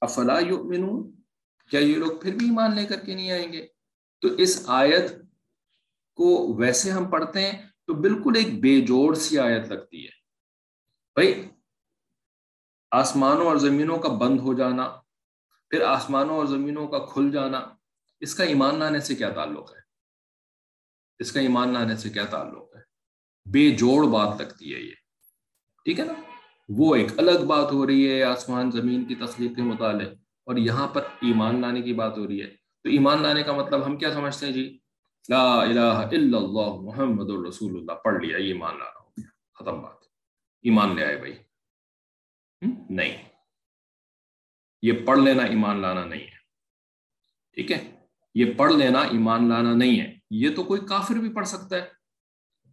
افلا 0.00 0.38
یؤمنون؟ 0.38 1.20
کیا 1.70 1.80
یہ 1.80 1.96
لوگ 1.96 2.20
پھر 2.20 2.34
بھی 2.34 2.46
ایمان 2.46 2.74
لے 2.74 2.86
کر 2.86 3.04
کے 3.04 3.14
نہیں 3.14 3.30
آئیں 3.30 3.52
گے؟ 3.52 3.66
تو 4.20 4.28
اس 4.28 4.64
آیت 4.66 5.12
کو 6.14 6.54
ویسے 6.58 6.90
ہم 6.90 7.10
پڑھتے 7.10 7.40
ہیں 7.40 7.68
تو 7.86 7.94
بالکل 7.94 8.32
ایک 8.36 8.60
بے 8.60 8.80
جوڑ 8.80 9.14
سی 9.14 9.38
آیت 9.38 9.68
لگتی 9.68 10.04
ہے۔ 10.04 10.10
بھائی، 11.14 11.48
آسمانوں 12.90 13.46
اور 13.46 13.56
زمینوں 13.56 13.98
کا 13.98 14.08
بند 14.08 14.40
ہو 14.40 14.54
جانا، 14.54 15.00
پھر 15.70 15.82
آسمانوں 15.82 16.36
اور 16.36 16.46
زمینوں 16.46 16.88
کا 16.88 16.98
کھل 16.98 17.30
جانا، 17.30 17.74
اس 18.20 18.34
کا 18.34 18.44
ایمان 18.44 18.78
لانے 18.78 19.00
سے 19.00 19.14
کیا 19.14 19.30
تعلق 19.30 19.76
ہے؟ 19.76 19.85
اس 21.18 21.32
کا 21.32 21.40
ایمان 21.40 21.72
لانے 21.72 21.96
سے 21.96 22.10
کیا 22.10 22.24
تعلق 22.24 22.76
ہے؟ 22.76 22.80
بے 23.50 23.70
جوڑ 23.70 24.06
بات 24.06 24.40
لگتی 24.40 24.74
ہے 24.74 24.80
یہ۔ 24.80 24.94
ٹھیک 25.84 26.00
ہے 26.00 26.04
نا؟ 26.04 26.12
وہ 26.68 26.94
ایک 26.94 27.18
الگ 27.18 27.44
بات 27.46 27.72
ہو 27.72 27.86
رہی 27.86 28.12
ہے، 28.12 28.22
آسمان، 28.22 28.70
زمین 28.70 29.04
کی 29.04 29.14
تخلیق 29.14 29.56
کے 29.56 29.62
متعلق، 29.62 30.12
اور 30.46 30.56
یہاں 30.56 30.88
پر 30.88 31.02
ایمان 31.02 31.60
لانے 31.60 31.82
کی 31.82 31.92
بات 31.92 32.18
ہو 32.18 32.26
رہی 32.26 32.42
ہے۔ 32.42 32.46
تو 32.82 32.88
ایمان 32.88 33.22
لانے 33.22 33.42
کا 33.42 33.52
مطلب 33.52 33.86
ہم 33.86 33.96
کیا 33.96 34.14
سمجھتے 34.14 34.46
ہیں 34.46 34.52
جی؟ 34.52 34.78
لا 35.28 35.62
الہ 35.62 35.80
الا 35.80 36.38
اللہ 36.38 36.80
محمد 36.80 37.30
الرسول 37.30 37.76
اللہ۔ 37.76 37.92
پڑھ 37.92 38.24
لیا 38.24 38.36
یہ 38.36 38.52
ایمان 38.52 38.78
لانا 38.78 39.00
ہو 39.00 39.08
گیا 39.08 39.28
ختم 39.54 39.82
بات۔ 39.82 39.96
ایمان 40.62 40.96
لے 40.96 41.04
آئے 41.04 41.16
بھائی۔ 41.16 41.36
نہیں۔ 42.90 43.28
یہ 44.82 44.92
پڑھ 45.06 45.18
لینا 45.18 45.42
ایمان 45.42 45.76
لانا 45.76 46.04
نہیں 46.04 46.20
ہے۔ 46.20 46.36
ٹھیک 47.52 47.72
ہے؟ 47.72 48.06
یہ 48.34 48.54
پڑھ 48.56 48.72
لینا 48.72 49.00
ایمان 49.00 49.48
لانا 49.48 49.74
نہیں 49.74 50.00
ہے۔ 50.00 50.15
یہ 50.30 50.48
تو 50.56 50.62
کوئی 50.62 50.80
کافر 50.80 51.14
بھی 51.14 51.32
پڑھ 51.32 51.46
سکتا 51.46 51.76
ہے۔ 51.76 51.82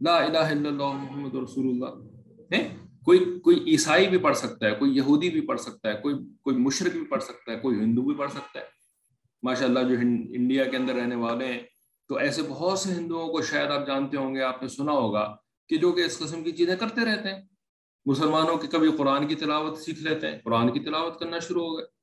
لا 0.01 0.15
الہ 0.17 0.37
الا 0.37 0.69
اللہ 0.69 0.91
محمد 0.91 1.35
رسول 1.35 1.65
اللہ۔ 1.65 2.05
کوئی 3.03 3.39
کوئی 3.43 3.63
عیسائی 3.67 4.07
بھی 4.07 4.17
پڑھ 4.17 4.37
سکتا 4.37 4.67
ہے، 4.67 4.75
کوئی 4.75 4.95
یہودی 4.95 5.29
بھی 5.29 5.41
پڑھ 5.41 5.61
سکتا 5.61 5.89
ہے، 5.89 5.93
کوئی 6.01 6.15
کوئی 6.43 6.57
مشرق 6.57 6.91
بھی 6.91 7.05
پڑھ 7.05 7.23
سکتا 7.23 7.51
ہے، 7.51 7.59
کوئی 7.59 7.79
ہندو 7.79 8.01
بھی 8.01 8.15
پڑھ 8.15 8.31
سکتا 8.31 8.59
ہے۔ 8.59 8.65
ماشاء 9.43 9.65
اللہ 9.65 9.79
جو 9.79 9.95
انڈیا 10.33 10.63
کے 10.63 10.77
اندر 10.77 10.93
رہنے 10.93 11.15
والے 11.15 11.45
ہیں، 11.45 11.61
تو 12.07 12.15
ایسے 12.15 12.41
بہت 12.49 12.79
سے 12.79 12.93
ہندوؤں 12.93 13.27
کو 13.27 13.41
شاید 13.41 13.71
آپ 13.71 13.87
جانتے 13.87 14.17
ہوں 14.17 14.35
گے، 14.35 14.41
آپ 14.41 14.61
نے 14.61 14.67
سنا 14.67 14.91
ہوگا 14.91 15.35
کہ 15.69 15.77
جو 15.77 15.91
کہ 15.91 16.01
اس 16.01 16.19
قسم 16.19 16.43
کی 16.43 16.51
چیزیں 16.51 16.75
کرتے 16.75 17.05
رہتے 17.05 17.29
ہیں۔ 17.29 17.41
مسلمانوں 18.05 18.57
کی 18.57 18.67
کبھی 18.67 18.91
قرآن 18.97 19.27
کی 19.27 19.35
تلاوت 19.35 19.77
سیکھ 19.77 20.03
لیتے 20.03 20.31
ہیں، 20.31 20.39
قرآن 20.43 20.71
کی 20.71 20.79
تلاوت 20.79 21.19
کرنا 21.19 21.39
شروع 21.39 21.63
ہو 21.63 21.77
گئے۔ 21.77 22.02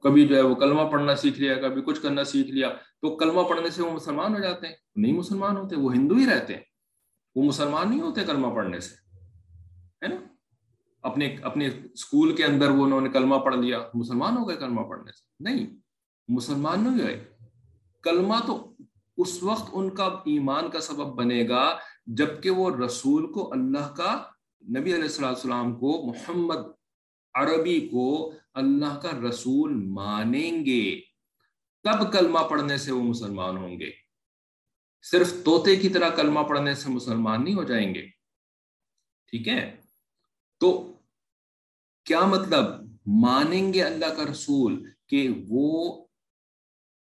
کبھی 0.00 0.28
جو 0.28 0.36
ہے 0.36 0.40
وہ 0.40 0.54
کلمہ 0.54 0.82
پڑھنا 0.92 1.16
سیکھ 1.16 1.40
لیا، 1.40 1.54
کبھی 1.54 1.82
کچھ 1.82 2.02
کرنا 2.02 2.24
سیکھ 2.24 2.50
لیا، 2.50 2.68
تو 3.02 3.16
کلمہ 3.16 3.42
پڑھنے 3.42 3.70
سے 3.70 3.82
وہ 3.82 3.90
مسلمان 3.90 4.34
ہو 4.34 4.38
جاتے 4.38 4.66
ہیں۔ 4.66 4.74
نہیں 4.96 5.12
مسلمان 5.12 5.56
ہوتے، 5.56 5.76
وہ 5.76 5.94
ہندو 5.94 6.14
ہی 6.14 6.26
رہتے 6.26 6.54
ہیں۔ 6.54 6.60
وہ 7.34 7.42
مسلمان 7.42 7.90
نہیں 7.90 8.00
ہوتے 8.00 8.24
کلمہ 8.24 8.54
پڑھنے 8.54 8.80
سے، 8.80 8.94
ہے 10.02 10.08
نا؟ 10.08 10.16
اپنے 11.02 11.36
اپنے 11.42 11.68
اسکول 11.92 12.36
کے 12.36 12.44
اندر 12.44 12.70
وہ 12.70 12.84
انہوں 12.84 13.00
نے 13.00 13.08
کلمہ 13.08 13.36
پڑھ 13.36 13.56
لیا، 13.56 13.78
مسلمان 13.94 14.36
ہو 14.36 14.48
گئے 14.48 14.56
کلمہ 14.56 14.80
پڑھنے 14.80 15.12
سے۔ 15.12 15.26
نہیں، 15.40 15.66
مسلمان 16.28 16.80
نہیں 16.80 17.02
ہوئے۔ 17.02 17.24
کلمہ 18.02 18.34
تو 18.46 18.72
اس 19.16 19.42
وقت 19.42 19.70
ان 19.72 19.90
کا 19.90 20.04
ایمان 20.04 20.70
کا 20.70 20.80
سبب 20.80 21.06
بنے 21.06 21.48
گا، 21.48 21.78
جبکہ 22.06 22.50
وہ 22.50 22.76
رسول 22.84 23.32
کو 23.32 23.52
اللہ 23.52 23.94
کا 23.96 24.22
نبی 24.78 24.94
علیہ 24.94 25.24
السلام 25.24 25.74
کو، 25.74 26.06
محمد 26.06 26.58
عربی 27.34 27.80
کو 27.80 28.32
اللہ 28.54 28.98
کا 28.98 29.10
رسول 29.28 29.74
مانیں 29.74 30.66
گے۔ 30.66 31.00
تب 31.82 32.12
کلمہ 32.12 32.38
پڑھنے 32.50 32.78
سے 32.78 32.92
وہ 32.92 33.02
مسلمان 33.02 33.56
ہوں 33.56 33.80
گے؟ 33.80 33.90
صرف 35.02 35.32
طوطے 35.44 35.76
کی 35.76 35.88
طرح 35.88 36.08
کلمہ 36.08 36.40
پڑھنے 36.40 36.74
سے 36.74 36.90
مسلمان 36.90 37.44
نہیں 37.44 37.54
ہو 37.54 37.62
جائیں 37.62 37.94
گے۔ 37.94 38.06
ٹھیک 39.26 39.48
ہے؟ 39.48 39.76
تو 40.60 40.98
کیا 42.04 42.20
مطلب 42.20 42.64
مانیں 43.06 43.72
گے 43.72 43.82
اللہ 43.82 44.06
کا 44.06 44.24
رسول 44.32 44.90
کہ 45.08 45.28
وہ 45.48 46.06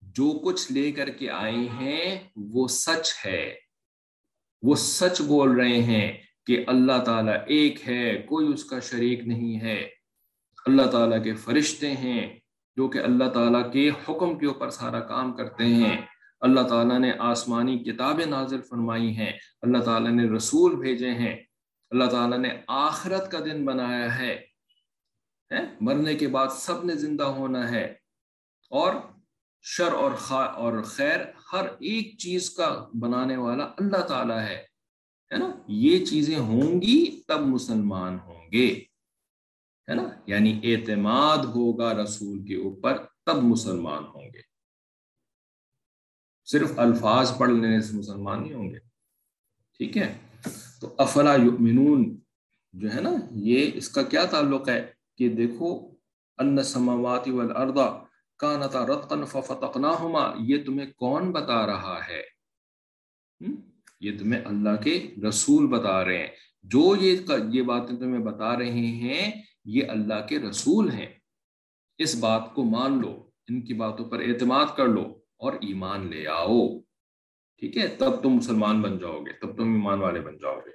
جو 0.02 0.38
کچھ 0.44 0.72
لے 0.72 0.92
کر 0.92 1.10
کے 1.10 1.30
آئے 1.30 1.56
ہیں 1.56 2.28
وہ 2.36 2.68
سچ 2.68 3.26
ہے؟ 3.26 3.54
وہ 4.62 4.74
سچ 4.74 5.20
بول 5.20 5.50
رہے 5.50 5.82
ہیں 5.82 6.22
کہ 6.46 6.64
اللہ 6.66 7.04
تعالیٰ 7.06 7.36
ایک 7.46 7.88
ہے، 7.88 8.22
کوئی 8.22 8.52
اس 8.52 8.64
کا 8.64 8.80
شریک 8.80 9.20
نہیں 9.20 9.60
ہے۔ 9.60 10.03
اللہ 10.66 10.82
تعالیٰ 10.82 11.24
کے 11.24 11.34
فرشتے 11.34 11.92
ہیں 11.92 12.38
جو 12.76 12.88
کہ 12.88 12.98
اللہ 12.98 13.24
تعالیٰ 13.24 13.72
کے 13.72 13.90
حکم 13.90 14.38
کے 14.38 14.46
اوپر 14.46 14.70
سارا 14.70 15.00
کام 15.00 15.32
کرتے 15.32 15.64
ہیں۔ 15.64 16.02
اللہ 16.40 16.60
تعالیٰ 16.60 16.98
نے 16.98 17.12
آسمانی 17.18 17.78
کتابیں 17.78 18.26
نازل 18.26 18.60
فرمائی 18.62 19.16
ہیں۔ 19.16 19.32
اللہ 19.62 19.78
تعالیٰ 19.78 20.10
نے 20.10 20.36
رسول 20.36 20.76
بھیجے 20.76 21.10
ہیں۔ 21.10 21.36
اللہ 21.90 22.04
تعالیٰ 22.04 22.38
نے 22.38 22.48
آخرت 22.68 23.30
کا 23.30 23.38
دن 23.38 23.64
بنایا 23.64 24.18
ہے۔ 24.18 24.44
مرنے 25.80 26.14
کے 26.14 26.28
بعد 26.28 26.46
سب 26.48 26.84
نے 26.84 26.94
زندہ 26.94 27.22
ہونا 27.22 27.70
ہے۔ 27.70 27.84
اور 28.70 28.94
شر 29.62 29.92
اور 29.92 30.10
اور 30.30 30.82
خیر 30.82 31.20
ہر 31.52 31.64
ایک 31.64 32.18
چیز 32.18 32.50
کا 32.50 32.86
بنانے 33.00 33.36
والا 33.36 33.64
اللہ 33.64 33.96
تعالیٰ 33.96 34.38
ہے 34.38 34.62
نا؟ 35.30 35.50
یہ 35.68 36.06
چیزیں 36.06 36.38
ہوں 36.38 36.82
گی 36.82 37.22
تب 37.28 37.40
مسلمان 37.40 38.18
ہوں 38.18 38.52
گے۔ 38.52 38.93
ہے 39.88 39.94
نا؟ 39.94 40.02
یعنی 40.26 40.60
اعتماد 40.62 41.38
ہوگا 41.38 41.94
رسول 41.94 42.46
کے 42.46 42.56
اوپر، 42.56 43.04
تب 43.26 43.36
مسلمان 43.36 44.04
ہوں 44.04 44.24
گے۔ 44.24 44.40
صرف 46.44 46.78
الفاظ 46.78 47.38
پڑھ 47.38 47.50
لینے 47.50 47.80
سے 47.80 47.96
مسلمان 47.96 48.42
نہیں 48.42 48.54
ہوں 48.54 48.70
گے۔ 48.70 48.78
ٹھیک 49.78 49.96
ہے؟ 49.96 50.18
تو 50.80 50.94
افلا 50.98 51.34
یؤمنون، 51.34 52.20
جو 52.72 52.94
ہے 52.94 53.00
نا، 53.00 53.10
یہ 53.30 53.70
اس 53.74 53.88
کا 53.88 54.02
کیا 54.02 54.24
تعلق 54.24 54.68
ہے؟ 54.68 54.92
کہ 55.18 55.28
دیکھو، 55.28 55.90
ان 56.38 56.62
سماوات 56.62 57.28
والارض 57.28 57.78
کانتا 58.38 58.86
رتقا 58.86 59.24
ففتقناہما، 59.24 60.34
یہ 60.40 60.64
تمہیں 60.64 60.92
کون 60.92 61.32
بتا 61.32 61.66
رہا 61.66 62.00
ہے؟ 62.08 62.22
یہ 64.00 64.18
تمہیں 64.18 64.44
اللہ 64.44 64.82
کے 64.84 65.14
رسول 65.28 65.66
بتا 65.66 66.04
رہے 66.04 66.18
ہیں۔ 66.18 66.28
جو 66.62 66.96
یہ 66.96 67.16
یہ 67.52 67.62
باتیں 67.62 67.96
تمہیں 67.96 68.24
بتا 68.24 68.58
رہے 68.58 68.72
ہیں 68.72 69.42
یہ 69.64 69.82
اللہ 69.88 70.26
کے 70.28 70.38
رسول 70.38 70.90
ہیں۔ 70.90 71.06
اس 71.98 72.14
بات 72.14 72.54
کو 72.54 72.64
مان 72.64 73.00
لو، 73.00 73.30
ان 73.48 73.60
کی 73.60 73.74
باتوں 73.74 74.04
پر 74.04 74.20
اعتماد 74.20 74.66
کر 74.76 74.88
لو 74.88 75.20
اور 75.36 75.52
ایمان 75.52 76.10
لے 76.10 76.26
آؤ۔ 76.28 76.78
ٹھیک 77.58 77.76
ہے؟ 77.76 77.86
تب 77.86 78.22
تم 78.22 78.28
مسلمان 78.28 78.82
بن 78.82 78.98
جاؤ 78.98 79.20
گے 79.20 79.32
تب 79.32 79.56
تم 79.56 79.72
ایمان 79.72 79.98
والے 79.98 80.20
بن 80.20 80.38
جاؤ 80.38 80.56
گے 80.56 80.70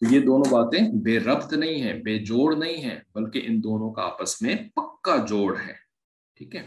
تو 0.00 0.14
یہ 0.14 0.20
دونوں 0.20 0.50
باتیں 0.50 0.80
بے 1.02 1.18
ربط 1.18 1.52
نہیں 1.52 1.82
ہیں، 1.82 2.02
بے 2.02 2.18
جوڑ 2.18 2.56
نہیں 2.56 2.76
ہیں، 2.76 3.00
بلکہ 3.14 3.42
ان 3.44 3.62
دونوں 3.62 3.92
کا 3.92 4.02
آپس 4.02 4.42
میں 4.42 4.54
پکا 4.76 5.16
جوڑ 5.16 5.56
ہے۔ 5.60 5.72
ٹھیک 6.36 6.56
ہے؟ 6.56 6.60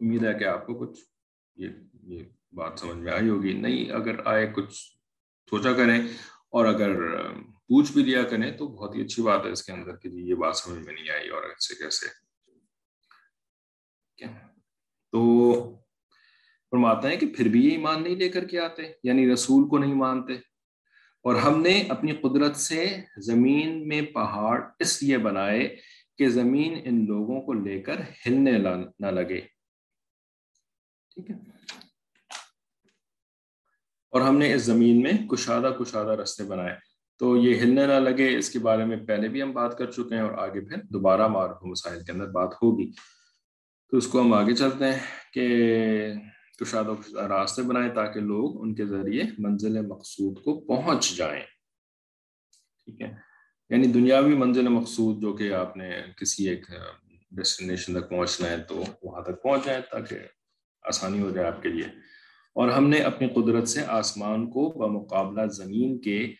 امید 0.00 0.24
ہے 0.24 0.34
کہ 0.34 0.44
آپ 0.44 0.66
کو 0.66 0.74
کچھ 0.74 1.00
یہ 1.56 1.68
یہ 2.02 2.22
بات 2.52 2.78
سمجھ 2.78 2.96
میں 2.96 3.12
آئی 3.12 3.28
ہوگی۔ 3.28 3.52
نہیں، 3.52 3.90
اگر 3.90 4.26
آئے 4.26 4.46
کچھ 4.46 4.74
سوچا 5.50 5.72
کریں 5.72 6.08
اور 6.50 6.64
اگر 6.66 6.90
پوچھ 7.68 7.92
بھی 7.92 8.02
لیا 8.04 8.22
کریں 8.22 8.52
تو 8.52 8.68
بہت 8.68 8.94
ہی 8.94 9.02
اچھی 9.02 9.22
بات 9.22 9.46
ہے 9.46 9.50
اس 9.50 9.62
کے 9.62 9.72
اندر 9.72 9.96
کہ 9.96 10.08
جی 10.08 10.28
یہ 10.28 10.34
بات 10.34 10.56
سمجھ 10.56 10.84
میں 10.84 10.94
نہیں 10.94 11.10
آئی 11.10 11.28
اور 11.28 11.42
ایسے 11.42 11.74
کیسے۔ 11.74 12.06
تو 15.12 15.20
فرماتا 16.70 17.08
ہے 17.08 17.16
کہ 17.16 17.26
پھر 17.36 17.48
بھی 17.48 17.66
یہ 17.66 17.70
ایمان 17.70 18.02
نہیں 18.02 18.16
لے 18.16 18.28
کر 18.28 18.44
کے 18.44 18.60
آتے 18.60 18.82
یعنی 19.02 19.32
رسول 19.32 19.68
کو 19.68 19.78
نہیں 19.78 19.94
مانتے۔ 19.94 20.32
اور 21.18 21.34
ہم 21.34 21.60
نے 21.60 21.82
اپنی 21.88 22.12
قدرت 22.12 22.56
سے 22.56 22.96
زمین 23.18 23.88
میں 23.88 24.02
پہاڑ 24.02 24.62
اس 24.78 25.02
لیے 25.02 25.18
بنائے 25.18 25.76
کہ 26.18 26.28
زمین 26.28 26.80
ان 26.84 27.06
لوگوں 27.06 27.40
کو 27.40 27.52
لے 27.52 27.82
کر 27.82 28.00
ہلنے 28.26 28.52
نہ 28.98 29.06
لگے۔ 29.06 29.40
ٹھیک 31.10 31.30
ہے۔ 31.30 31.34
اور 34.10 34.20
ہم 34.20 34.38
نے 34.38 34.54
اس 34.54 34.62
زمین 34.62 35.02
میں 35.02 35.28
کشادہ 35.28 35.76
کشادہ 35.80 36.10
رستے 36.10 36.44
بنائے۔ 36.44 36.87
تو 37.18 37.36
یہ 37.36 37.58
ہلنے 37.58 37.86
نہ 37.86 37.92
لگے۔ 37.92 38.38
اس 38.38 38.50
کے 38.50 38.58
بارے 38.58 38.84
میں 38.84 38.96
پہلے 38.96 39.28
بھی 39.28 39.42
ہم 39.42 39.52
بات 39.52 39.78
کر 39.78 39.90
چکے 39.90 40.14
ہیں 40.14 40.22
اور 40.22 40.32
آگے 40.32 40.60
پھر 40.60 40.76
دوبارہ 40.82 41.28
معروف 41.28 41.56
مسائل 41.62 42.04
کے 42.04 42.12
اندر 42.12 42.26
بات 42.26 42.54
ہوگی۔ 42.62 42.90
تو 43.90 43.96
اس 43.96 44.06
کو 44.06 44.20
ہم 44.20 44.32
آگے 44.32 44.54
چلتے 44.54 44.84
ہیں 44.84 44.98
کہ 45.32 45.46
کشادہ 46.60 47.18
راستے 47.20 47.62
بنائے 47.62 47.90
تاکہ 47.90 48.20
لوگ 48.20 48.62
ان 48.62 48.74
کے 48.74 48.86
ذریعے 48.86 49.22
منزل 49.38 49.86
مقصود 49.86 50.42
کو 50.42 50.60
پہنچ 50.60 51.16
جائیں۔ 51.16 51.42
ٹھیک 52.84 53.00
ہے۔ 53.00 53.14
یعنی 53.70 53.86
دنیاوی 53.86 54.34
منزل 54.34 54.68
مقصود 54.68 55.22
جو 55.22 55.32
کہ 55.32 55.52
آپ 55.52 55.76
نے 55.76 55.90
کسی 56.16 56.48
ایک 56.48 56.66
ڈیسٹینیشن 57.30 58.00
تک 58.00 58.10
پہنچنا 58.10 58.50
ہے 58.50 58.58
تو 58.58 58.84
وہاں 59.02 59.22
تک 59.22 59.42
پہنچ 59.42 59.64
جائیں 59.64 59.80
تاکہ 59.92 60.16
آسانی 60.82 61.20
ہو 61.20 61.30
جائے 61.30 61.46
آپ 61.46 61.62
کے 61.62 61.68
لیے۔ 61.68 61.84
اور 62.54 62.68
ہم 62.68 62.88
نے 62.88 62.98
اپنی 62.98 63.28
قدرت 63.28 63.68
سے 63.68 63.84
آسمان 63.86 64.50
کو 64.50 64.70
بمقابلہ 64.70 65.46
زمین 65.46 66.00
کے 66.00 66.34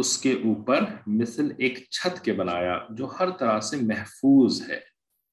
اس 0.00 0.18
کے 0.18 0.32
اوپر 0.32 0.84
مثل 1.06 1.52
ایک 1.58 1.78
چھت 1.90 2.24
کے 2.24 2.32
بنایا 2.32 2.78
جو 2.90 3.06
ہر 3.20 3.30
طرح 3.30 3.60
سے 3.60 3.76
محفوظ 3.76 4.70
ہے۔ 4.70 4.76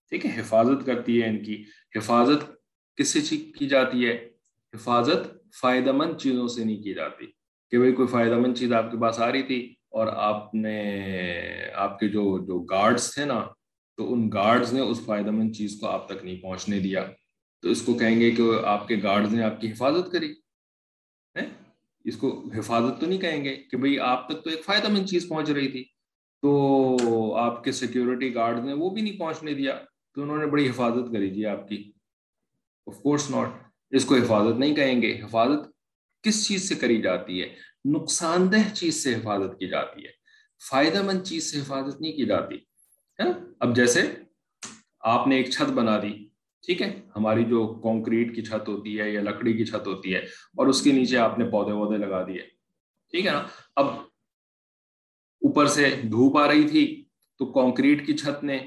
ٹھیک 0.10 0.26
ہے، 0.26 0.40
حفاظت 0.40 0.86
کرتی 0.86 1.22
ہے 1.22 1.28
ان 1.28 1.44
کی۔ 1.44 1.64
حفاظت 1.96 2.52
کس 2.98 3.08
سے 3.08 3.38
کی 3.38 3.68
جاتی 3.68 4.08
ہے؟ 4.08 4.30
حفاظت 4.76 5.38
فائدہ 5.62 5.92
مند 5.92 6.18
چیزوں 6.18 6.48
سے 6.48 6.64
نہیں 6.64 6.84
کی 6.84 6.94
جاتی۔ 6.94 7.26
کہ 7.72 7.78
بھائی 7.78 7.92
کوئی 7.92 8.08
فائدہ 8.08 8.38
مند 8.38 8.58
چیز 8.58 8.74
آپ 8.74 8.92
کے 8.92 8.98
پاس 9.02 9.20
آ 9.20 9.32
رہی 9.32 9.44
تھی 9.44 9.76
اور 9.90 10.08
آپ 10.08 10.56
نے 10.56 11.02
آپ 11.74 12.00
کے 12.00 12.08
جو 12.08 12.46
جو 12.46 12.60
گارڈز 12.60 13.14
تھے 13.14 13.26
نا، 13.26 13.48
تو 13.98 14.14
ان 14.14 14.30
گارڈز 14.34 14.74
نے 14.74 14.80
اس 14.80 15.02
فائدہ 15.06 15.32
مند 15.32 15.56
چیز 15.56 15.78
کو 15.80 15.88
آپ 15.88 16.08
تک 16.08 16.26
نہیں 16.26 16.42
پہنچنے 16.42 16.80
دیا۔ 16.80 17.06
تو 17.62 17.70
اس 17.70 17.82
کو 17.82 17.94
کہیں 17.94 18.20
گے 18.20 18.32
کہ 18.32 18.44
آپ 18.66 18.88
کے 18.88 18.96
گارڈز 19.04 19.34
نے 19.34 19.44
آپ 19.44 19.62
کی 19.62 19.72
حفاظت 19.72 20.12
کری۔ 20.12 20.34
اس 22.08 22.18
کو 22.18 22.50
حفاظت 22.58 23.02
تو 23.02 23.06
نہیں 23.06 23.20
کہیں 23.20 23.44
گے 23.44 23.56
کہ 23.56 23.78
بھئی 23.78 24.00
آپ 24.00 24.30
تک 24.30 24.44
تو 24.44 24.50
ایک 24.50 24.66
فائدہ 24.66 24.88
مند 24.88 25.06
چیز 25.06 25.28
پہنچ 25.30 25.50
رہی 25.50 25.68
تھی۔ 25.68 25.84
تو 26.42 27.36
آپ 27.36 27.64
کے 27.64 27.72
سیکیورٹی 27.72 28.36
گارڈ 28.36 28.66
نے 28.66 28.74
وہ 28.74 28.90
بھی 28.90 29.02
نہیں 29.02 29.20
پہنچنے 29.20 29.54
دیا 29.54 29.80
تو 30.16 30.22
انہوں 30.22 30.38
نے 30.38 30.46
بڑی 30.46 30.70
حفاظت 30.70 31.14
کری 31.14 31.30
جی 31.30 31.46
آپ 31.46 31.68
کی۔ 31.68 31.92
آف 32.88 32.98
کورس 32.98 33.32
ناٹ 33.32 33.48
اس 33.90 34.06
کو 34.06 34.16
حفاظت 34.16 34.60
نہیں 34.60 34.76
کہیں 34.76 35.02
گے۔ 35.02 35.22
حفاظت 35.24 35.70
کس 36.24 36.48
چیز 36.48 36.70
سے 36.70 36.76
کری 36.76 37.02
جاتی 37.02 37.42
ہے؟ 37.42 37.56
نقصان 37.86 38.52
دہ 38.52 38.74
چیز 38.74 39.04
سے 39.04 39.16
حفاظت 39.16 39.60
کی 39.60 39.68
جاتی 39.68 40.06
ہے۔ 40.06 40.12
فائدہ 40.70 41.02
مند 41.02 41.24
چیز 41.24 41.52
سے 41.52 41.60
حفاظت 41.60 42.02
نہیں 42.02 42.12
کی 42.12 42.26
جاتی۔ 42.26 42.56
ہے 43.20 43.30
اب 43.60 43.76
جیسے 43.76 44.02
آپ 45.00 45.28
نے 45.28 45.38
ایک 45.38 45.50
چھت 45.50 45.72
بنا 45.72 46.02
دی۔ 46.02 46.27
ٹھیک 46.68 46.82
ہے؟ 46.82 47.02
ہماری 47.16 47.44
جو 47.44 47.68
کانکریٹ 47.84 48.36
کی 48.36 48.44
چھت 48.44 48.68
ہوتی 48.68 49.00
ہے 49.00 49.12
یا 49.12 49.22
لکڑی 49.22 49.54
کی 49.54 49.66
چھت 49.66 49.88
ہوتی 49.88 50.14
ہے 50.14 50.20
اور 50.20 50.68
اس 50.68 50.82
کے 50.82 50.92
نیچے 50.92 51.18
آپ 51.18 51.40
نے 51.40 51.46
پودے 51.46 51.72
وودے 51.72 51.98
لگا 51.98 52.28
دیے۔ 52.28 52.42
ٹھیک 53.12 53.28
ہے 53.28 53.32
نا؟ 53.32 53.44
اب 53.76 53.86
اوپر 53.86 55.66
سے 55.66 55.96
دھوپ 56.12 56.38
آ 56.38 56.48
رہی 56.48 56.68
تھی 56.68 57.06
تو 57.40 57.46
کانکریٹ 57.46 58.08
کی 58.08 58.18
چھت 58.18 58.44
نے 58.44 58.60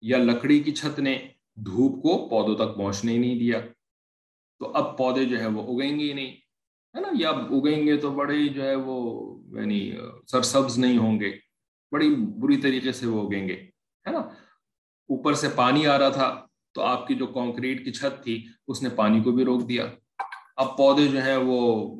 یا 0.00 0.18
لکڑی 0.18 0.60
کی 0.60 0.72
چھت 0.72 0.98
نے 0.98 1.28
دھوپ 1.54 2.02
کو 2.02 2.28
پودوں 2.28 2.54
تک 2.54 2.76
پہنچنے 2.76 3.12
ہی 3.12 3.18
نہیں 3.18 3.38
دیا۔ 3.38 3.60
تو 4.58 4.72
اب 4.72 4.98
پودے 4.98 5.24
جو 5.24 5.40
ہے 5.40 5.46
وہ 5.46 5.62
اگیں 5.62 5.98
گے 5.98 6.04
ہی 6.04 6.12
نہیں، 6.12 6.30
ہے 6.94 7.00
نا؟ 7.00 7.08
یا 7.20 7.30
اگیں 7.30 7.86
گے 7.86 7.96
تو 7.96 8.10
بڑے 8.10 8.48
جو 8.48 8.62
ہے 8.62 8.74
وہ 8.74 8.96
یعنی 9.58 9.92
سرسبز 10.26 10.78
نہیں 10.78 10.98
ہوں 10.98 11.20
گے، 11.20 11.32
بڑی 11.92 12.14
بری 12.14 12.56
طریقے 12.56 12.92
سے 12.92 13.06
وہ 13.06 13.28
اگیں 13.28 13.48
گے، 13.48 13.54
ہے 14.06 14.10
نا؟ 14.10 14.18
اوپر 14.18 15.34
سے 15.34 15.48
پانی 15.54 15.86
آ 15.86 15.98
رہا 15.98 16.08
تھا 16.08 16.45
تو 16.76 16.82
آپ 16.82 17.06
کی 17.06 17.14
جو 17.14 17.26
کانکریٹ 17.26 17.84
کی 17.84 17.92
چھت 17.92 18.24
تھی، 18.24 18.46
اس 18.68 18.82
نے 18.82 18.88
پانی 18.88 19.20
کو 19.20 19.32
بھی 19.32 19.44
روک 19.44 19.68
دیا۔ 19.68 19.86
اب 20.56 20.76
پودے 20.76 21.08
جو 21.08 21.22
ہیں 21.22 21.36
وہ 21.36 21.94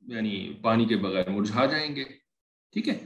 یعنی 0.00 0.54
پانی 0.62 0.84
کے 0.84 0.96
بغیر 0.96 1.30
مرجھا 1.30 1.66
جائیں 1.66 1.96
گے۔ 1.96 2.04
ٹھیک 2.72 2.88
ہے؟ 2.88 3.04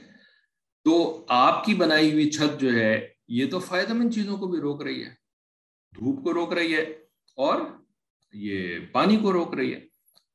تو 0.85 1.25
آپ 1.29 1.65
کی 1.65 1.75
بنائی 1.75 2.13
ہوئی 2.13 2.31
چھت 2.31 2.61
جو 2.61 2.73
ہے، 2.73 3.09
یہ 3.29 3.51
تو 3.51 3.59
فائدہ 3.59 3.93
مند 3.93 4.11
چیزوں 4.15 4.37
کو 4.37 4.47
بھی 4.47 4.61
روک 4.61 4.83
رہی 4.83 5.05
ہے۔ 5.05 5.11
دھوپ 5.95 6.25
کو 6.25 6.35
روک 6.35 6.53
رہی 6.53 6.75
ہے 6.75 6.81
اور 7.37 7.61
یہ 8.33 8.79
پانی 8.93 9.17
کو 9.17 9.33
روک 9.33 9.55
رہی 9.55 9.75
ہے۔ 9.75 9.81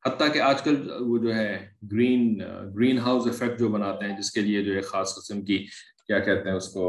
حتیٰ 0.05 0.33
کہ 0.33 0.41
آج 0.41 0.61
کل 0.61 0.91
وہ 0.99 1.17
جو 1.17 1.35
ہے 1.35 1.71
گرین 1.91 2.41
گرین 2.75 2.97
ہاؤس 2.97 3.27
افیکٹ 3.27 3.59
جو 3.59 3.69
بناتے 3.69 4.05
ہیں، 4.05 4.17
جس 4.17 4.31
کے 4.31 4.41
لیے 4.41 4.63
جو 4.63 4.75
ہے 4.75 4.81
خاص 4.81 5.15
قسم 5.15 5.41
کی، 5.41 5.65
کیا 6.07 6.19
کہتے 6.19 6.49
ہیں 6.49 6.55
اس 6.55 6.67
کو 6.73 6.85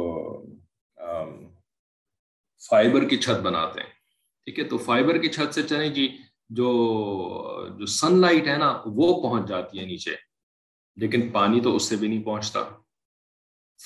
فائبر 2.71 3.05
کی 3.05 3.17
چھت 3.17 3.41
بناتے 3.41 3.81
ہیں۔ 3.81 3.89
ٹھیک 4.45 4.59
ہے، 4.59 4.65
تو 4.65 4.79
فائبر 4.79 5.19
کی 5.19 5.29
چھت 5.29 5.55
سے 5.55 5.63
چلیں 5.63 5.89
جی 5.89 6.19
جو 6.49 7.69
جو 7.79 7.87
سن 7.87 8.21
لائٹ 8.21 8.47
ہے 8.47 8.57
نا، 8.57 8.83
وہ 8.87 9.23
پہنچ 9.23 9.49
جاتی 9.49 9.79
ہے 9.81 9.87
نیچے۔ 9.87 10.15
لیکن 10.97 11.29
پانی 11.29 11.61
تو 11.61 11.77
اس 11.77 11.83
سے 11.83 11.97
بھی 11.97 12.09
نہیں 12.09 12.23
پہنچتا۔ 12.23 12.61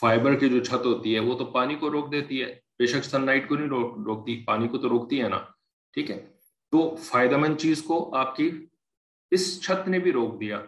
فائبر 0.00 0.34
کی 0.34 0.48
جو 0.48 0.64
چھت 0.64 0.86
ہوتی 0.86 1.14
ہے، 1.14 1.20
وہ 1.20 1.38
تو 1.38 1.44
پانی 1.44 1.74
کو 1.74 1.92
روک 1.92 2.12
دیتی 2.12 2.42
ہے۔ 2.42 2.60
بے 2.78 2.86
شک 2.86 3.04
سن 3.04 3.26
لائٹ 3.26 3.48
کو 3.48 3.54
نہیں 3.54 3.68
روکتی، 4.04 4.42
پانی 4.46 4.68
کو 4.68 4.78
تو 4.78 4.88
روکتی 4.88 5.22
ہے 5.22 5.28
نا۔ 5.28 5.38
ٹھیک 5.92 6.10
ہے، 6.10 6.26
تو 6.70 6.96
فائدہ 6.96 7.36
مند 7.36 7.56
چیز 7.56 7.82
کو 7.82 8.16
آپ 8.16 8.36
کی 8.36 8.50
اس 9.30 9.62
چھت 9.62 9.88
نے 9.88 9.98
بھی 9.98 10.12
روک 10.12 10.40
دیا۔ 10.40 10.60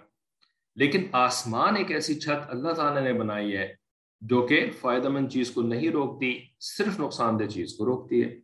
لیکن 0.74 1.06
آسمان 1.12 1.76
ایک 1.76 1.90
ایسی 1.90 2.20
چھت 2.20 2.50
اللہ 2.50 2.72
تعالی 2.72 3.12
نے 3.12 3.18
بنائی 3.18 3.56
ہے 3.56 3.74
جو 4.20 4.46
کہ 4.46 4.70
فائدہ 4.80 5.08
مند 5.08 5.28
چیز 5.28 5.50
کو 5.50 5.62
نہیں 5.62 5.88
روکتی، 5.88 6.38
صرف 6.60 7.00
نقصان 7.00 7.38
دہ 7.38 7.44
چیز 7.44 7.74
کو 7.74 7.86
روکتی 7.86 8.24
ہے، 8.24 8.40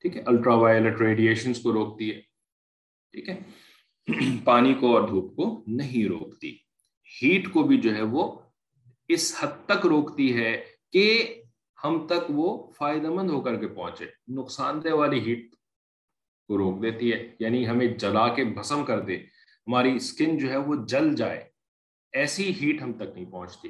ٹھیک 0.00 0.16
ہے؟ 0.16 0.22
الٹرا 0.26 0.54
وائلٹ 0.54 1.00
ریڈیشن 1.00 1.52
کو 1.62 1.72
روکتی 1.72 2.10
ہے، 2.10 2.20
ٹھیک 3.12 3.28
ہے؟ 3.28 3.38
پانی 4.44 4.74
کو 4.74 4.96
اور 4.96 5.08
دھوپ 5.08 5.36
کو 5.36 5.64
نہیں 5.66 6.08
روکتی۔ 6.08 6.56
ہیٹ 7.22 7.52
کو 7.52 7.62
بھی 7.62 7.80
جو 7.80 7.94
ہے 7.94 8.02
وہ 8.02 8.38
اس 9.08 9.36
حد 9.40 9.66
تک 9.66 9.86
روکتی 9.86 10.36
ہے 10.36 10.64
کہ 10.92 11.34
ہم 11.84 12.06
تک 12.06 12.24
وہ 12.28 12.70
فائدہ 12.70 13.10
مند 13.10 13.30
ہو 13.30 13.40
کر 13.40 13.56
کے 13.56 13.68
پہنچے۔ 13.68 14.06
نقصان 14.28 14.84
دہ 14.84 14.92
والی 14.92 15.20
ہیٹ 15.20 15.50
کو 16.48 16.58
روک 16.58 16.82
دیتی 16.82 17.12
ہے 17.12 17.36
یعنی 17.40 17.68
ہمیں 17.68 17.86
جلا 17.86 18.34
کے 18.34 18.44
بھسم 18.44 18.84
کر 18.84 19.00
دے۔ 19.00 19.16
ہماری 19.66 19.94
اسکن 19.96 20.38
جو 20.38 20.50
ہے 20.50 20.56
وہ 20.56 20.74
جل 20.88 21.14
جائے۔ 21.16 21.44
ایسی 22.12 22.52
ہیٹ 22.60 22.82
ہم 22.82 22.92
تک 22.92 23.14
نہیں 23.14 23.24
پہنچتی۔ 23.24 23.68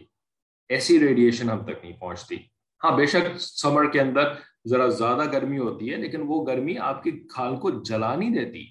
ایسی 0.68 0.98
ریڈیشن 1.00 1.50
ہم 1.50 1.64
تک 1.64 1.84
نہیں 1.84 1.96
پہنچتی۔ 1.98 2.36
ہاں 2.84 2.96
بے 2.96 3.06
شک 3.06 3.40
سمر 3.40 3.90
کے 3.90 4.00
اندر 4.00 4.32
ذرا 4.68 4.88
زیادہ 4.88 5.32
گرمی 5.32 5.58
ہوتی 5.58 5.90
ہے، 5.92 5.96
لیکن 5.96 6.22
وہ 6.26 6.46
گرمی 6.46 6.78
آپ 6.78 7.02
کی 7.02 7.10
کھال 7.10 7.56
کو 7.56 7.70
جلا 7.70 8.14
نہیں 8.16 8.30
دیتی، 8.30 8.64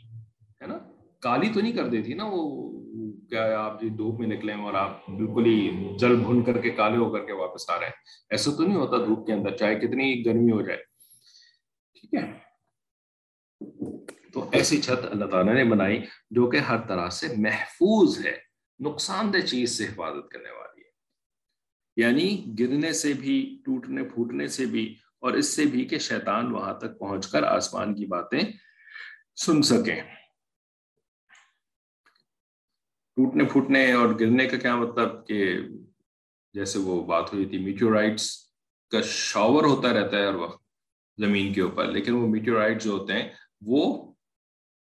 ہے 0.61 0.67
نا؟ 0.67 0.77
کالی 1.19 1.49
تو 1.53 1.61
نہیں 1.61 1.71
کر 1.71 1.87
دیتی 1.87 2.13
نا 2.13 2.23
وہ، 2.27 2.41
کیا 3.29 3.59
آپ 3.59 3.81
جی 3.81 3.89
دھوپ 3.89 4.19
میں 4.19 4.27
نکلے 4.27 4.53
اور 4.53 4.73
آپ 4.73 5.09
بالکل 5.09 5.45
ہی 5.45 5.97
جل 5.99 6.15
بھن 6.15 6.41
کر 6.41 6.57
کے 6.57 6.69
کالے 6.69 6.97
ہو 6.97 7.09
کر 7.11 7.25
کے 7.25 7.31
واپس 7.31 7.69
آ 7.69 7.79
رہے 7.79 7.85
ہیں۔ 7.85 7.93
ایسا 8.29 8.51
تو 8.57 8.63
نہیں 8.63 8.77
ہوتا 8.77 8.97
دھوپ 8.97 9.25
کے 9.27 9.33
اندر، 9.33 9.55
چاہے 9.57 9.75
کتنی 9.75 10.25
گرمی 10.25 10.51
ہو 10.51 10.61
جائے۔ 10.61 10.83
ٹھیک 11.95 12.13
ہے؟ 12.13 12.31
تو 14.33 14.49
ایسی 14.51 14.81
چھت 14.81 15.05
اللہ 15.11 15.25
تعالیٰ 15.25 15.53
نے 15.53 15.63
بنائی 15.63 16.01
جو 16.29 16.49
کہ 16.49 16.57
ہر 16.57 16.77
طرح 16.87 17.09
سے 17.09 17.27
محفوظ 17.37 18.25
ہے، 18.25 18.35
نقصان 18.79 19.33
دہ 19.33 19.37
چیز 19.37 19.77
سے 19.77 19.83
حفاظت 19.83 20.29
کرنے 20.29 20.49
والی۔ 20.49 20.66
یعنی 21.97 22.45
گرنے 22.59 22.93
سے 22.93 23.13
بھی، 23.13 23.61
ٹوٹنے، 23.65 24.03
پھوٹنے 24.03 24.47
سے 24.47 24.65
بھی 24.65 24.95
اور 25.19 25.33
اس 25.33 25.47
سے 25.47 25.65
بھی 25.65 25.85
کہ 25.85 25.97
شیطان 25.97 26.51
وہاں 26.51 26.73
تک 26.73 26.99
پہنچ 26.99 27.27
کر 27.27 27.43
آسمان 27.43 27.95
کی 27.95 28.05
باتیں 28.05 28.39
سن 29.35 29.61
سکیں۔ 29.61 30.01
ٹوٹنے، 33.15 33.43
پھوٹنے 33.45 33.91
اور 33.91 34.09
گرنے 34.19 34.45
کا 34.45 34.57
کیا 34.57 34.75
مطلب؟ 34.75 35.27
کہ 35.27 35.59
جیسے 36.53 36.79
وہ 36.79 37.05
بات 37.05 37.33
ہوئی 37.33 37.45
تھی، 37.45 37.57
میٹیورائٹس 37.57 38.37
کا 38.91 39.01
شاور 39.03 39.63
ہوتا 39.63 39.93
رہتا 39.93 40.17
ہے 40.17 40.25
ہر 40.25 40.35
وقت 40.35 40.63
زمین 41.17 41.53
کے 41.53 41.61
اوپر، 41.61 41.85
لیکن 41.85 42.13
وہ 42.13 42.27
میٹیورائٹ 42.27 42.83
جو 42.83 42.91
ہوتے 42.91 43.13
ہیں، 43.13 43.29
وہ 43.61 44.13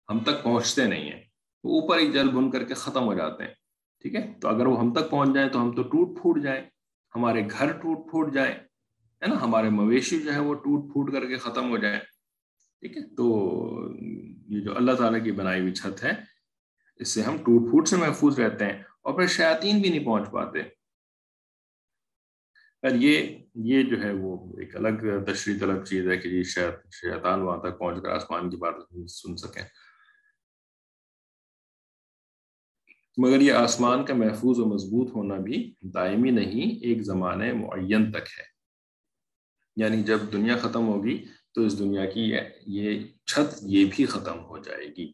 ہم 0.08 0.18
تک 0.18 0.42
پہنچتے 0.42 0.86
نہیں 0.86 1.12
ہیں۔ 1.12 1.24
وہ 1.64 1.80
اوپر 1.80 1.98
ہی 1.98 2.12
جل 2.12 2.28
بن 2.28 2.50
کر 2.50 2.64
کے 2.64 2.74
ختم 2.74 3.02
ہو 3.02 3.14
جاتے 3.14 3.44
ہیں، 3.44 3.54
ٹھیک 4.02 4.14
ہے؟ 4.14 4.34
تو 4.40 4.48
اگر 4.48 4.66
وہ 4.66 4.80
ہم 4.80 4.92
تک 4.92 5.10
پہنچ 5.10 5.34
جائیں 5.34 5.48
تو 5.48 5.62
ہم 5.62 5.72
تو 5.72 5.82
ٹوٹ 5.82 6.22
پھوٹ 6.22 6.42
جائیں۔ 6.42 6.70
ہمارے 7.14 7.48
گھر 7.50 7.72
ٹوٹ 7.72 8.10
پھوٹ 8.10 8.34
جائے 8.34 8.52
ہے 9.22 9.26
نا؟ 9.26 9.40
ہمارے 9.40 9.68
مویشی 9.68 10.22
جو 10.22 10.32
ہے 10.32 10.38
وہ 10.38 10.54
ٹوٹ 10.54 10.92
پھوٹ 10.92 11.12
کر 11.12 11.26
کے 11.26 11.36
ختم 11.36 11.70
ہو 11.70 11.76
جائے 11.76 11.98
ٹھیک 12.80 12.96
ہے؟ 12.96 13.02
تو 13.02 13.24
یہ 14.48 14.60
جو 14.60 14.76
اللہ 14.76 14.92
تعالیٰ 14.92 15.24
کی 15.24 15.32
بنائی 15.32 15.60
ہوئی 15.60 15.72
چھت 15.72 16.04
ہے، 16.04 16.12
اس 16.96 17.08
سے 17.08 17.22
ہم 17.22 17.36
ٹوٹ 17.36 17.70
پھوٹ 17.70 17.88
سے 17.88 17.96
محفوظ 17.96 18.40
رہتے 18.40 18.64
ہیں 18.64 18.82
اور 19.02 19.14
پھر 19.14 19.26
شیاطین 19.26 19.80
بھی 19.80 19.90
نہیں 19.90 20.04
پہنچ 20.04 20.30
پاتے۔ 20.30 20.58
یہ 22.94 23.38
یہ 23.54 23.82
جو 23.82 24.02
ہے 24.02 24.12
وہ 24.12 24.58
ایک 24.58 24.76
الگ 24.76 25.24
تشریح 25.26 25.58
طلب 25.60 25.84
چیز 25.84 26.08
ہے 26.08 26.16
کہ 26.16 26.30
جی 26.30 26.36
یہ 26.36 26.42
شیطان 26.90 27.42
وہاں 27.42 27.58
تک 27.58 27.78
پہنچ 27.78 28.02
کر 28.02 28.08
آسمان 28.08 28.50
کی 28.50 28.56
بات 28.56 28.74
سن 29.10 29.36
سکیں۔ 29.36 29.62
مگر 33.22 33.40
یہ 33.40 33.52
آسمان 33.52 34.04
کا 34.04 34.14
محفوظ 34.14 34.58
و 34.58 34.64
مضبوط 34.64 35.10
ہونا 35.16 35.36
بھی 35.36 35.74
دائمی 35.82 36.30
نہیں، 36.30 36.84
ایک 36.84 37.02
زمانے 37.02 37.52
معین 37.52 38.10
تک 38.10 38.28
ہے۔ 38.38 38.44
یعنی 39.76 40.02
جب 40.02 40.18
دنیا 40.32 40.56
ختم 40.56 40.86
ہوگی 40.86 41.24
تو 41.54 41.60
اس 41.60 41.78
دنیا 41.78 42.06
کی 42.06 42.34
یہ 42.66 43.00
چھت 43.26 43.54
یہ 43.62 43.84
بھی 43.96 44.06
ختم 44.06 44.44
ہو 44.44 44.58
جائے 44.58 44.86
گی۔ 44.86 45.12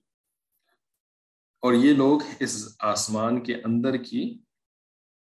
اور 1.63 1.75
یہ 1.75 1.95
لوگ 1.95 2.21
اس 2.41 2.77
آسمان 2.81 3.41
کے 3.41 3.55
اندر 3.55 3.97
کی 3.97 4.39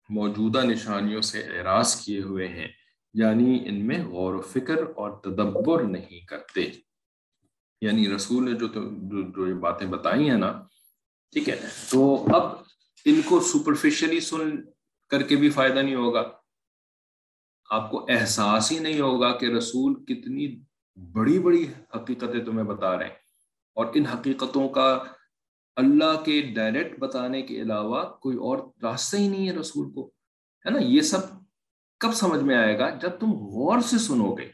موجودہ 0.09 0.63
نشانیوں 0.63 1.23
سے 1.23 1.41
اعراض 1.41 1.97
کیے 1.97 2.23
ہوئے 2.23 2.49
ہیں 2.49 2.69
یعنی 3.15 3.63
ان 3.67 3.87
میں 3.87 4.05
غور 4.05 4.35
و 4.35 4.41
فکر 4.41 4.77
اور 4.97 5.11
تدبر 5.11 5.83
نہیں 5.83 6.27
کرتے۔ 6.27 6.71
یعنی 7.81 8.15
رسول 8.15 8.53
نے 8.53 8.59
جو 8.59 8.67
جو 9.37 9.49
یہ 9.49 9.55
باتیں 9.55 9.87
بتائی 9.87 10.31
ہیں 10.31 10.39
نا، 10.39 10.63
ٹھیک 11.33 11.49
ہے، 11.49 11.61
تو 11.91 12.27
اب 12.35 12.64
ان 13.05 13.21
کو 13.23 13.41
سپرفیشلی 13.41 14.21
سن 14.21 14.51
کر 15.09 15.23
کے 15.23 15.37
بھی 15.37 15.51
فائدہ 15.51 15.79
نہیں 15.79 15.95
ہوگا۔ 15.95 16.33
آپ 17.71 17.91
کو 17.91 18.07
احساس 18.09 18.73
ہی 18.73 18.79
نہیں 18.79 19.01
ہوگا 19.01 19.39
کہ 19.39 19.47
رسول 19.47 20.05
کتنی 20.05 20.61
بڑی 21.13 21.39
بڑی 21.39 21.67
حقیقتیں 21.97 22.45
تمہیں 22.45 22.65
بتا 22.65 22.99
رہے 22.99 23.05
ہیں۔ 23.05 23.13
اور 23.75 23.87
ان 23.95 24.07
حقیقتوں 24.07 24.69
کا 24.69 24.99
اللہ 25.77 26.23
کے 26.25 26.41
ڈائریکٹ 26.41 26.99
بتانے 26.99 27.43
کے 27.43 27.63
علاوہ 27.63 28.05
کوئی 28.05 28.37
اور 28.37 28.59
راستہ 28.83 29.17
ہی 29.17 29.29
نہیں 29.29 29.49
ہے 29.49 29.53
رسول 29.53 29.91
کو۔ 29.93 30.07
ہے 30.67 30.71
نا؟ 30.71 30.79
یہ 30.79 31.01
سب 31.01 31.19
کب 32.01 32.13
سمجھ 32.13 32.43
میں 32.45 32.57
آئے 32.57 32.79
گا؟ 32.79 32.91
جب 32.91 33.11
تم 33.21 33.31
غور 33.33 33.81
سے 33.81 33.99
سنو 33.99 34.35
گے 34.35 34.45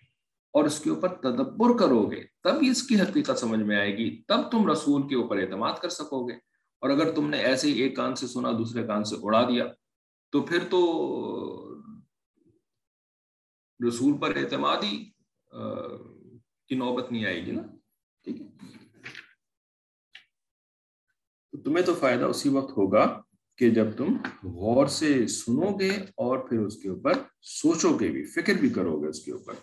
اور 0.52 0.64
اس 0.64 0.80
کے 0.80 0.90
اوپر 0.90 1.08
تدبر 1.08 1.78
کرو 1.78 2.10
گے، 2.10 2.24
تب 2.42 2.54
اس 2.60 2.82
کی 2.82 3.00
حقیقت 3.00 3.38
سمجھ 3.38 3.60
میں 3.60 3.76
آئے 3.76 3.96
گی، 3.96 4.22
تب 4.28 4.50
تم 4.50 4.70
رسول 4.70 5.08
کے 5.08 5.14
اوپر 5.14 5.36
اعتماد 5.36 5.72
کر 5.82 5.88
سکو 5.88 6.28
گے۔ 6.28 6.49
اور 6.80 6.90
اگر 6.90 7.14
تم 7.14 7.30
نے 7.30 7.38
ایسے 7.38 7.68
ہی 7.68 7.80
ایک 7.82 7.96
کان 7.96 8.16
سے 8.16 8.26
سنا، 8.26 8.52
دوسرے 8.52 8.86
کان 8.86 9.04
سے 9.04 9.16
اڑا 9.22 9.42
دیا، 9.42 9.66
تو 10.30 10.42
پھر 10.42 10.58
تو 10.70 10.80
رسول 13.88 14.18
پر 14.20 14.36
اعتماد 14.36 14.76
ہی 14.82 15.10
کی 16.66 16.74
نوبت 16.74 17.12
نہیں 17.12 17.26
آئے 17.26 17.46
گی 17.46 17.50
نا؟ 17.50 17.62
ٹھیک 18.24 18.40
ہے۔ 18.40 18.46
تمہیں 21.64 21.86
تو 21.86 21.94
فائدہ 21.94 22.24
اسی 22.24 22.48
وقت 22.48 22.70
ہوگا 22.70 23.22
کہ 23.56 23.70
جب 23.70 23.96
تم 23.96 24.16
غور 24.44 24.86
سے 24.86 25.26
سنو 25.26 25.78
گے 25.78 25.90
اور 25.90 26.48
پھر 26.48 26.60
اس 26.60 26.82
کے 26.82 26.88
اوپر 26.88 27.12
سوچو 27.42 27.98
گے 27.98 28.10
بھی، 28.10 28.24
فکر 28.24 28.52
بھی 28.52 28.70
کرو 28.70 29.02
گے 29.02 29.08
اس 29.08 29.24
کے 29.24 29.32
اوپر۔ 29.32 29.54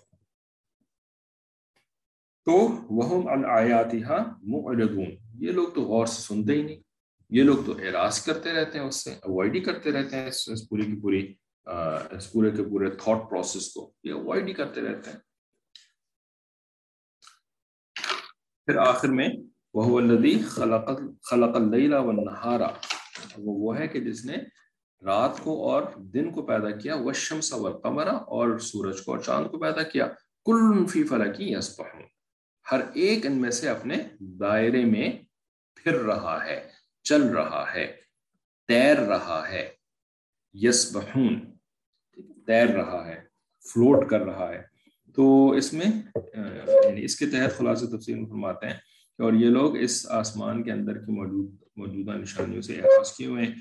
تو 2.46 2.52
وہ 2.90 3.30
آیاتیہ 3.46 4.08
معرضون، 4.44 5.12
یہ 5.40 5.52
لوگ 5.52 5.68
تو 5.68 5.82
غور 5.82 6.06
سے 6.06 6.22
سنتے 6.22 6.54
ہی 6.54 6.64
نہیں۔ 6.64 6.87
یہ 7.30 7.44
لوگ 7.44 7.58
تو 7.66 7.72
اعراض 7.72 8.22
کرتے 8.26 8.52
رہتے 8.54 8.80
ہیں 8.80 8.86
اس 8.86 9.04
سے 9.04 9.12
اوائڈ 9.12 9.56
ہی 9.56 9.60
کرتے 9.60 9.92
رہتے 9.92 10.16
ہیں 10.16 10.28
اس, 10.28 10.50
اس 10.50 10.70
پوری 10.70 10.86
کی 10.86 11.02
پوری 11.02 11.34
اس 12.12 12.32
پورے 12.32 12.52
کے 12.52 12.64
پورے 12.64 12.90
تھاٹ 12.90 13.30
پروسیس 13.30 13.74
کو 13.74 13.94
یہ 14.04 14.14
اوائڈ 14.14 14.48
ہی 14.48 14.54
کرتے 14.54 14.82
رہتے 14.82 15.12
ہیں۔ 15.12 15.18
پھر 18.66 18.78
آخر 18.78 19.08
میں 19.08 19.30
وہ 19.74 20.00
الدی 20.00 20.40
خلق 20.40 20.90
خلق 21.24 21.56
اللیلا 21.56 22.00
و 22.00 22.12
نہارا 22.12 22.68
وہ 23.38 23.54
وہ 23.58 23.78
ہے 23.80 23.88
کہ 23.88 24.00
جس 24.00 24.26
نے 24.26 24.36
رات 25.06 25.40
کو 25.44 25.70
اور 25.70 25.84
دن 25.98 26.32
کو 26.32 26.46
پیدا 26.46 26.72
کیا 26.72 26.96
وہ 26.96 27.14
شمس 27.14 27.54
والقمر 27.54 28.08
اور 28.08 28.58
سورج 28.58 29.02
کو 29.06 29.12
اور 29.12 29.20
چاند 29.20 29.52
کو 29.52 29.60
پیدا 29.60 29.84
کیا۔ 29.84 30.08
کل 30.46 30.86
فی 30.88 31.04
فلکی 31.04 31.52
یسبحون 31.54 32.04
ہر 32.72 32.82
ایک 32.94 33.26
ان 33.26 33.42
میں 33.42 33.52
سے 33.52 33.70
اپنے 33.70 33.96
دائرے 34.20 34.86
میں 34.86 35.12
پھر 35.76 36.00
رہا 36.00 36.46
ہے۔ 36.46 36.77
چل 37.08 37.22
رہا 37.22 37.66
ہے، 37.76 37.96
تیر 38.68 38.96
رہا 38.96 39.46
ہے 39.50 39.70
یس 40.54 40.96
بہون 40.96 41.40
تیر 42.46 42.68
رہا 42.68 43.08
ہے، 43.08 43.22
فلوٹ 43.74 44.10
کر 44.10 44.22
رہا 44.22 44.50
ہے۔ 44.50 44.78
تو 45.16 45.52
اس 45.52 45.74
میں 45.74 45.86
یعنی 46.86 47.04
اس 47.04 47.16
کے 47.16 47.26
تحت 47.28 47.58
خلاصہ 47.58 47.86
تفصیل 47.86 48.26
فرماتے 48.26 48.66
ہیں 48.66 48.74
اور 49.18 49.34
یہ 49.34 49.50
لوگ 49.50 49.78
اس 49.78 50.08
آسمان 50.10 50.64
کے 50.64 50.72
اندر 50.72 50.98
کی 50.98 51.12
موجود، 51.12 51.56
موجودہ 51.76 52.12
نشانیوں 52.12 52.62
سے 52.62 52.76
احساس 52.76 53.18
کیے 53.18 53.28
ہوئے 53.28 53.46
ہیں۔ 53.46 53.56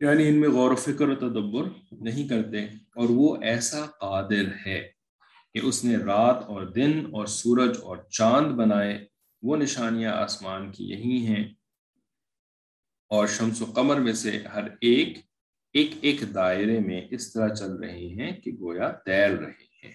یعنی 0.00 0.28
ان 0.28 0.40
میں 0.40 0.48
غور 0.48 0.70
و 0.70 0.74
فکر 0.74 1.08
و 1.08 1.14
تدبر 1.14 1.68
نہیں 1.92 2.28
کرتے 2.28 2.64
اور 2.64 3.06
وہ 3.08 3.36
ایسا 3.42 3.86
قادر 3.86 4.44
ہے 4.66 4.88
کہ 5.54 5.60
اس 5.62 5.84
نے 5.84 5.96
رات 5.96 6.44
اور 6.46 6.62
دن 6.62 7.02
اور 7.12 7.26
سورج 7.26 7.78
اور 7.82 7.96
چاند 8.10 8.46
بنائے۔ 8.46 9.06
وہ 9.42 9.56
نشانیاں 9.56 10.12
آسمان 10.12 10.72
کی 10.72 10.84
یہی 10.84 11.26
ہیں۔ 11.26 11.44
اور 13.14 13.26
شمس 13.26 13.62
و 13.62 13.64
قمر 13.64 14.00
میں 14.00 14.12
سے 14.12 14.38
ہر 14.38 14.64
ایک 14.80 15.18
ایک 15.72 15.90
ایک 16.02 16.34
دائرے 16.34 16.80
میں 16.80 17.08
اس 17.10 17.32
طرح 17.32 17.54
چل 17.54 17.72
رہے 17.72 18.08
ہیں 18.08 18.40
کہ 18.40 18.52
گویا 18.60 18.88
تیر 18.88 19.30
رہے 19.30 19.86
ہیں۔ 19.86 19.92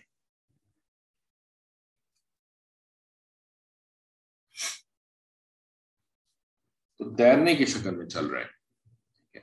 تو 6.99 7.15
تیرنے 7.15 7.55
کی 7.55 7.65
شکل 7.65 7.95
میں 7.95 8.05
چل 8.05 8.25
رہے 8.25 8.41
ہیں۔ 8.41 8.59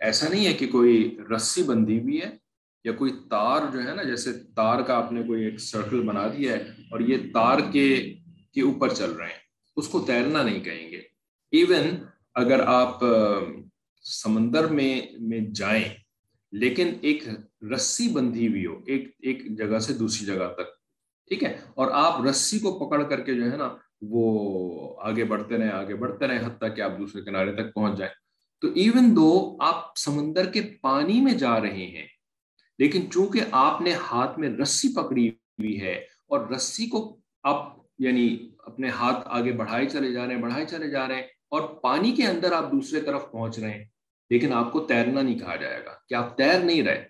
ایسا 0.01 0.29
نہیں 0.29 0.47
ہے 0.47 0.55
کہ 0.55 0.67
کوئی 0.67 1.19
رسی 1.37 1.63
بندی 1.63 2.01
بھی 2.01 2.23
ہے 2.23 2.37
یا 2.85 2.93
کوئی 2.93 3.13
تار 3.31 3.73
جو 3.73 3.79
ہے 3.79 3.95
نا، 3.95 4.03
جیسے 4.03 4.33
تار 4.33 4.83
کا 4.83 4.95
آپ 4.95 5.13
نے 5.13 5.23
کوئی 5.23 5.45
ایک 5.45 5.61
سرکل 5.61 6.03
بنا 6.03 6.29
دیا 6.29 6.53
ہے 6.53 6.59
اور 6.61 7.01
یہ 7.01 7.17
تار 7.33 7.59
کے 7.73 8.15
کے 8.53 8.63
اوپر 8.63 8.95
چل 8.95 9.11
رہے 9.11 9.27
ہیں۔ 9.27 9.47
اس 9.77 9.89
کو 9.89 10.05
تیرنا 10.07 10.43
نہیں 10.43 10.61
کہیں 10.61 10.91
گے۔ 10.91 10.99
ایون 11.51 12.05
اگر 12.35 12.61
آپ 12.67 13.05
سمندر 14.07 14.67
میں 14.67 15.01
میں 15.21 15.41
جائیں۔ 15.41 15.85
لیکن 16.53 16.93
ایک 17.01 17.23
رسی 17.75 18.09
بندھی 18.09 18.49
ہوئی 18.49 18.67
ہو، 18.67 18.81
ایک 18.87 19.15
ایک 19.19 19.59
جگہ 19.59 19.79
سے 19.79 19.95
دوسری 19.95 20.27
جگہ 20.27 20.53
تک، 20.55 20.75
ٹھیک 21.29 21.45
ہے؟ 21.45 21.57
اور 21.75 21.91
آپ 21.93 22.23
رسی 22.27 22.59
کو 22.59 22.79
پکڑ 22.79 23.03
کر 23.03 23.21
کے 23.21 23.35
جو 23.35 23.51
ہے 23.53 23.57
نا، 23.57 23.77
وہ 24.03 24.97
آگے 25.03 25.25
بڑھتے 25.25 25.59
رہیں، 25.59 25.71
آگے 25.71 25.95
بڑھتے 25.95 26.27
رہیں، 26.27 26.47
حتیٰ 26.47 26.77
کہ 26.77 26.81
آپ 26.81 26.99
دوسرے 26.99 27.23
کنارے 27.23 27.53
تک 27.53 27.75
پہنچ 27.75 27.99
جائیں۔ 27.99 28.13
تو 28.61 28.69
ایون 28.75 29.17
دو 29.17 29.57
آپ 29.61 29.99
سمندر 29.99 30.51
کے 30.51 30.61
پانی 30.81 31.21
میں 31.21 31.33
جا 31.33 31.61
رہے 31.61 31.87
ہیں، 31.87 32.07
لیکن 32.79 33.11
چونکہ 33.11 33.41
آپ 33.51 33.81
نے 33.81 33.93
ہاتھ 33.93 34.39
میں 34.39 34.49
رسی 34.49 34.89
پکڑی 34.95 35.29
ہوئی 35.29 35.81
ہے 35.81 35.95
اور 36.29 36.49
رسی 36.49 36.87
کو 36.87 37.19
آپ 37.43 37.77
یعنی 37.99 38.51
اپنے 38.59 38.89
ہاتھ 38.89 39.19
آگے 39.25 39.53
بڑھائے 39.53 39.87
چلے 39.87 40.13
جا 40.13 40.27
رہے 40.27 40.35
ہیں، 40.35 40.43
بڑھائے 40.43 40.67
چلے 40.67 40.91
جا 40.91 41.09
رہے 41.09 41.15
ہیں 41.15 41.23
اور 41.23 41.61
پانی 41.61 42.13
کے 42.13 42.27
اندر 42.27 42.53
آپ 42.53 42.73
دوسرے 42.73 43.01
طرف 43.01 43.31
پہنچ 43.31 43.59
رہے 43.59 43.71
ہیں 43.71 43.85
لیکن 44.31 44.53
آپ 44.53 44.73
کو 44.73 44.81
تیرنا 44.81 45.23
نہیں 45.23 45.39
کہا 45.39 45.57
جائے 45.57 45.85
گا 45.85 45.91
کہ 46.09 46.15
آپ 46.15 46.37
تیر 46.37 46.61
نہیں 46.61 46.83
رہے۔ 46.83 47.09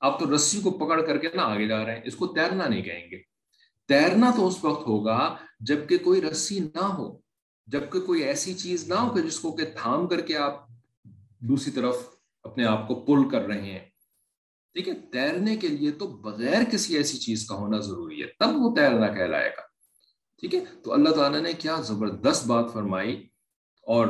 آپ 0.00 0.20
تو 0.20 0.34
رسی 0.34 0.60
کو 0.60 0.70
پکڑ 0.70 1.02
کر 1.02 1.18
کے 1.18 1.28
نا 1.34 1.42
آگے 1.42 1.68
جا 1.68 1.84
رہے 1.84 1.94
ہیں، 1.94 2.02
اس 2.04 2.16
کو 2.16 2.26
تیرنا 2.26 2.68
نہیں 2.68 2.82
کہیں 2.82 3.10
گے۔ 3.10 3.22
تیرنا 3.88 4.30
تو 4.36 4.46
اس 4.46 4.64
وقت 4.64 4.86
ہوگا 4.86 5.36
جبکہ 5.60 5.98
کوئی 5.98 6.22
رسی 6.22 6.58
نہ 6.58 6.84
ہو 6.84 7.20
جبکہ 7.66 8.00
کوئی 8.00 8.22
ایسی 8.22 8.54
چیز 8.54 8.88
نہ 8.88 8.94
ہو 8.94 9.14
کہ 9.14 9.22
جس 9.22 9.40
کو 9.40 9.52
کہ 9.52 9.64
تھام 9.64 10.06
کر 10.06 10.20
کے 10.20 10.36
آپ 10.36 10.68
دوسری 11.38 11.72
طرف 11.72 11.96
اپنے 12.42 12.64
آپ 12.64 12.88
کو 12.88 12.94
پل 12.94 13.28
کر 13.30 13.42
رہے 13.42 13.62
ہیں۔ 13.62 13.78
ٹھیک 14.72 14.88
ہے، 14.88 14.94
تیرنے 14.94 15.56
کے 15.56 15.68
لیے 15.68 15.90
تو 15.90 16.06
بغیر 16.06 16.64
کسی 16.72 16.96
ایسی 16.96 17.18
چیز 17.18 17.48
کا 17.48 17.54
ہونا 17.54 17.78
ضروری 17.78 18.22
ہے، 18.22 18.26
تب 18.26 18.48
وہ 18.54 18.74
تیرنا 18.76 19.08
کہلائے 19.08 19.48
گا۔ 19.48 19.62
ٹھیک 20.40 20.54
ہے، 20.54 20.60
تو 20.84 20.92
اللہ 20.92 21.10
تعالیٰ 21.10 21.40
نے 21.40 21.52
کیا 21.52 21.76
زبردست 21.76 22.46
بات 22.46 22.64
فرمائی 22.72 23.28
اور 23.82 24.08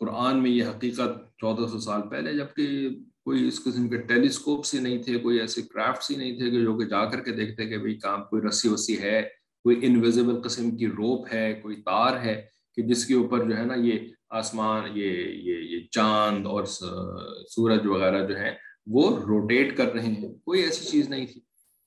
قرآن 0.00 0.42
میں 0.42 0.50
یہ 0.50 0.64
حقیقت 0.64 1.23
چودہ 1.40 1.70
سو 1.70 1.78
سال 1.78 2.08
پہلے، 2.08 2.34
جبکہ 2.34 2.88
کوئی 3.24 3.48
اس 3.48 3.64
قسم 3.64 3.88
کے 3.88 3.96
ٹیلیسکوپس 3.96 4.74
ہی 4.74 4.78
نہیں 4.78 5.02
تھے، 5.02 5.18
کوئی 5.18 5.40
ایسے 5.40 5.62
کرافٹس 5.62 6.10
ہی 6.10 6.16
نہیں 6.16 6.38
تھے 6.38 6.50
کہ 6.50 6.62
جو 6.62 6.78
کہ 6.78 6.84
جا 6.84 7.04
کر 7.04 7.20
کے 7.20 7.32
دیکھتے 7.32 7.66
کہ 7.66 7.78
بھائی 7.78 7.94
کام 7.94 8.24
کوئی 8.24 8.42
رسی 8.48 8.68
وسی 8.68 9.00
ہے، 9.00 9.22
کوئی 9.62 9.80
انویزیبل 9.82 10.42
قسم 10.42 10.76
کی 10.76 10.86
روپ 10.86 11.26
ہے، 11.32 11.54
کوئی 11.62 11.76
تار 11.76 12.20
ہے 12.24 12.46
کہ 12.74 12.82
جس 12.82 13.06
کے 13.06 13.14
اوپر 13.14 13.50
جو 13.50 13.56
ہے 13.56 13.64
نا 13.64 13.74
یہ 13.74 13.98
آسمان، 14.30 14.82
یہ 14.94 15.10
یہ 15.28 15.54
یہ 15.58 15.80
چاند 15.90 16.46
اور 16.46 16.64
سورج 16.64 17.86
وغیرہ 17.86 18.26
جو 18.26 18.38
ہے 18.38 18.54
وہ 18.86 19.18
روٹیٹ 19.18 19.76
کر 19.76 19.92
رہے 19.92 20.06
ہیں۔ 20.06 20.34
کوئی 20.34 20.62
ایسی 20.62 20.84
چیز 20.84 21.08
نہیں 21.08 21.26
تھی۔ 21.26 21.40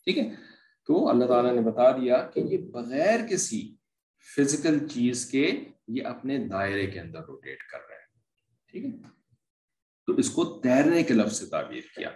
ٹھیک 0.03 0.17
ہے؟ 0.17 0.29
تو 0.87 1.09
اللہ 1.09 1.25
تعالیٰ 1.25 1.53
نے 1.53 1.61
بتا 1.61 1.91
دیا 1.91 2.29
کہ 2.33 2.39
یہ 2.39 2.57
بغیر 2.57 3.19
کسی 3.31 3.75
فزیکل 4.37 4.87
چیز 4.87 5.25
کے 5.25 5.51
یہ 5.87 6.03
اپنے 6.03 6.37
دائرے 6.37 6.87
کے 6.87 6.99
اندر 6.99 7.19
روٹیٹ 7.19 7.63
کر 7.63 7.77
رہے 7.89 7.95
ہیں۔ 7.95 8.21
ٹھیک 8.71 8.85
ہے؟ 8.85 9.16
تو 10.07 10.13
اس 10.13 10.29
کو 10.29 10.43
تیرنے 10.63 11.03
کے 11.03 11.13
لفظ 11.13 11.39
سے 11.39 11.45
تعبیر 11.45 11.81
کیا، 11.95 12.09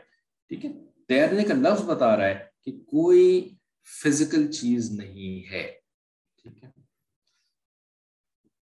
ٹھیک 0.47 0.65
ہے؟ 0.65 0.71
تیرنے 1.08 1.43
کا 1.43 1.54
لفظ 1.54 1.84
بتا 1.86 2.17
رہا 2.17 2.27
ہے 2.27 2.45
کہ 2.63 2.71
کوئی 2.71 3.56
فزیکل 4.04 4.51
چیز 4.51 4.91
نہیں 4.91 5.51
ہے، 5.51 5.80
ٹھیک 6.43 6.63
ہے؟ 6.63 6.69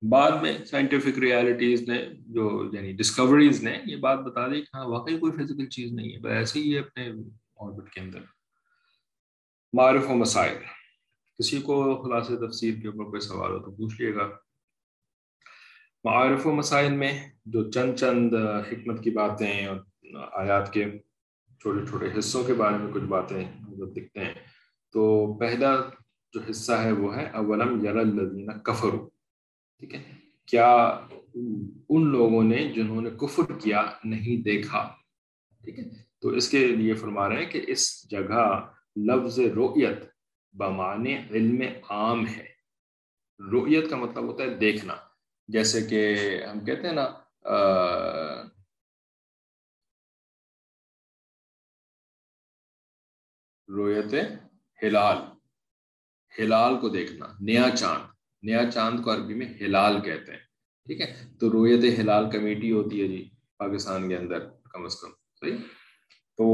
بعد 0.08 0.30
میں 0.42 0.64
سائنٹیفک 0.64 1.18
ریالٹیز 1.18 1.88
نے 1.88 1.98
جو 2.26 2.70
یعنی 2.72 2.92
ڈسکوریز 2.92 3.62
نے 3.62 3.78
یہ 3.86 3.96
بات 3.96 4.18
بتا 4.18 4.46
دی 4.46 4.60
کہ 4.60 4.76
ہاں 4.76 4.86
واقعی 4.86 5.18
کوئی 5.18 5.32
فزیکل 5.32 5.68
چیز 5.68 5.92
نہیں 5.92 6.12
ہے 6.12 6.36
ایسے 6.36 6.60
ہی 6.60 6.74
ہے 6.74 6.78
اپنے 6.78 7.10
آربٹ 7.56 7.92
کے 7.92 8.00
اندر۔ 8.00 8.20
معرف 9.72 10.10
و 10.10 10.14
مسائل، 10.14 10.56
کسی 11.38 11.60
کو 11.60 12.02
خلاص 12.02 12.28
تفسیر 12.28 12.74
کے 12.82 12.88
اوپر 12.88 13.04
کوئی 13.04 13.20
سوال 13.20 13.52
ہو 13.52 13.58
تو 13.58 13.70
پوچھ 13.70 14.00
لیے 14.00 14.14
گا۔ 14.14 14.28
معارف 16.08 16.46
و 16.46 16.52
مسائل 16.52 16.92
میں 16.92 17.28
جو 17.46 17.70
چند 17.70 17.94
چند 17.94 18.34
حکمت 18.72 19.04
کی 19.04 19.10
باتیں 19.10 19.66
اور 19.66 19.76
آیات 20.32 20.72
کے 20.72 20.84
چھوٹے 21.60 21.86
چھوٹے 21.86 22.06
حصوں 22.18 22.44
کے 22.44 22.54
بارے 22.54 22.76
میں 22.76 22.92
کچھ 22.92 23.02
باتیں 23.02 23.44
دکھتے 23.68 24.24
ہیں۔ 24.24 24.34
تو 24.92 25.34
پہلا 25.34 25.80
جو 26.32 26.40
حصہ 26.50 26.72
ہے 26.72 26.92
وہ 26.92 27.16
ہے، 27.16 27.30
اولم 27.30 27.84
یل 27.84 27.98
الدین 27.98 28.48
کفرو 28.64 29.08
ٹھیک 29.78 29.94
ہے؟ 29.94 30.02
کیا 30.46 30.74
ان 31.88 32.06
لوگوں 32.06 32.44
نے 32.44 32.72
جنہوں 32.74 33.00
نے 33.00 33.10
کفر 33.10 33.52
کیا 33.58 33.86
نہیں 34.04 34.42
دیکھا؟ 34.42 34.92
ٹھیک 35.64 35.78
ہے؟ 35.78 35.84
تو 36.20 36.28
اس 36.28 36.48
کے 36.48 36.66
لیے 36.66 36.94
فرما 36.94 37.28
رہے 37.28 37.36
ہیں 37.36 37.50
کہ 37.50 37.64
اس 37.66 38.10
جگہ 38.10 38.70
لفظ 38.96 39.38
رویت 39.38 39.98
بمان 40.52 41.06
علم 41.30 41.62
عام 41.90 42.26
ہے۔ 42.26 42.46
رویت 43.50 43.90
کا 43.90 43.96
مطلب 43.96 44.24
ہوتا 44.24 44.44
ہے 44.44 44.54
دیکھنا۔ 44.54 44.94
جیسے 45.48 45.82
کہ 45.82 46.00
ہم 46.44 46.64
کہتے 46.64 46.86
ہیں 46.86 46.94
نا 46.94 47.06
رویت 53.68 54.14
ہلال۔ 54.82 55.16
ہلال 56.38 56.80
کو 56.80 56.88
دیکھنا، 56.88 57.26
نیا 57.40 57.66
چاند۔ 57.78 58.04
نیا 58.42 58.70
چاند 58.70 59.02
کو 59.04 59.14
عربی 59.14 59.34
میں 59.34 59.46
ہلال 59.60 60.00
کہتے 60.00 60.32
ہیں۔ 60.32 60.38
ٹھیک 60.86 61.00
ہے؟ 61.00 61.36
تو 61.40 61.52
رویت 61.52 62.00
ہلال 62.00 62.30
کمیٹی 62.30 62.72
ہوتی 62.72 63.02
ہے 63.02 63.08
جی 63.08 63.30
پاکستان 63.58 64.08
کے 64.08 64.16
اندر 64.16 64.38
کم 64.72 64.84
از 64.84 64.96
کم، 65.00 65.10
صحیح؟ 65.40 65.56
تو 66.36 66.44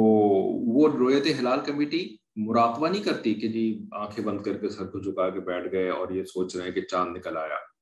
وہ 0.75 0.89
رویت 0.89 1.27
ہلال 1.41 1.61
کمیٹی 1.65 2.17
مراقبہ 2.37 2.89
نہیں 2.89 3.03
کرتی 3.03 3.35
کہ 3.35 3.49
جی 3.49 3.89
آنکھیں 3.93 4.25
بند 4.25 4.43
کر 4.43 4.59
کے 4.59 4.69
سر 4.69 4.87
کو 4.87 4.99
جھکا 4.99 5.31
کے 5.31 5.41
بیٹھ 5.41 5.73
گئے 5.73 5.89
اور 5.89 6.09
یہ 6.11 6.25
سوچ 6.25 6.57
رہے 6.57 6.65
ہیں 6.65 6.73
کہ 6.73 6.83
چاند 6.83 7.17
نکل 7.17 7.37
آیا۔ 7.37 7.74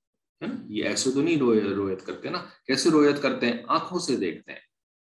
یہ 0.69 0.85
ایسے 0.85 1.11
تو 1.11 1.23
نہیں 1.23 1.37
رویت 1.63 2.07
کرتے 2.07 2.31
نا، 2.31 2.39
کیسے 2.67 2.91
رویت 2.91 3.23
کرتے 3.23 3.47
ہیں؟ 3.47 3.57
آنکھوں 3.69 3.99
سے 3.99 4.17
دیکھتے 4.17 4.53
ہیں۔ 4.53 4.59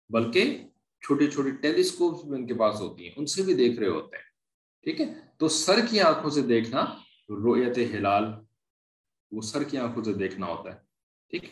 بلکہ 0.09 0.67
چھوٹی 1.01 1.27
چھوٹی 1.27 1.51
ٹیلیسکوپ 1.51 2.33
ان 2.33 2.47
کے 2.47 2.53
پاس 2.53 2.81
ہوتی 2.81 3.03
ہیں، 3.03 3.11
ان 3.17 3.25
سے 3.25 3.43
بھی 3.43 3.53
دیکھ 3.53 3.79
رہے 3.79 3.87
ہوتے 3.87 4.17
ہیں۔ 4.17 4.23
ٹھیک 4.83 5.01
ہے؟ 5.01 5.13
تو 5.37 5.47
سر 5.47 5.85
کی 5.89 5.99
آنکھوں 5.99 6.29
سے 6.29 6.41
دیکھنا 6.41 6.85
رویت 7.29 7.77
ہلال، 7.77 8.23
وہ 9.31 9.41
سر 9.41 9.63
کی 9.63 9.77
آنکھوں 9.77 10.03
سے 10.03 10.13
دیکھنا 10.13 10.45
ہوتا 10.45 10.73
ہے۔ 10.73 10.79
ٹھیک 11.29 11.43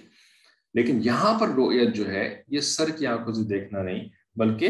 لیکن 0.73 0.99
یہاں 1.03 1.39
پر 1.39 1.47
رویت 1.47 1.95
جو 1.95 2.09
ہے، 2.09 2.43
یہ 2.47 2.59
سر 2.59 2.89
کی 2.89 3.07
آنکھوں 3.07 3.33
سے 3.33 3.43
دیکھنا 3.43 3.83
نہیں، 3.83 4.09
بلکہ 4.35 4.69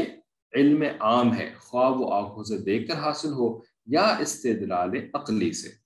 علم 0.53 0.83
عام 0.99 1.35
ہے۔ 1.35 1.53
خواہ 1.59 1.89
وہ 1.89 2.13
آنکھوں 2.13 2.43
سے 2.43 2.57
دیکھ 2.57 2.87
کر 2.87 2.97
حاصل 2.97 3.31
ہو 3.33 3.59
یا 3.85 4.01
استدلال 4.01 4.91
عقلی 5.13 5.53
سے۔ 5.53 5.84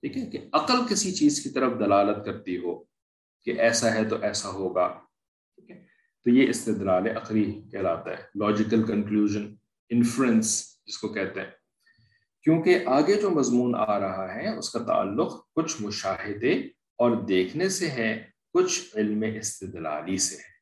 ٹھیک 0.00 0.16
ہے 0.16 0.26
کہ 0.26 0.38
عقل 0.52 0.74
کسی 0.90 1.12
چیز 1.12 1.42
کی 1.42 1.48
طرف 1.50 1.72
دلالت 1.72 2.24
کرتی 2.24 2.56
ہو 2.56 2.84
کہ 3.44 3.60
ایسا 3.60 3.94
ہے 3.94 4.04
تو 4.04 4.16
ایسا 4.22 4.48
ہوگا، 4.48 4.88
ٹھیک 5.56 5.70
ہے؟ 5.70 5.86
تو 6.24 6.30
یہ 6.30 6.48
استدلال 6.48 7.06
عقلی 7.16 7.62
کہلاتا 7.72 8.10
ہے 8.10 8.16
لاجیکل 8.34 8.82
کنکلوژن 8.82 9.54
انفرنس 9.90 10.64
جس 10.86 10.98
کو 10.98 11.08
کہتے 11.08 11.40
ہیں۔ 11.40 11.50
کیونکہ 12.42 12.78
آگے 12.86 13.20
جو 13.20 13.30
مضمون 13.30 13.74
آ 13.76 14.00
رہا 14.00 14.34
ہے، 14.34 14.56
اس 14.56 14.70
کا 14.70 14.78
تعلق 14.78 15.52
کچھ 15.54 15.82
مشاہدے 15.82 16.52
اور 16.96 17.16
دیکھنے 17.16 17.68
سے 17.68 17.88
ہے، 17.88 18.24
کچھ 18.52 18.96
علم 18.96 19.24
استدلالی 19.36 20.18
سے 20.18 20.36
ہے۔ 20.36 20.58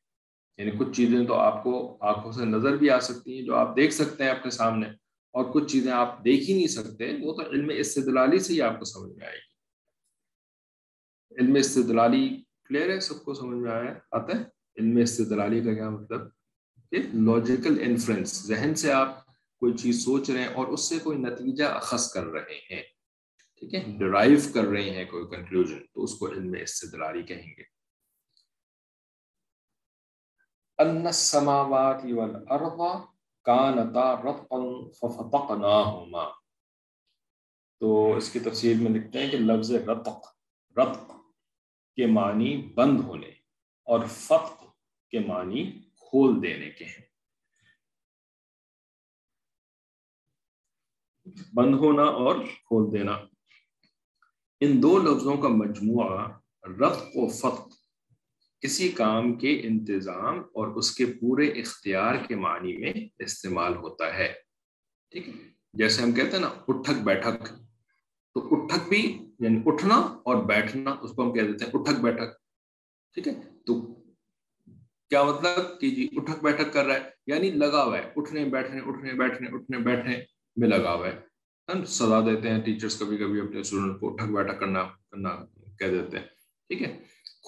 یعنی 0.57 0.71
کچھ 0.77 0.97
چیزیں 0.97 1.25
تو 1.25 1.33
آپ 1.33 1.63
کو 1.63 1.97
آنکھوں 2.01 2.31
سے 2.31 2.45
نظر 2.45 2.77
بھی 2.77 2.89
آ 2.89 2.99
سکتی 2.99 3.37
ہیں 3.37 3.45
جو 3.45 3.55
آپ 3.55 3.75
دیکھ 3.75 3.93
سکتے 3.93 4.23
ہیں 4.23 4.31
اپنے 4.31 4.51
سامنے۔ 4.51 5.06
اور 5.37 5.53
کچھ 5.53 5.71
چیزیں 5.71 5.91
آپ 5.91 6.25
دیکھ 6.25 6.49
ہی 6.49 6.55
نہیں 6.55 6.67
سکتے، 6.67 7.17
وہ 7.21 7.33
تو 7.33 7.49
علم 7.49 7.71
استدلالی 7.77 8.39
سے 8.39 8.53
ہی 8.53 8.61
آپ 8.61 8.79
کو 8.79 8.85
سمجھ 8.85 9.17
میں 9.17 9.27
آئے 9.27 9.37
گی۔ 9.37 9.57
علم 11.39 11.55
استدلالی 11.55 12.43
کلیئر 12.65 12.89
ہے، 12.89 12.99
سب 12.99 13.23
کو 13.23 13.33
سمجھ 13.33 13.57
میں 13.57 13.71
آیا، 13.71 13.93
آتا 14.11 14.37
ہے؟ 14.37 14.43
علم 14.79 14.97
استدلالی 14.97 15.61
کا 15.61 15.73
کیا 15.73 15.89
مطلب؟ 15.89 16.21
کہ 16.91 16.97
لاجیکل 17.13 17.77
انفرنس 17.81 18.47
ذہن 18.47 18.75
سے 18.75 18.91
آپ 18.91 19.25
کوئی 19.59 19.73
چیز 19.73 20.05
سوچ 20.05 20.29
رہے 20.29 20.39
ہیں 20.39 20.53
اور 20.53 20.67
اس 20.67 20.81
سے 20.81 20.99
کوئی 20.99 21.17
نتیجہ 21.17 21.63
اخذ 21.63 22.11
کر 22.11 22.25
رہے 22.25 22.75
ہیں، 22.75 22.83
ٹھیک 23.59 23.73
ہے؟ 23.73 23.83
ڈرائیو 23.99 24.39
کر 24.53 24.63
رہے 24.63 24.89
ہیں 24.89 25.05
کوئی 25.05 25.25
کنکلوژن 25.35 25.79
تو 25.93 26.03
اس 26.03 26.15
کو 26.15 26.27
علم 26.29 26.55
استدلالی 26.61 27.23
کہیں 27.23 27.53
گے۔ 27.57 27.63
ان 30.77 31.05
السماوات 31.05 32.03
والارض 32.03 33.07
کانتا 33.47 34.13
رتقا 34.15 34.89
ففتقناهما 34.89 36.23
تو 37.79 38.17
اس 38.17 38.33
کی 38.33 38.39
تفسیر 38.39 38.77
میں 38.79 38.91
لکھتے 38.91 39.19
ہیں 39.19 39.31
کہ 39.31 39.37
لفظ 39.37 39.71
رتق 39.71 40.27
رتق 40.77 41.11
کے 41.95 42.05
معنی 42.05 42.73
بند 42.73 42.99
ہونے 42.99 43.27
اور 43.83 44.05
فتق 44.05 44.63
کے 45.09 45.19
معنی 45.19 45.71
کھول 45.81 46.43
دینے 46.43 46.69
کے 46.69 46.85
ہیں۔ 46.85 47.05
بند 51.53 51.75
ہونا 51.75 52.03
اور 52.03 52.35
کھول 52.45 52.99
دینا۔ 52.99 53.11
ان 54.59 54.83
دو 54.83 54.97
لفظوں 54.97 55.37
کا 55.37 55.47
مجموعہ 55.47 56.39
رتق 56.63 57.03
و 57.15 57.27
فتق 57.29 57.76
کسی 58.61 58.89
کام 58.89 59.33
کے 59.33 59.61
انتظام 59.63 60.39
اور 60.39 60.67
اس 60.67 60.95
کے 60.95 61.05
پورے 61.05 61.47
اختیار 61.47 62.15
کے 62.27 62.35
معنی 62.35 62.77
میں 62.77 62.93
استعمال 63.19 63.75
ہوتا 63.75 64.17
ہے۔ 64.17 64.33
ٹھیک 65.11 65.27
ہے؟ 65.27 65.33
جیسے 65.73 66.01
ہم 66.01 66.11
کہتے 66.11 66.31
ہیں 66.31 66.39
نا، 66.39 66.49
اٹھک 66.67 67.03
بیٹھک۔ 67.03 67.47
تو 68.33 68.47
اٹھک 68.51 68.89
بھی 68.89 69.31
یعنی 69.39 69.59
اٹھنا 69.65 69.95
اور 69.95 70.43
بیٹھنا، 70.43 70.95
اس 71.01 71.11
کو 71.11 71.23
ہم 71.23 71.33
کہہ 71.33 71.41
دیتے 71.41 71.65
ہیں 71.65 71.71
اٹھک 71.73 71.99
بیٹھک۔ 72.01 72.33
ٹھیک 73.13 73.27
ہے؟ 73.27 73.33
تو 73.65 73.81
کیا 75.09 75.23
مطلب 75.23 75.79
کہ 75.79 75.89
جی 75.89 76.07
اٹھک 76.17 76.43
بیٹھک 76.43 76.73
کر 76.73 76.85
رہا 76.85 76.95
ہے 76.95 76.99
یعنی 77.27 77.51
لگا 77.51 77.83
ہوا 77.83 77.97
ہے۔ 77.97 78.11
اٹھنے، 78.15 78.45
بیٹھنے 78.45 78.81
اٹھنے 78.85 79.13
بیٹھنے 79.13 79.47
اٹھنے، 79.53 79.77
بیٹھنے 79.77 80.17
میں 80.55 80.67
لگا 80.67 80.93
ہوا 80.93 81.07
ہے۔ 81.07 81.27
سزا 81.85 82.19
دیتے 82.19 82.49
ہیں 82.49 82.61
ٹیچرس 82.61 82.99
کبھی 82.99 83.17
کبھی 83.17 83.39
اپنے 83.41 83.59
اسٹوڈنٹ 83.59 83.99
کو 83.99 84.13
اٹھک 84.13 84.31
بیٹھک 84.31 84.59
کرنا 84.59 84.83
کرنا 84.83 85.29
کہہ 85.79 85.87
دیتے 85.87 86.19
ہیں۔ 86.19 86.25
ٹھیک 86.67 86.81
ہے؟ 86.81 86.99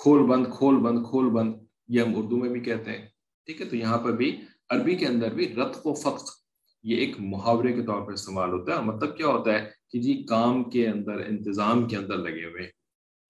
کھول 0.01 0.23
بند 0.27 0.47
کھول 0.57 0.75
بند 0.75 1.05
کھول 1.09 1.29
بند، 1.29 1.53
یہ 1.87 2.01
ہم 2.01 2.13
اردو 2.15 2.37
میں 2.37 2.49
بھی 2.49 2.59
کہتے 2.59 2.91
ہیں۔ 2.91 3.07
ٹھیک 3.45 3.61
ہے، 3.61 3.65
تو 3.65 3.75
یہاں 3.75 3.97
پر 3.97 4.11
بھی، 4.11 4.41
عربی 4.69 4.95
کے 4.95 5.05
اندر 5.05 5.33
بھی 5.33 5.55
رت 5.55 5.77
و 5.85 5.93
فخ 5.93 6.39
یہ 6.83 6.97
ایک 6.97 7.15
محاورے 7.19 7.73
کے 7.73 7.81
طور 7.83 8.01
پر 8.01 8.11
استعمال 8.11 8.49
ہوتا 8.49 8.75
ہے۔ 8.75 8.81
مطلب 8.81 9.17
کیا 9.17 9.27
ہوتا 9.27 9.53
ہے 9.53 9.69
کہ 9.89 10.01
جی 10.01 10.23
کام 10.29 10.63
کے 10.63 10.87
اندر، 10.87 11.11
انتظام 11.11 11.87
کے 11.87 11.97
اندر 11.97 12.17
لگے 12.17 12.45
ہوئے 12.45 12.63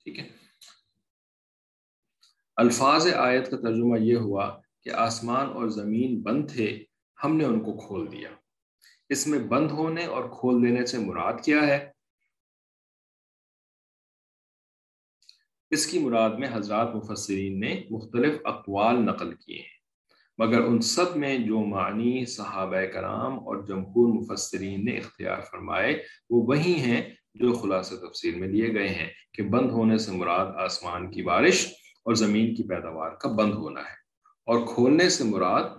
ٹھیک 0.03 0.19
ہے۔ 0.19 0.29
الفاظ 2.55 3.13
آیت 3.13 3.51
کا 3.51 3.57
ترجمہ 3.57 3.99
یہ 3.99 4.15
ہوا 4.15 4.59
کہ 4.83 4.89
آسمان 4.89 5.47
اور 5.49 5.67
زمین 5.67 6.21
بند 6.21 6.51
تھے، 6.51 6.83
ہم 7.23 7.35
نے 7.35 7.43
ان 7.43 7.59
کو 7.59 7.87
کھول 7.87 8.11
دیا۔ 8.11 8.29
اس 9.09 9.27
میں 9.27 9.39
بند 9.39 9.71
ہونے 9.71 10.05
اور 10.05 10.23
کھول 10.39 10.63
دینے 10.63 10.85
سے 10.85 10.97
مراد 10.97 11.33
کیا 11.45 11.67
ہے؟ 11.67 11.88
اس 15.71 15.85
کی 15.87 15.99
مراد 15.99 16.29
میں 16.39 16.47
حضرات 16.51 16.95
مفسرین 16.95 17.59
نے 17.59 17.81
مختلف 17.89 18.39
اقوال 18.45 19.01
نقل 19.05 19.33
کیے 19.35 19.57
ہیں، 19.57 19.77
مگر 20.39 20.61
ان 20.61 20.79
سب 20.81 21.15
میں 21.17 21.37
جو 21.37 21.59
معنی 21.65 22.25
صحابہ 22.25 22.81
کرام 22.93 23.39
اور 23.39 23.63
جمہور 23.67 24.07
مفسرین 24.13 24.85
نے 24.85 24.97
اختیار 24.97 25.41
فرمائے، 25.41 25.93
وہ 26.29 26.41
وہی 26.47 26.73
ہیں 26.75 27.01
جو 27.35 27.53
خلاصہ 27.53 27.95
تفسیر 28.05 28.35
میں 28.35 28.47
لیے 28.47 28.73
گئے 28.73 28.87
ہیں 28.89 29.07
کہ 29.33 29.43
بند 29.49 29.71
ہونے 29.71 29.97
سے 29.97 30.11
مراد 30.11 30.55
آسمان 30.57 31.09
کی 31.11 31.21
بارش 31.23 31.65
اور 32.05 32.13
زمین 32.15 32.53
کی 32.55 32.63
پیداوار 32.63 33.11
کا 33.11 33.29
بند 33.31 33.53
ہونا 33.53 33.81
ہے، 33.81 33.95
اور 34.47 34.65
کھولنے 34.67 35.09
سے 35.09 35.23
مراد 35.23 35.69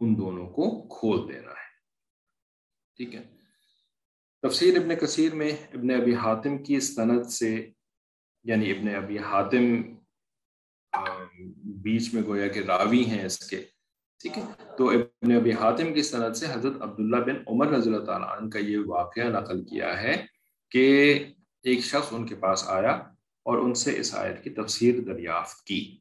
ان 0.00 0.16
دونوں 0.18 0.46
کو 0.48 0.66
کھول 0.88 1.28
دینا 1.28 1.50
ہے۔ 1.50 1.64
ٹھیک 2.98 3.14
ہے۔ 3.14 3.22
تفسیر 4.42 4.76
ابن 4.78 4.94
کثیر 4.96 5.34
میں 5.34 5.50
ابن 5.50 5.90
ابی 5.90 6.14
حاتم 6.14 6.62
کی 6.62 6.80
سند 6.80 7.26
سے 7.30 7.54
یعنی 8.46 8.70
ابن 8.70 8.94
ابی 8.94 9.18
حاتم 9.18 9.82
بیچ 11.82 12.14
میں 12.14 12.22
گویا 12.22 12.48
کہ 12.48 12.60
راوی 12.60 13.04
ہیں 13.04 13.24
اس 13.24 13.38
کے، 13.38 13.64
ٹھیک 14.20 14.38
ہے؟ 14.38 14.42
تو 14.78 14.90
ابن 14.90 15.32
ابی 15.32 15.52
حاتم 15.52 15.94
کی 15.94 16.02
صنعت 16.02 16.36
سے 16.36 16.46
حضرت 16.46 16.82
عبداللہ 16.82 17.16
بن 17.16 17.36
عمر 17.46 17.66
رضی 17.66 17.94
اللہ 17.94 18.04
تعالیٰ 18.04 18.28
عنہ 18.28 18.50
کا 18.50 18.58
یہ 18.58 18.78
واقعہ 18.86 19.24
نقل 19.24 19.64
کیا 19.64 20.02
ہے 20.02 20.26
کہ 20.70 20.84
ایک 21.62 21.78
شخص 21.78 22.12
ان 22.12 22.26
کے 22.26 22.34
پاس 22.34 22.68
آیا 22.68 22.90
اور 23.46 23.58
ان 23.58 23.74
سے 23.74 23.98
اس 23.98 24.14
آیت 24.14 24.44
کی 24.44 24.50
تفسیر 24.50 25.00
دریافت 25.00 25.64
کی۔ 25.64 25.98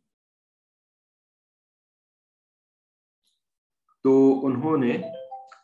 تو 4.04 4.46
انہوں 4.46 4.78
نے 4.78 4.98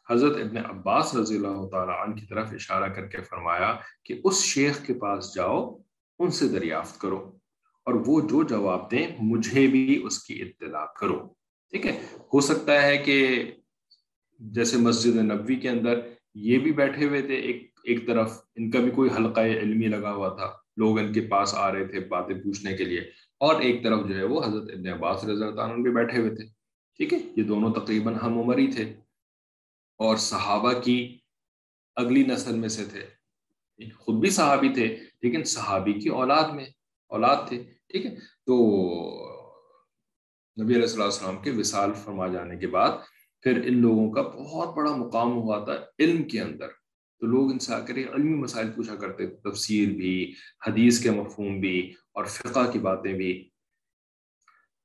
حضرت 0.09 0.37
ابن 0.37 0.57
عباس 0.57 1.15
رضی 1.15 1.35
اللہ 1.35 1.69
تعالیٰ 1.69 1.99
عنہ 1.99 2.15
کی 2.15 2.25
طرف 2.25 2.47
اشارہ 2.51 2.87
کر 2.93 3.07
کے 3.07 3.21
فرمایا 3.21 3.75
کہ 4.03 4.21
اس 4.23 4.43
شیخ 4.43 4.85
کے 4.87 4.93
پاس 4.93 5.35
جاؤ 5.35 5.77
ان 6.23 6.31
سے 6.31 6.47
دریافت 6.47 7.01
کرو 7.01 7.37
اور 7.85 7.93
وہ 8.07 8.21
جو 8.21 8.43
جواب 8.43 8.91
دیں، 8.91 9.07
مجھے 9.19 9.67
بھی 9.67 10.01
اس 10.03 10.23
کی 10.23 10.41
اطلاع 10.41 10.85
کرو۔ 10.85 11.19
ٹھیک 11.71 11.85
ہے؟ 11.85 12.05
ہو 12.33 12.41
سکتا 12.41 12.81
ہے 12.81 12.97
کہ 12.97 13.17
جیسے 14.39 14.77
مسجد 14.77 15.15
نبوی 15.15 15.55
کے 15.55 15.69
اندر 15.69 15.99
یہ 16.35 16.57
بھی 16.59 16.71
بیٹھے 16.71 17.07
ہوئے 17.07 17.21
تھے، 17.21 17.35
ایک 17.35 17.79
ایک 17.83 18.07
طرف 18.07 18.31
ان 18.55 18.71
کا 18.71 18.79
بھی 18.79 18.91
کوئی 18.91 19.09
حلقہ 19.17 19.41
علمی 19.41 19.87
لگا 19.87 20.13
ہوا 20.13 20.29
تھا، 20.29 20.51
لوگ 20.77 20.99
ان 20.99 21.13
کے 21.13 21.21
پاس 21.21 21.53
آ 21.53 21.71
رہے 21.73 21.85
تھے 21.85 21.99
باتیں 21.99 22.35
پوچھنے 22.35 22.77
کے 22.77 22.85
لیے، 22.85 23.01
اور 23.39 23.61
ایک 23.61 23.83
طرف 23.83 24.07
جو 24.07 24.15
ہے 24.15 24.23
وہ 24.23 24.43
حضرت 24.43 24.71
ابن 24.71 24.87
عباس 24.87 25.23
رضی 25.23 25.43
اللہ 25.43 25.61
عنہ 25.61 25.83
بھی 25.83 25.91
بیٹھے 25.91 26.17
ہوئے 26.17 26.35
تھے۔ 26.35 26.45
ٹھیک 26.97 27.13
ہے؟ 27.13 27.19
یہ 27.35 27.43
دونوں 27.43 27.73
تقریباً 27.73 28.15
ہم 28.15 28.39
عمر 28.39 28.57
ہی 28.57 28.71
تھے۔ 28.71 28.83
اور 29.97 30.15
صحابہ 30.15 30.73
کی 30.73 31.19
اگلی 31.95 32.23
نسل 32.23 32.55
میں 32.55 32.69
سے 32.69 32.85
تھے۔ 32.85 33.20
خود 33.89 34.15
بھی 34.15 34.29
صحابی 34.29 34.69
تھے 34.69 34.97
لیکن 35.21 35.43
صحابی 35.43 35.93
کی 35.93 36.09
اولاد 36.09 36.49
میں، 36.49 36.65
اولاد 37.09 37.35
تھے، 37.47 37.63
ٹھیک 37.87 38.05
ہے۔ 38.05 38.15
تو 38.45 38.53
نبی 40.63 40.75
علیہ 40.75 40.87
اللہ 40.93 41.03
السلام 41.03 41.37
کے 41.37 41.51
وصال 41.51 41.93
فرما 41.93 42.27
جانے 42.27 42.57
کے 42.57 42.67
بعد 42.67 42.89
پھر 43.41 43.61
ان 43.65 43.81
لوگوں 43.81 44.11
کا 44.11 44.21
بہت 44.21 44.75
بڑا 44.75 44.95
مقام 44.95 45.31
ہوا 45.31 45.59
تھا 45.63 45.85
علم 45.99 46.23
کے 46.23 46.41
اندر۔ 46.41 46.67
تو 47.19 47.25
لوگ 47.27 47.51
ان 47.51 47.59
سے 47.59 47.73
آ 47.73 47.79
کر 47.79 47.95
علمی 47.95 48.35
مسائل 48.35 48.71
پوچھا 48.75 48.95
کرتے 48.95 49.27
تفسیر 49.27 49.89
بھی، 49.89 50.33
حدیث 50.67 51.03
کے 51.03 51.11
مفہوم 51.11 51.59
بھی 51.59 51.93
اور 52.13 52.25
فقہ 52.25 52.71
کی 52.71 52.79
باتیں 52.79 53.13
بھی۔ 53.13 53.49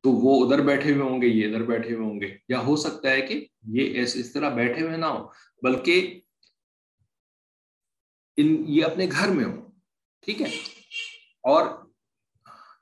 تو 0.03 0.11
وہ 0.11 0.47
ادھر 0.47 0.64
بیٹھے 0.64 0.92
ہوئے 0.92 1.11
ہوں 1.11 1.22
گے، 1.22 1.26
یہ 1.26 1.47
ادھر 1.47 1.62
بیٹھے 1.62 1.94
ہوئے 1.94 2.07
ہوں 2.07 2.20
گے۔ 2.20 2.36
یا 2.49 2.61
ہو 2.61 2.76
سکتا 2.76 3.11
ہے 3.11 3.20
کہ 3.20 3.47
یہ 3.62 3.94
ایسے 3.94 4.20
اس 4.20 4.32
طرح 4.32 4.49
بیٹھے 4.49 4.86
ہوئے 4.86 4.97
نہ 4.97 5.07
ہو 5.07 5.28
بلکہ 5.62 6.20
ان 8.37 8.64
یہ 8.68 8.84
اپنے 8.84 9.07
گھر 9.11 9.28
میں 9.28 9.45
ہوں، 9.45 9.57
ٹھیک 10.24 10.43
ہے؟ 10.43 10.49
اور 11.45 11.66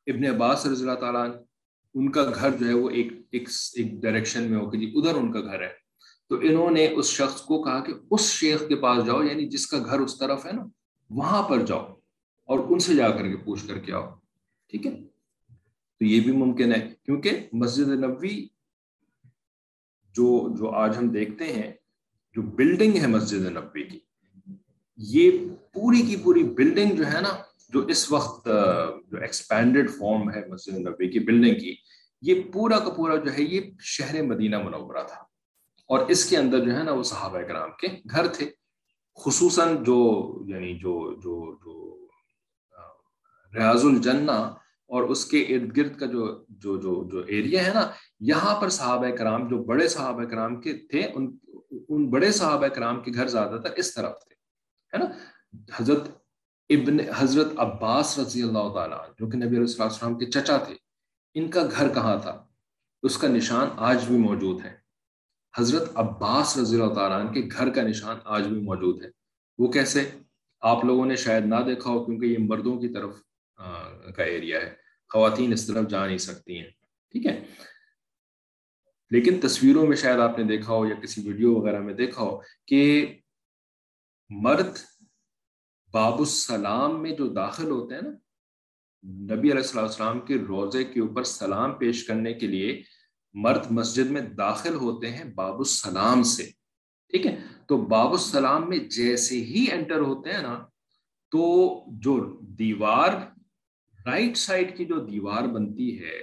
ابن 0.07 0.25
عباس 0.25 0.67
رضی 0.67 0.83
اللہ 0.83 0.99
تعالیٰ 1.01 1.27
ان 1.95 2.11
کا 2.13 2.23
گھر 2.35 2.51
جو 2.51 2.67
ہے 2.67 2.75
وہ 2.75 2.91
ایک 2.91 3.13
ایک 3.31 3.49
ڈائریکشن 4.03 4.43
میں 4.43 4.59
ہو 4.59 4.71
کہ 4.71 4.79
جی 4.79 4.93
ادھر 4.95 5.15
ان 5.15 5.33
کا 5.33 5.41
گھر 5.41 5.61
ہے۔ 5.63 5.73
تو 6.29 6.37
انہوں 6.37 6.71
نے 6.71 6.87
اس 6.89 7.07
شخص 7.07 7.41
کو 7.41 7.63
کہا 7.63 7.81
کہ 7.81 7.93
اس 8.11 8.31
شیخ 8.31 8.63
کے 8.69 8.77
پاس 8.77 9.05
جاؤ 9.07 9.23
یعنی 9.23 9.49
جس 9.49 9.67
کا 9.67 9.79
گھر 9.79 10.01
اس 10.01 10.19
طرف 10.19 10.47
ہے 10.47 10.53
نا، 10.53 10.65
وہاں 11.11 11.43
پر 11.49 11.65
جاؤ 11.65 11.95
اور 12.49 12.59
ان 12.59 12.79
سے 12.79 12.95
جا 12.95 13.11
کر 13.11 13.29
کے 13.29 13.37
پوچھ 13.37 13.67
کر 13.69 13.79
کے 13.79 13.93
آؤ، 13.93 14.11
ٹھیک 14.71 14.87
ہے؟ 14.87 14.95
تو 15.99 16.05
یہ 16.05 16.21
بھی 16.21 16.33
ممکن 16.33 16.73
ہے، 16.75 16.95
کیونکہ 17.05 17.49
مسجد 17.53 17.89
نبوی 17.89 18.47
جو 20.15 20.27
جو 20.57 20.71
آج 20.71 20.97
ہم 20.99 21.09
دیکھتے 21.09 21.53
ہیں، 21.53 21.73
جو 22.37 22.43
بلڈنگ 22.43 22.97
ہے 22.97 23.07
مسجد 23.07 23.47
نبوی 23.47 23.83
کی 23.83 23.99
یہ 24.97 25.31
پوری 25.73 26.03
کی 26.03 26.17
پوری 26.17 26.43
بلڈنگ 26.43 26.97
جو 26.97 27.07
ہے 27.07 27.21
نا، 27.21 27.37
جو 27.69 27.87
اس 27.87 28.13
وقت 28.13 28.49
جو 29.07 29.19
ایکسپینڈڈ 29.21 29.91
فارم 29.91 30.31
ہے 30.31 30.47
مسجد 30.49 30.79
نبوی 30.79 31.11
کی 31.11 31.19
بلڈنگ 31.19 31.55
کی، 31.55 31.75
یہ 32.23 32.43
پورا 32.53 32.79
کا 32.79 32.91
پورا 32.91 33.17
جو 33.17 33.33
ہے، 33.33 33.43
یہ 33.43 33.61
شہر 33.81 34.23
مدینہ 34.23 34.59
منورہ 34.59 35.03
تھا۔ 35.09 35.21
اور 35.87 36.07
اس 36.09 36.31
کے 36.31 36.37
اندر 36.37 36.65
جو 36.65 36.77
ہے 36.77 36.83
نا، 36.83 36.93
وہ 36.93 37.03
صحابہ 37.03 37.41
کرام 37.41 37.71
کے 37.81 37.89
گھر 38.11 38.27
تھے۔ 38.27 38.51
خصوصاً 39.25 39.85
جو 39.85 40.41
یعنی 40.47 40.75
جو 40.75 41.15
جو 41.15 41.55
جو 41.55 42.07
ریاض 43.55 43.85
الجنہ 43.85 44.31
اور 44.87 45.03
اس 45.03 45.25
کے 45.25 45.43
ارد 45.43 45.77
گرد 45.77 45.99
کا 45.99 46.07
جو 46.07 46.45
جو 46.49 46.77
جو 46.77 47.09
جو 47.13 47.19
ایریا 47.19 47.67
ہے 47.67 47.75
نا، 47.75 47.91
یہاں 48.21 48.61
پر 48.61 48.69
صحابہ 48.69 49.09
کرام، 49.09 49.49
جو 49.49 49.59
بڑے 49.59 49.89
صحابہ 49.89 50.25
کرام 50.25 50.61
کے 50.61 50.73
تھے، 50.73 51.03
ان 51.15 51.37
ان 51.89 52.11
بڑے 52.11 52.33
صحابہ 52.33 52.67
کرام 52.67 53.03
کے 53.03 53.11
گھر 53.15 53.29
زیادہ 53.29 53.57
تر 53.61 53.71
اس 53.77 53.95
طرف 53.95 54.13
تھے۔ 54.13 54.34
ہے 54.95 54.99
نا؟ 54.99 55.05
حضرت 55.75 56.09
ابن، 56.69 56.97
حضرت 57.17 57.53
عباس 57.57 58.19
رضی 58.19 58.43
اللہ 58.43 58.69
تعالیٰ 58.75 59.07
جو 59.19 59.27
کہ 59.27 59.37
نبی 59.37 59.57
علیہ 59.57 59.83
السلام 59.83 60.19
کے 60.19 60.27
چچا 60.27 60.57
تھے، 60.57 60.75
ان 61.35 61.51
کا 61.51 61.67
گھر 61.79 61.95
کہاں 61.95 62.17
تھا؟ 62.19 62.47
اس 63.03 63.19
کا 63.19 63.29
نشان 63.29 63.69
آج 63.77 64.05
بھی 64.07 64.19
موجود 64.19 64.65
ہے۔ 64.65 64.77
حضرت 65.59 65.91
عباس 65.95 66.59
رضی 66.59 66.81
اللہ 66.81 66.95
تعالیٰ 66.95 67.35
کے 67.35 67.43
گھر 67.59 67.71
کا 67.71 67.83
نشان 67.83 68.17
آج 68.25 68.47
بھی 68.47 68.61
موجود 68.61 69.03
ہے۔ 69.03 69.09
وہ 69.59 69.73
کیسے؟ 69.73 70.11
آپ 70.61 70.85
لوگوں 70.85 71.07
نے 71.07 71.17
شاید 71.17 71.45
نہ 71.45 71.55
دیکھا 71.67 71.91
ہو 71.91 72.05
کیونکہ 72.05 72.27
یہ 72.27 72.37
مردوں 72.39 72.79
کی 72.79 72.89
طرف 72.89 73.17
کا 74.17 74.23
ایریا 74.23 74.61
ہے۔ 74.61 74.75
خواتین 75.09 75.53
اس 75.53 75.67
طرف 75.67 75.89
جا 75.89 76.07
نہیں 76.07 76.19
سکتی 76.19 76.59
ہیں۔ 76.59 76.71
ٹھیک 77.11 77.27
ہے؟ 77.27 77.45
لیکن 79.11 79.41
تصویروں 79.41 79.87
میں 79.87 79.97
شاید 79.97 80.19
آپ 80.19 80.39
نے 80.39 80.45
دیکھا 80.45 80.73
ہو 80.73 80.87
یا 80.87 80.95
کسی 80.95 81.27
ویڈیو 81.27 81.55
وغیرہ 81.55 81.81
میں 81.81 81.95
دیکھا 81.95 82.23
ہو 82.23 82.41
کہ 82.67 83.07
مرد 84.31 84.79
باب 85.95 86.19
السلام 86.19 87.03
میں 87.03 87.11
جو 87.11 87.27
داخل 87.29 87.71
ہوتے 87.71 87.95
ہیں 87.95 88.03
نا، 88.03 88.11
نبی 89.35 89.51
علیہ 89.53 89.79
السلام 89.79 90.21
کے 90.21 90.37
روزے 90.39 90.85
کے 90.85 91.01
اوپر 91.01 91.23
سلام 91.23 91.73
پیش 91.79 92.05
کرنے 92.07 92.33
کے 92.35 92.47
لیے 92.47 92.83
مرد 93.35 93.71
مسجد 93.71 94.11
میں 94.11 94.21
داخل 94.39 94.75
ہوتے 94.75 95.11
ہیں 95.11 95.25
باب 95.35 95.59
السلام 95.59 96.23
سے، 96.23 96.45
ٹھیک 97.13 97.27
ہے؟ 97.27 97.37
تو 97.69 97.77
باب 97.87 98.11
السلام 98.11 98.69
میں 98.69 98.79
جیسے 98.91 99.41
ہی 99.45 99.67
انٹر 99.73 100.01
ہوتے 100.01 100.33
ہیں 100.33 100.43
نا، 100.43 100.55
تو 101.33 101.45
جو 102.03 102.17
دیوار 102.59 103.13
رائٹ 104.07 104.37
سائڈ 104.37 104.77
کی 104.77 104.85
جو 104.85 105.01
دیوار 105.07 105.49
بنتی 105.49 105.99
ہے، 106.01 106.21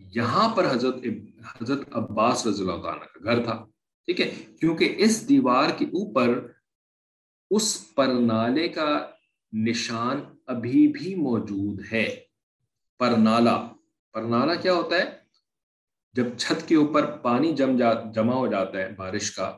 یہاں 0.00 0.48
پر 0.56 0.70
حضرت 0.70 1.04
حضرت 1.60 1.88
عباس 1.92 2.46
رضی 2.46 2.62
اللہ 2.62 2.82
تعالیٰ 2.82 3.06
کا 3.06 3.24
گھر 3.24 3.44
تھا، 3.44 3.64
ٹھیک 4.08 4.20
ہے؟ 4.20 4.30
کیونکہ 4.60 4.94
اس 4.98 5.28
دیوار 5.28 5.70
کے 5.78 5.84
اوپر 5.84 6.38
اس 7.50 7.94
پرنالے 7.94 8.68
کا 8.68 9.10
نشان 9.52 10.20
ابھی 10.46 10.88
بھی 10.88 11.14
موجود 11.14 11.80
ہے۔ 11.92 12.20
پرنالا 12.98 13.68
پرنالا 14.12 14.54
کیا 14.54 14.74
ہوتا 14.74 14.96
ہے؟ 14.96 15.04
جب 16.12 16.24
چھت 16.38 16.68
کے 16.68 16.76
اوپر 16.76 17.16
پانی 17.16 17.54
جم 17.54 17.76
جا، 17.76 18.12
جمع 18.14 18.34
ہو 18.34 18.46
جاتا 18.46 18.78
ہے 18.78 18.92
بارش 18.96 19.30
کا، 19.30 19.56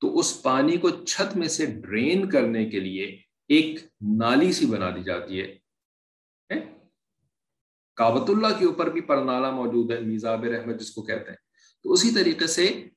تو 0.00 0.18
اس 0.18 0.42
پانی 0.42 0.76
کو 0.76 0.90
چھت 0.90 1.36
میں 1.36 1.48
سے 1.48 1.66
ڈرین 1.66 2.30
کرنے 2.30 2.70
کے 2.70 2.80
لیے 2.80 3.22
ایک 3.48 3.78
نالی 4.00 4.52
سی 4.52 4.66
بنا 4.66 4.90
دی 4.90 5.02
جاتی 5.02 5.40
ہے۔ 5.40 5.58
کابت 7.94 8.30
اللہ 8.30 8.58
کے 8.58 8.66
اوپر 8.66 8.90
بھی 8.90 9.00
پرنالا 9.00 9.50
موجود 9.50 9.92
ہے، 9.92 10.00
میزاب 10.00 10.44
رحمت 10.44 10.80
جس 10.80 10.90
کو 10.90 11.02
کہتے 11.02 11.30
ہیں۔ 11.30 11.36
تو 11.82 11.92
اسی 11.92 12.14
طریقے 12.14 12.46
سے 12.46 12.88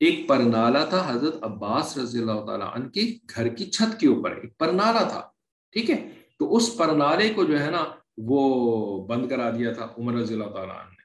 ایک 0.00 0.28
پرنالا 0.28 0.84
تھا 0.84 1.10
حضرت 1.10 1.34
عباس 1.42 1.98
رضی 1.98 2.18
اللہ 2.18 2.44
تعالیٰ 2.46 2.68
عنہ 2.74 2.88
کے 2.88 3.18
گھر 3.36 3.48
کی 3.48 3.70
چھت 3.70 4.00
کے 4.00 4.08
اوپر، 4.08 4.30
ایک 4.30 4.58
پرنالا 4.58 5.02
تھا، 5.08 5.28
ٹھیک 5.72 5.90
ہے؟ 5.90 6.08
تو 6.38 6.56
اس 6.56 6.76
پرنالے 6.76 7.34
کو 7.34 7.44
جو 7.44 7.60
ہے 7.60 7.70
نا 7.70 7.84
وہ 8.18 9.06
بند 9.06 9.28
کرا 9.28 9.50
دیا 9.50 9.72
تھا 9.72 9.88
عمر 9.98 10.14
رضی 10.14 10.34
اللہ 10.34 10.50
تعالیٰ 10.50 10.74
عنہ 10.74 10.90
نے۔ 10.90 11.00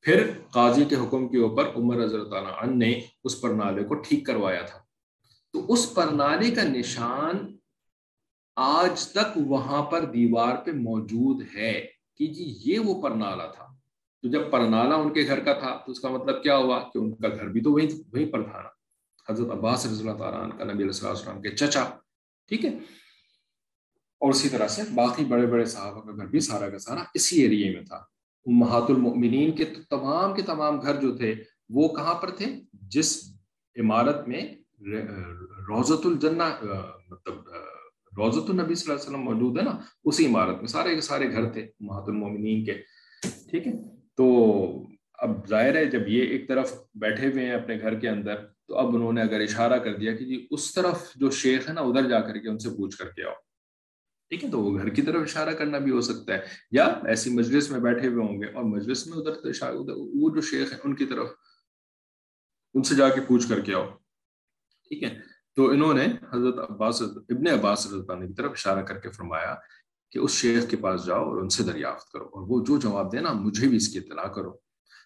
پھر 0.00 0.30
قاضی 0.50 0.84
کے 0.84 0.96
حکم 0.96 1.28
کے 1.28 1.38
اوپر 1.38 1.64
عمر 1.76 1.96
رضی 1.96 2.14
اللہ 2.14 2.28
تعالیٰ 2.28 2.62
عنہ 2.62 2.84
نے 2.84 3.00
اس 3.24 3.40
پرنالے 3.40 3.84
کو 3.84 3.94
ٹھیک 3.94 4.26
کروایا 4.26 4.62
تھا۔ 4.62 4.78
تو 5.52 5.72
اس 5.72 5.94
پرنالے 5.94 6.50
کا 6.50 6.62
نشان 6.62 7.56
آج 8.56 9.08
تک 9.08 9.36
وہاں 9.36 9.82
پر 9.82 10.04
دیوار 10.04 10.56
پہ 10.56 10.70
موجود 10.70 11.42
ہے 11.54 11.86
کہ 12.16 12.26
جی 12.26 12.54
یہ 12.64 12.78
وہ 12.78 13.02
پرنالا 13.02 13.46
تھا۔ 13.46 13.71
تو 14.22 14.28
جب 14.28 14.50
پرنالا 14.50 14.94
ان 14.94 15.12
کے 15.12 15.26
گھر 15.26 15.40
کا 15.44 15.52
تھا 15.52 15.70
تو 15.86 15.92
اس 15.92 16.00
کا 16.00 16.08
مطلب 16.08 16.42
کیا 16.42 16.56
ہوا 16.56 16.78
کہ 16.92 16.98
ان 16.98 17.14
کا 17.14 17.28
گھر 17.28 17.48
بھی 17.48 17.60
تو 17.60 17.72
وہیں 17.72 17.88
وہیں 18.12 18.26
پر 18.32 18.42
تھا۔ 18.42 18.62
نا 18.62 18.68
حضرت 19.28 19.50
عباس 19.50 19.86
رضی 19.86 20.00
اللہ 20.00 20.18
تعالیٰ 20.18 20.42
عنہ 20.42 20.54
کا 20.58 20.64
نبی 20.64 20.82
علیہ 20.82 21.08
السلام 21.08 21.40
کے 21.42 21.50
چچا، 21.50 21.84
ٹھیک 22.48 22.64
ہے؟ 22.64 22.70
اور 24.20 24.30
اسی 24.30 24.48
طرح 24.48 24.68
سے 24.68 24.82
باقی 24.94 25.24
بڑے 25.24 25.46
بڑے 25.46 25.64
صحابہ 25.64 26.00
کا 26.00 26.16
گھر 26.16 26.26
بھی 26.26 26.40
سارا 26.40 26.68
کا 26.70 26.78
سارا 26.78 27.02
اسی 27.14 27.40
ایریے 27.42 27.70
میں 27.74 27.82
تھا۔ 27.84 28.00
محات 28.46 28.90
المؤمنین 28.90 29.50
کے 29.56 29.64
تمام 29.90 30.34
کے 30.34 30.42
تمام 30.42 30.80
گھر 30.80 31.00
جو 31.00 31.16
تھے 31.16 31.34
وہ 31.70 31.88
کہاں 31.88 32.14
پر 32.14 32.30
تھے؟ 32.30 32.46
جس 32.94 33.10
عمارت 33.76 34.28
میں 34.28 34.42
روزت 35.68 36.06
الجنہ 36.06 36.48
مطلب 37.10 37.34
روزت 38.16 38.50
النبی 38.50 38.74
صلی 38.74 38.90
اللہ 38.90 39.00
علیہ 39.00 39.08
وسلم 39.08 39.24
موجود 39.24 39.58
ہے 39.58 39.62
نا، 39.62 39.78
اسی 40.04 40.26
عمارت 40.26 40.56
میں 40.56 40.66
سارے 40.66 40.94
کے 40.94 41.00
سارے 41.00 41.30
گھر 41.32 41.48
تھے 41.50 41.66
محت 41.80 42.08
المومنین 42.08 42.64
کے۔ 42.64 42.74
ٹھیک 43.50 43.66
ہے؟ 43.66 43.72
تو 44.16 44.26
اب 45.14 45.48
ظاہر 45.48 45.74
ہے 45.74 45.84
جب 45.84 46.08
یہ 46.08 46.22
ایک 46.22 46.48
طرف 46.48 46.72
بیٹھے 46.94 47.26
ہوئے 47.26 47.46
ہیں 47.46 47.52
اپنے 47.52 47.80
گھر 47.80 47.94
کے 47.98 48.08
اندر، 48.08 48.34
تو 48.68 48.78
اب 48.78 48.96
انہوں 48.96 49.12
نے 49.12 49.22
اگر 49.22 49.40
اشارہ 49.40 49.78
کر 49.78 49.96
دیا 49.96 50.16
کہ 50.16 50.24
جی 50.24 50.46
اس 50.50 50.74
طرف 50.74 51.14
جو 51.14 51.30
شیخ 51.30 51.68
ہے 51.68 51.74
نا، 51.74 51.80
ادھر 51.80 52.08
جا 52.08 52.20
کر 52.20 52.38
کے 52.38 52.48
ان 52.48 52.58
سے 52.58 52.70
پوچھ 52.70 52.98
کر 52.98 53.08
کے 53.08 53.24
آؤ۔ 53.24 53.34
ٹھیک 54.28 54.44
ہے، 54.44 54.50
تو 54.50 54.60
وہ 54.60 54.78
گھر 54.78 54.88
کی 54.88 55.02
طرف 55.02 55.22
اشارہ 55.22 55.50
کرنا 55.50 55.78
بھی 55.78 55.90
ہو 55.90 56.00
سکتا 56.00 56.34
ہے۔ 56.34 56.40
یا 56.70 56.84
ایسی 56.84 57.30
مجلس 57.30 57.70
میں 57.70 57.80
بیٹھے 57.80 58.08
ہوئے 58.08 58.24
ہوں 58.24 58.42
گے 58.42 58.46
اور 58.46 58.64
مجلس 58.64 59.06
میں 59.06 59.18
ادھر 59.18 59.34
تو 59.34 59.48
اشارہ 59.48 59.74
ادھر 59.74 59.92
وہ 59.96 60.34
جو 60.34 60.40
شیخ 60.40 60.72
ہیں 60.72 60.80
ان 60.84 60.94
کی 60.94 61.06
طرف 61.06 61.28
ان 62.74 62.82
سے 62.82 62.94
جا 62.94 63.08
کے 63.08 63.20
پوچھ 63.20 63.48
کر 63.48 63.60
کے 63.60 63.74
آؤ۔ 63.74 63.86
ٹھیک 64.88 65.02
ہے، 65.02 65.18
تو 65.56 65.70
انہوں 65.70 65.94
نے 65.94 66.04
حضرت 66.04 66.70
عباس، 66.70 67.02
ابن 67.02 67.46
عباس 67.46 67.86
رضی 67.86 68.12
اللہ 68.12 68.26
کی 68.26 68.34
طرف 68.34 68.50
اشارہ 68.50 68.82
کر 68.82 68.98
کے 68.98 69.10
فرمایا 69.10 69.54
کہ 70.12 70.18
اس 70.18 70.30
شیخ 70.30 70.70
کے 70.70 70.76
پاس 70.76 71.06
جاؤ 71.06 71.24
اور 71.24 71.36
ان 71.36 71.48
سے 71.48 71.62
دریافت 71.62 72.10
کرو 72.10 72.24
اور 72.24 72.46
وہ 72.48 72.64
جو 72.64 72.78
جواب 72.78 73.12
دینا 73.12 73.32
مجھے 73.32 73.68
بھی 73.68 73.76
اس 73.76 73.88
کی 73.88 73.98
اطلاع 73.98 74.28
کرو۔ 74.28 74.50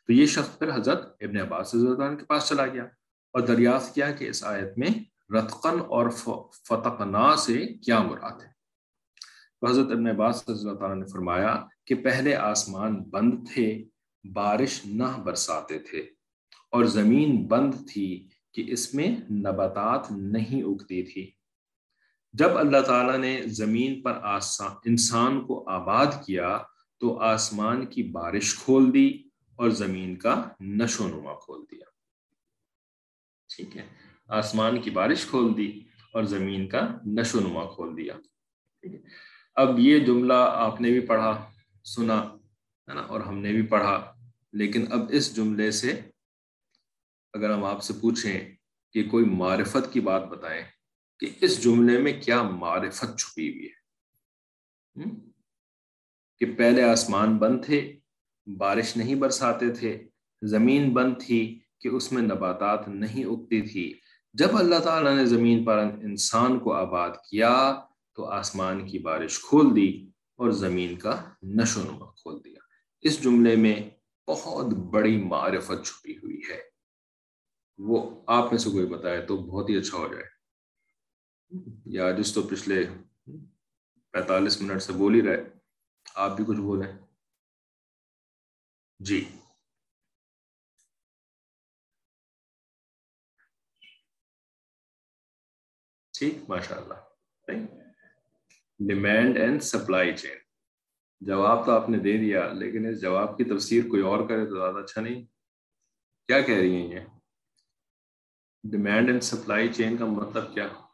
تو 0.07 0.13
یہ 0.13 0.27
شخص 0.27 0.59
پھر 0.59 0.75
حضرت 0.75 1.17
ابن 1.21 1.41
عباس 1.41 1.75
رضی 1.75 2.17
کے 2.17 2.25
پاس 2.25 2.49
چلا 2.49 2.67
گیا 2.67 2.85
اور 3.33 3.41
دریافت 3.41 3.95
کیا 3.95 4.13
کہ 4.13 4.29
اس 4.29 4.45
آیت 4.45 4.79
میں 4.79 4.89
رتقن 5.33 5.81
اور 5.89 6.11
فتقنا 6.65 7.37
سے 7.37 7.67
کیا 7.67 8.03
مراد 8.03 8.43
ہے۔ 8.43 8.49
تو 9.61 9.67
حضرت 9.67 9.87
ابن 9.91 10.07
عباس 10.07 10.49
رضی 10.49 10.69
اللہ 10.69 10.79
تعالیٰ 10.79 10.97
نے 10.97 11.07
فرمایا 11.13 11.67
کہ 11.87 11.95
پہلے 11.95 12.35
آسمان 12.35 13.03
بند 13.03 13.35
تھے، 13.55 13.85
بارش 14.33 14.87
نہ 14.87 15.21
برساتے 15.25 15.79
تھے 15.79 15.99
اور 16.71 16.85
زمین 16.85 17.47
بند 17.47 17.75
تھی 17.93 18.29
کہ 18.55 18.65
اس 18.67 18.95
میں 18.95 19.33
نباتات 19.33 20.13
نہیں 20.13 20.63
اگتی 20.63 21.03
تھی۔ 21.03 21.31
جب 22.33 22.59
اللہ 22.59 22.81
تعالیٰ 22.81 23.19
نے 23.19 23.41
زمین 23.47 24.03
پر 24.03 24.19
انسان 24.85 25.47
کو 25.47 25.71
آباد 25.71 26.07
کیا 26.27 26.59
تو 27.01 27.19
آسمان 27.19 27.87
کی 27.87 28.03
بارش 28.03 28.55
کھول 28.55 28.95
دی 28.95 29.13
اور 29.57 29.71
زمین 29.71 30.17
کا 30.17 30.49
نشو 30.61 31.05
و 31.05 31.09
نما 31.09 31.35
کھول 31.35 31.65
دیا۔ 31.71 31.85
ٹھیک 33.57 33.77
ہے۔ 33.77 33.87
آسمان 34.29 34.81
کی 34.81 34.91
بارش 34.91 35.27
کھول 35.27 35.57
دی 35.57 35.81
اور 36.13 36.25
زمین 36.25 36.69
کا 36.69 36.99
نشو 37.07 37.39
و 37.39 37.41
نما 37.41 37.65
کھول 37.75 37.97
دیا۔ 37.97 38.15
ٹھیک 38.81 38.95
ہے۔ 38.95 39.01
اب 39.55 39.79
یہ 39.79 39.99
جملہ 39.99 40.33
آپ 40.37 40.81
نے 40.81 40.91
بھی 40.91 41.01
پڑھا، 41.01 41.51
سنا، 41.85 42.23
ہے 42.89 42.95
نا؟ 42.95 43.01
اور 43.01 43.21
ہم 43.21 43.39
نے 43.39 43.53
بھی 43.53 43.63
پڑھا۔ 43.63 44.13
لیکن 44.53 44.93
اب 44.93 45.01
اس 45.11 45.37
جملے 45.37 45.71
سے 45.71 46.01
اگر 47.33 47.51
ہم 47.51 47.65
آپ 47.65 47.83
سے 47.83 47.95
پوچھیں 48.01 48.57
کہ 48.93 49.09
کوئی 49.09 49.25
معرفت 49.25 49.93
کی 49.93 50.01
بات 50.01 50.23
بتائیں 50.23 50.63
کہ 51.19 51.27
اس 51.41 51.65
جملے 51.65 51.99
میں 51.99 52.23
کیا 52.23 52.43
معرفت 52.43 53.19
چھپی 53.19 53.51
ہوئی 53.51 53.67
ہے۔ 53.67 53.77
کہ 56.39 56.47
پہلے 56.59 56.83
آسمان 56.83 57.37
بند 57.37 57.65
تھے، 57.65 57.99
بارش 58.59 58.97
نہیں 58.97 59.15
برساتے 59.15 59.71
تھے، 59.71 60.09
زمین 60.43 60.93
بند 60.95 61.15
تھی 61.27 61.61
کہ 61.81 61.89
اس 61.89 62.13
میں 62.13 62.23
نباتات 62.23 62.89
نہیں 62.89 63.25
اگتی 63.25 63.63
تھی۔ 63.63 63.95
جب 64.33 64.57
اللہ 64.57 64.79
تعالیٰ 64.79 65.17
نے 65.17 65.27
زمین 65.27 65.65
پر 65.65 65.79
انسان 65.79 66.59
کو 66.59 66.73
آباد 66.73 67.11
کیا 67.31 67.81
تو 68.15 68.25
آسمان 68.25 68.87
کی 68.87 68.99
بارش 68.99 69.39
کھول 69.39 69.77
دی 69.77 70.11
اور 70.37 70.51
زمین 70.51 70.99
کا 70.99 71.25
نشو 71.43 71.81
نما 71.83 72.07
کھول 72.07 72.45
دیا۔ 72.45 72.59
اس 73.01 73.23
جملے 73.23 73.57
میں 73.57 73.91
بہت 74.31 74.67
بڑی 74.67 75.23
معرفت 75.23 75.87
چھپی 75.87 76.17
ہوئی 76.17 76.41
ہے۔ 76.51 76.61
وہ 77.79 78.23
آپ 78.27 78.51
میں 78.51 78.59
سے 78.59 78.71
کوئی 78.71 78.87
بتائے 78.87 79.23
تو 79.23 79.37
بہت 79.37 79.71
ہی 79.71 79.77
اچھا 79.77 79.99
ہو 79.99 80.09
جائے۔ 80.09 80.36
یا 81.87 82.11
جس 82.11 82.35
تو 82.35 82.43
پچھلے 82.43 82.87
پینتالیس 84.11 84.63
منٹ 84.63 84.83
سے 84.83 84.93
بول 84.93 85.15
ہی 85.15 85.23
رہے۔ 85.23 85.45
آپ 86.15 86.37
بھی 86.37 86.45
کچھ 86.49 86.61
بولیں۔ 86.61 86.99
جی۔ 88.99 89.29
ٹھیک 96.19 96.35
ماشاء 96.49 96.77
اللہ 96.77 96.95
ڈیمانڈ 98.79 99.37
اینڈ 99.37 99.63
سپلائی 99.63 100.17
چین 100.17 100.39
جواب 101.21 101.67
تو 101.67 101.73
آپ 101.73 101.89
نے 101.89 101.99
دے 101.99 102.17
دیا، 102.17 102.53
لیکن 102.53 102.87
اس 102.87 103.01
جواب 103.01 103.39
کی 103.39 103.45
تفسیر 103.45 103.89
کوئی 103.89 104.03
اور 104.03 104.29
کرے 104.29 104.47
تو 104.47 104.57
زیادہ 104.59 104.77
اچھا 104.77 105.01
نہیں۔ 105.01 105.25
کیا 106.27 106.41
کہہ 106.41 106.55
رہی 106.55 106.77
ہیں 106.77 106.93
یہ؟ 106.93 107.01
ڈیمانڈ 108.71 109.09
اینڈ 109.09 109.23
سپلائی 109.23 109.73
چین 109.73 109.97
کا 109.97 110.05
مطلب 110.05 110.55
کیا؟ 110.55 110.86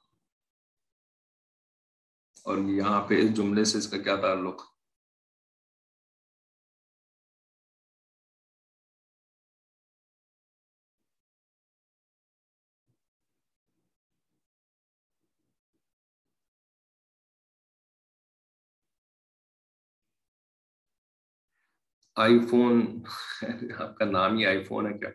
اور 2.47 2.59
یہاں 2.59 3.09
پہ 3.09 3.23
اس 3.23 3.37
جملے 3.37 3.65
سے 3.65 3.79
اس 3.79 3.89
کا 3.89 3.99
کیا 3.99 4.17
تعلق؟ 4.17 4.63
آئی 22.17 22.41
فون 22.41 23.03
آپ 23.79 23.97
کا 23.97 24.05
نام 24.05 24.39
ہی 24.39 24.47
آئی 24.47 24.65
فون 24.65 24.87
ہے 24.87 24.99
کیا؟ 24.99 25.09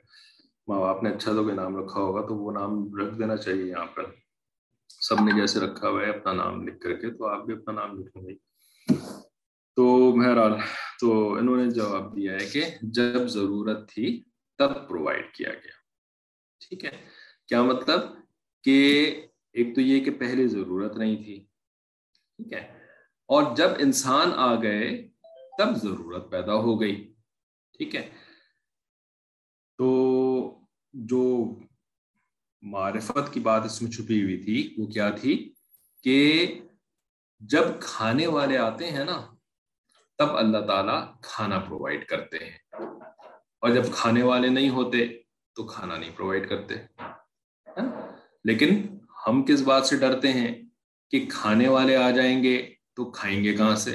ماں 0.68 0.80
باپ 0.80 1.04
نے 1.04 1.10
اچھا 1.10 1.32
تو 1.32 1.44
کوئی 1.44 1.56
نام 1.56 1.78
رکھا 1.78 2.00
ہوگا 2.00 2.28
تو 2.28 2.36
وہ 2.36 2.52
نام 2.52 2.96
رکھ 2.96 3.20
دینا 3.20 3.38
چاہیے 3.38 3.66
یہاں 3.66 3.86
پر۔ 3.86 4.27
سب 4.90 5.16
نے 5.16 5.32
جیسے 5.32 5.60
رکھا 5.60 5.90
ہوا 5.90 6.02
ہے، 6.02 6.10
اپنا 6.10 6.34
نام 6.34 6.68
لکھ 6.68 6.80
کر 6.80 6.94
کے، 6.94 7.12
تو 7.12 7.26
آپ 7.26 7.46
بھی 7.46 7.54
اپنا 7.54 7.74
نام 7.74 8.00
لکھیں 8.00 8.24
گے 8.24 8.36
تو 9.76 10.12
بہرحال، 10.12 10.52
تو 11.00 11.34
انہوں 11.34 11.58
نے 11.58 11.72
جواب 11.72 12.16
دیا 12.16 12.34
ہے 12.34 12.46
کہ 12.46 12.66
جب 12.82 13.28
ضرورت 13.28 13.92
تھی، 13.92 14.24
تب 14.58 14.90
پرووائڈ 14.90 15.34
کیا 15.34 15.50
گیا۔ 15.50 15.78
ٹھیک 16.60 16.86
ہے؟ 16.86 17.10
کیا 17.48 17.64
مطلب؟ 17.64 18.00
کہ 18.64 19.06
ایک 19.54 19.76
تو 19.76 19.82
یہ 19.82 20.04
کہ 20.04 20.12
پہلے 20.12 20.48
ضرورت 20.48 20.98
نہیں 20.98 21.24
تھی۔ 21.24 21.48
ٹھیک 22.38 22.54
ہے؟ 22.54 22.60
اور 23.28 23.56
جب 23.56 23.70
انسان 23.80 24.32
آ 24.36 24.62
گئے، 24.62 25.10
تب 25.58 25.76
ضرورت 25.76 26.32
پیدا 26.32 26.54
ہو 26.54 26.82
گئی۔ 26.82 27.14
ٹھیک 27.78 27.96
ہے؟ 27.96 28.10
تو 29.78 30.60
جو 30.94 31.46
معرفت 32.62 33.34
کی 33.34 33.40
بات 33.40 33.66
اس 33.66 33.82
میں 33.82 33.92
چھپی 33.92 34.24
ہوئی 34.24 34.38
تھی، 34.38 34.76
وہ 34.78 34.86
کیا 34.88 35.10
تھی؟ 35.10 35.54
کہ 36.04 36.48
جب 37.40 37.64
کھانے 37.80 38.28
والے 38.28 38.58
آتے 38.58 38.92
ہیں 38.92 39.06
نا، 39.06 39.36
تب 40.18 40.38
اللہ 40.38 40.58
تعالیٰ 40.58 41.22
کھانا 41.22 41.60
پرووائڈ 41.60 42.08
کرتے 42.08 42.38
ہیں۔ 42.38 42.58
اور 43.62 43.70
جب 43.70 43.84
کھانے 43.94 44.24
والے 44.24 44.50
نہیں 44.50 44.70
ہوتے، 44.70 45.08
تو 45.56 45.68
کھانا 45.68 45.98
نہیں 45.98 46.12
پرووائڈ 46.16 46.50
کرتے۔ 46.50 46.74
لیکن 48.44 48.98
ہم 49.28 49.46
کس 49.46 49.62
بات 49.62 49.86
سے 49.86 49.98
ڈرتے 49.98 50.34
ہیں؟ 50.34 50.56
کہ 51.10 51.28
کھانے 51.32 51.68
والے 51.68 51.96
آ 51.96 52.12
جائیں 52.12 52.44
گے 52.44 52.74
تو 52.96 53.12
کھائیں 53.12 53.44
گے 53.44 53.54
کہاں 53.54 53.76
سے؟ 53.76 53.92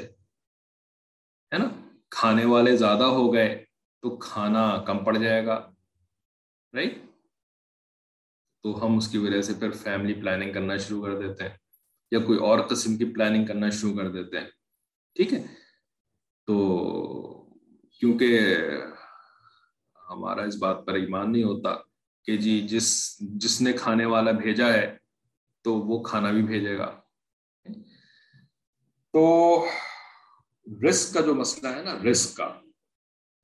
ہے 1.52 1.58
نا؟ 1.58 1.98
کھانے 2.10 2.44
والے 2.44 2.76
زیادہ 2.76 3.04
ہو 3.04 3.34
گئے 3.34 3.64
تو 4.02 4.16
کھانا 4.16 4.84
کم 4.86 5.04
پڑ 5.04 5.16
جائے 5.16 5.46
گا۔ 5.46 5.70
رائٹ 6.74 6.98
تو 8.62 8.86
ہم 8.86 8.96
اس 8.96 9.08
کی 9.08 9.18
وجہ 9.18 9.42
سے 9.42 9.52
پھر 9.54 9.70
فیملی 9.70 10.14
پلاننگ 10.14 10.52
کرنا 10.52 10.76
شروع 10.76 11.06
کر 11.06 11.20
دیتے 11.20 11.44
ہیں 11.44 11.56
یا 12.10 12.18
کوئی 12.18 12.38
اور 12.38 12.58
قسم 12.58 12.96
کی 12.96 13.04
پلاننگ 13.04 13.46
کرنا 13.46 13.70
شروع 13.70 13.96
کر 13.96 14.10
دیتے 14.10 14.38
ہیں۔ 14.38 14.46
ٹھیک 15.14 15.32
ہے؟ 15.32 15.46
تو 16.46 16.66
کیونکہ 17.98 18.56
ہمارا 20.10 20.42
اس 20.42 20.56
بات 20.56 20.86
پر 20.86 20.94
ایمان 20.94 21.32
نہیں 21.32 21.42
ہوتا 21.42 21.74
کہ 22.24 22.36
جی 22.36 22.60
جس 22.60 23.16
جس 23.20 23.60
نے 23.60 23.72
کھانے 23.72 24.04
والا 24.04 24.30
بھیجا 24.30 24.72
ہے 24.72 24.96
تو 25.62 25.74
وہ 25.74 26.02
کھانا 26.02 26.30
بھی 26.30 26.42
بھیجے 26.42 26.78
گا۔ 26.78 27.00
تو 29.12 29.66
رسک 30.88 31.14
کا 31.14 31.20
جو 31.20 31.34
مسئلہ 31.34 31.68
ہے 31.68 31.82
نا 31.82 31.98
رسک 32.10 32.36
کا۔ 32.36 32.60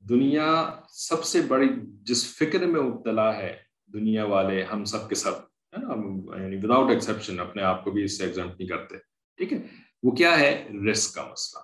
دنیا 0.08 0.80
سب 0.88 1.24
سے 1.24 1.40
بڑی، 1.40 1.68
جس 1.82 2.36
فکر 2.36 2.66
میں 2.66 2.80
مبتلا 2.80 3.36
ہے 3.36 3.67
دنیا 3.92 4.24
والے، 4.24 4.62
ہم 4.62 4.84
سب 4.84 5.08
کے 5.08 5.14
سب، 5.14 5.32
ہے 5.38 5.76
نا 5.76 5.94
یعنی 6.42 6.56
وداؤٹ 6.56 6.90
ایکسیپشن 6.90 7.40
اپنے 7.40 7.62
آپ 7.62 7.84
کو 7.84 7.90
بھی 7.90 8.04
اس 8.04 8.18
سے 8.18 8.24
ایگزامپ 8.24 8.50
نہیں 8.50 8.68
کرتے۔ 8.68 8.96
ٹھیک 9.36 9.52
ہے؟ 9.52 9.58
وہ 10.02 10.10
کیا 10.10 10.38
ہے؟ 10.38 10.68
رسک 10.90 11.14
کا 11.14 11.28
مسئلہ۔ 11.30 11.62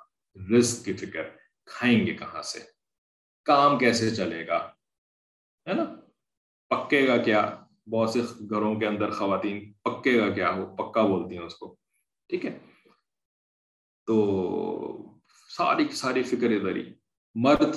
رسک 0.58 0.84
کی 0.84 0.92
فکر۔ 0.92 1.22
کھائیں 1.64 2.06
گے 2.06 2.14
کہاں 2.14 2.42
سے؟ 2.42 2.58
کام 3.44 3.78
کیسے 3.78 4.10
چلے 4.10 4.46
گا؟ 4.46 4.70
ہے 5.68 5.72
نا؟ 5.72 5.84
پکے 6.68 7.08
گا 7.08 7.16
کیا؟ 7.16 7.56
بہت 7.90 8.10
سے 8.10 8.20
گھروں 8.50 8.74
کے 8.74 8.86
اندر 8.86 9.10
خواتین 9.10 9.72
پکے 9.72 10.18
گا 10.18 10.30
کیا؟ 10.30 10.50
وہ 10.50 10.76
پکا 10.76 11.02
بولتی 11.02 11.38
ہیں 11.38 11.44
اس 11.44 11.54
کو۔ 11.54 11.76
ٹھیک 12.28 12.46
ہے؟ 12.46 12.58
تو 14.06 15.18
ساری 15.56 15.88
ساری 15.88 16.22
فکر 16.22 16.50
ادھر 16.50 16.76
ہی۔ 16.76 16.92
مرد 17.34 17.76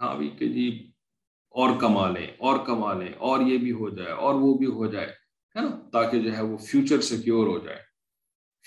ہاں 0.00 0.14
بھی 0.14 0.28
کہ 0.28 0.48
جی 0.48 0.92
اور 1.56 1.80
کما 1.80 2.10
لیں 2.10 2.26
اور 2.38 2.66
کما 2.66 2.92
لیں 2.92 3.12
اور 3.18 3.40
یہ 3.40 3.58
بھی 3.58 3.72
ہو 3.72 3.90
جائے، 3.90 4.12
اور 4.12 4.34
وہ 4.34 4.54
بھی 4.54 4.66
ہو 4.66 4.86
جائے، 4.86 5.06
ہے 5.56 5.60
نا؟ 5.60 5.88
تاکہ 5.92 6.20
جو 6.20 6.36
ہے 6.36 6.42
وہ 6.42 6.56
فیوچر 6.56 7.00
سیکیور 7.00 7.46
ہو 7.46 7.58
جائے۔ 7.58 7.78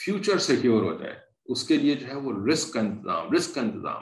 فیوچر 0.06 0.38
سیکیور 0.38 0.84
ہو 0.84 0.98
جائے۔ 1.00 1.16
اس 1.46 1.68
کے 1.68 1.78
لیے 1.78 1.96
جو 1.96 2.08
ہے 2.08 2.16
وہ 2.16 2.48
رسک 2.48 2.74
کا 2.74 2.80
انتظام 2.80 3.32
رسک 3.32 3.56
کا 3.56 3.62
انتظام۔ 3.62 4.02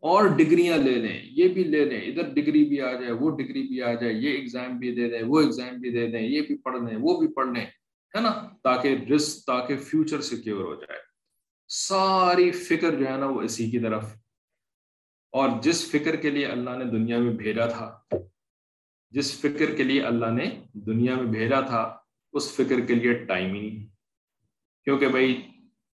اور 0.00 0.26
ڈگریاں 0.26 0.78
لے 0.78 0.94
لیں، 0.94 1.22
یہ 1.24 1.48
بھی 1.48 1.64
لے 1.64 1.84
لیں۔ 1.84 2.00
ادھر 2.00 2.22
ڈگری 2.22 2.64
بھی 2.64 2.80
آ 2.80 2.92
جائے، 2.92 3.12
وہ 3.12 3.30
ڈگری 3.30 3.62
بھی 3.62 3.82
آ 3.82 3.94
جائے، 3.94 4.12
یہ 4.12 4.30
ایگزام 4.30 4.78
بھی 4.78 4.94
دے 4.94 5.10
دیں، 5.10 5.22
وہ 5.26 5.40
ایگزام 5.40 5.76
بھی 5.76 5.90
دے 5.90 6.06
دیں، 6.06 6.22
یہ 6.22 6.40
بھی 6.40 6.56
پڑھ 6.56 6.82
لیں، 6.82 6.98
وہ 7.00 7.20
بھی 7.20 7.28
پڑھ 7.28 7.48
لیں، 7.48 7.66
ہے 8.16 8.20
نا؟ 8.20 8.30
تاکہ 8.62 8.88
رسک 8.88 9.46
تاکہ 9.46 9.76
فیوچر 9.76 10.20
سیکیور 10.20 10.64
ہو 10.64 10.74
جائے۔ 10.74 10.98
ساری 11.68 12.50
فکر 12.50 12.94
جو 12.94 13.06
ہے 13.06 13.16
نا 13.16 13.26
وہ 13.26 13.40
اسی 13.40 13.70
کی 13.70 13.78
طرف 13.78 14.04
اور 15.32 15.48
جس 15.62 15.90
فکر 15.90 16.16
کے 16.16 16.30
لیے 16.30 16.46
اللہ 16.46 16.70
نے 16.70 16.84
دنیا 16.84 17.18
میں 17.18 17.32
بھیجا 17.32 17.66
تھا، 17.66 17.98
جس 19.12 19.40
فکر 19.40 19.74
کے 19.74 19.84
لیے 19.84 20.02
اللہ 20.02 20.26
نے 20.26 20.44
دنیا 20.86 21.14
میں 21.14 21.24
بھیجا 21.24 21.60
تھا، 21.60 21.96
اس 22.32 22.50
فکر 22.52 22.80
کے 22.80 22.94
لیے 22.94 23.12
ٹائم 23.14 23.54
ہی 23.54 23.60
نہیں۔ 23.60 23.86
کیونکہ 24.84 25.08
بھائی، 25.08 25.40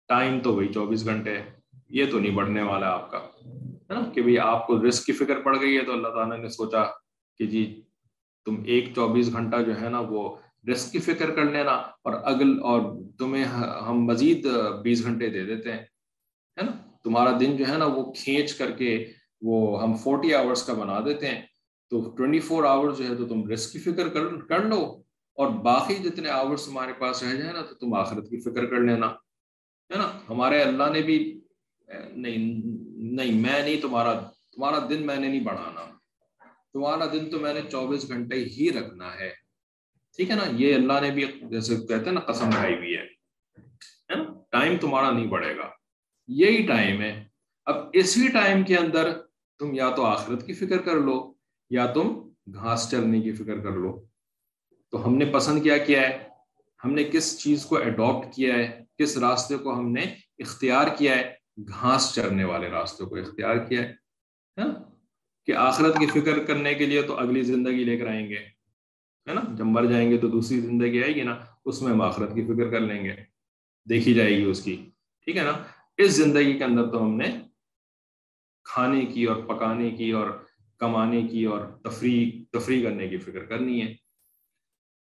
ٹائم 0.08 0.40
تو 0.40 0.54
وہی 0.54 0.68
چوبیس 0.68 1.04
گھنٹے 1.04 1.36
ہے، 1.38 1.50
یہ 1.88 2.10
تو 2.10 2.18
نہیں 2.18 2.36
بڑھنے 2.36 2.62
والا 2.62 2.88
آپ 2.88 3.10
کا، 3.10 3.18
ہے 3.18 3.94
نا؟ 3.94 4.00
کہ 4.14 4.22
بھائی، 4.22 4.38
آپ 4.38 4.66
کو 4.66 4.86
رسک 4.88 5.06
کی 5.06 5.12
فکر 5.12 5.40
پڑ 5.40 5.60
گئی 5.60 5.76
ہے 5.76 5.84
تو 5.84 5.92
اللہ 5.92 6.08
تعالیٰ 6.08 6.38
نے 6.38 6.48
سوچا 6.48 6.84
کہ 7.38 7.46
جی 7.46 7.82
تم 8.46 8.62
ایک 8.66 8.94
چوبیس 8.94 9.32
گھنٹہ 9.32 9.62
جو 9.62 9.80
ہے 9.80 9.88
نا، 9.88 10.00
وہ 10.00 10.36
رسک 10.72 10.92
کی 10.92 10.98
فکر 10.98 11.30
کر 11.30 11.44
لینا 11.44 11.72
اور 11.72 12.12
اگل 12.24 12.58
اور 12.62 12.80
تمہیں 13.18 13.44
ہم 13.44 14.04
مزید 14.04 14.46
بیس 14.82 15.04
گھنٹے 15.04 15.28
دے 15.30 15.44
دیتے 15.44 15.72
ہیں، 15.72 15.78
ہے 16.56 16.62
نا؟ 16.62 16.72
تمہارا 17.04 17.36
دن 17.40 17.56
جو 17.56 17.64
ہے 17.68 17.76
نا، 17.78 17.84
وہ 17.84 18.12
کھینچ 18.12 18.54
کر 18.54 18.70
کے 18.70 19.12
وہ 19.40 19.82
ہم 19.82 19.96
فورٹی 19.96 20.34
آورس 20.34 20.62
کا 20.66 20.72
بنا 20.72 21.00
دیتے 21.00 21.28
ہیں، 21.28 21.42
تو 21.90 22.14
ٹوینٹی 22.16 22.40
فور 22.40 22.64
آورس 22.64 22.98
جو 22.98 23.04
ہے 23.04 23.14
تو 23.14 23.26
تم 23.28 23.48
رسک 23.50 23.72
کی 23.72 23.78
فکر 23.78 24.08
کر 24.08 24.36
کر 24.48 24.64
لو، 24.64 25.02
اور 25.38 25.50
باقی 25.50 25.94
جتنے 25.94 26.28
آورس 26.28 26.64
تمہارے 26.64 26.92
پاس 26.92 27.22
رہ 27.22 27.34
جائے 27.34 27.52
نا، 27.52 27.62
تو 27.62 27.74
تم 27.74 27.94
آخرت 27.94 28.30
کی 28.30 28.40
فکر 28.40 28.66
کر 28.66 28.80
لینا، 28.80 29.06
ہے 29.90 29.96
نا؟ 29.96 30.08
ہمارے 30.28 30.62
اللہ 30.62 30.90
نے 30.92 31.02
بھی، 31.02 31.40
نہیں 32.16 32.60
نہیں، 33.14 33.32
میں 33.40 33.62
نہیں 33.62 33.80
تمہارا 33.80 34.14
تمہارا 34.54 34.78
دن 34.90 35.06
میں 35.06 35.16
نے 35.16 35.28
نہیں 35.28 35.40
بڑھانا 35.40 35.84
تمہارا 36.72 37.06
دن 37.12 37.30
تو 37.30 37.38
میں 37.40 37.54
نے 37.54 37.60
چوبیس 37.70 38.08
گھنٹے 38.08 38.36
ہی 38.36 38.70
رکھنا 38.72 39.14
ہے۔ 39.20 39.30
ٹھیک 40.16 40.30
ہے 40.30 40.34
نا؟ 40.34 40.44
یہ 40.50 40.74
اللہ 40.74 41.00
نے 41.02 41.10
بھی 41.10 41.24
جیسے 41.50 41.76
کہتے 41.76 42.04
ہیں 42.04 42.12
نا، 42.12 42.20
قسم 42.20 42.50
کھائی 42.50 42.74
ہوئی 42.74 42.96
ہے۔ 42.96 43.04
ٹائم 44.50 44.76
تمہارا 44.76 45.10
نہیں 45.10 45.26
بڑھے 45.26 45.56
گا۔ 45.56 45.68
یہی 46.28 46.66
ٹائم 46.66 47.00
ہے۔ 47.00 47.24
اب 47.66 47.76
اسی 47.92 48.28
ٹائم 48.28 48.62
کے 48.62 48.76
اندر 48.76 49.10
تم 49.58 49.74
یا 49.74 49.90
تو 49.90 50.04
آخرت 50.04 50.46
کی 50.46 50.54
فکر 50.54 50.78
کر 50.78 50.94
لو، 50.94 51.34
یا 51.70 51.86
تم 51.86 52.28
گھاس 52.54 52.90
چرنے 52.90 53.20
کی 53.20 53.32
فکر 53.32 53.60
کر 53.60 53.70
لو۔ 53.70 54.06
تو 54.90 55.06
ہم 55.06 55.16
نے 55.16 55.24
پسند 55.24 55.62
کیا 55.62 55.78
کیا 55.78 56.00
ہے؟ 56.00 56.28
ہم 56.84 56.92
نے 56.92 57.04
کس 57.04 57.38
چیز 57.38 57.66
کو 57.66 57.76
اڈاپٹ 57.76 58.34
کیا 58.34 58.54
ہے؟ 58.54 58.84
کس 58.98 59.18
راستے 59.18 59.56
کو 59.56 59.78
ہم 59.78 59.92
نے 59.92 60.02
اختیار 60.38 60.86
کیا 60.98 61.16
ہے؟ 61.16 61.34
گھاس 61.68 62.12
چرنے 62.14 62.44
والے 62.44 62.68
راستے 62.68 63.04
کو 63.04 63.16
اختیار 63.16 63.56
کیا 63.56 63.82
ہے۔ 63.82 63.94
کہ 65.46 65.52
آخرت 65.52 65.98
کی 65.98 66.20
فکر 66.20 66.44
کرنے 66.44 66.74
کے 66.74 66.86
لیے 66.86 67.02
تو 67.02 67.18
اگلی 67.18 67.42
زندگی 67.42 67.84
لے 67.84 67.98
کر 67.98 68.06
آئیں 68.06 68.28
گے۔ 68.28 68.38
ہے 69.28 69.34
نا؟ 69.34 69.40
جب 69.54 69.64
مر 69.64 69.84
جائیں 69.84 70.10
گے 70.10 70.18
تو 70.18 70.28
دوسری 70.28 70.60
زندگی 70.60 71.02
آئے 71.02 71.14
گی 71.14 71.22
نا، 71.22 71.38
اس 71.64 71.82
میں 71.82 71.92
ہم 71.92 72.00
آخرت 72.00 72.34
کی 72.34 72.44
فکر 72.44 72.70
کر 72.70 72.80
لیں 72.80 73.04
گے۔ 73.04 73.14
دیکھی 73.88 74.14
جائے 74.14 74.36
گی 74.36 74.42
اس 74.42 74.64
کی۔ 74.64 74.90
ٹھیک 75.24 75.36
ہے 75.36 75.42
نا؟ 75.42 75.52
اس 75.96 76.12
زندگی 76.12 76.58
کے 76.58 76.64
اندر 76.64 76.90
تو 76.90 77.02
ہم 77.02 77.16
نے 77.16 77.45
کھانے 78.76 79.00
کی 79.00 79.24
اور 79.24 79.42
پکانے 79.42 79.90
کی 79.90 80.10
اور 80.10 80.44
کمانے 80.78 81.22
کی 81.22 81.44
اور 81.44 81.60
تفریح 81.84 82.44
تفریح 82.52 82.82
کرنے 82.82 83.08
کی 83.08 83.16
فکر 83.16 83.44
کرنی 83.44 83.82
ہے۔ 83.82 83.94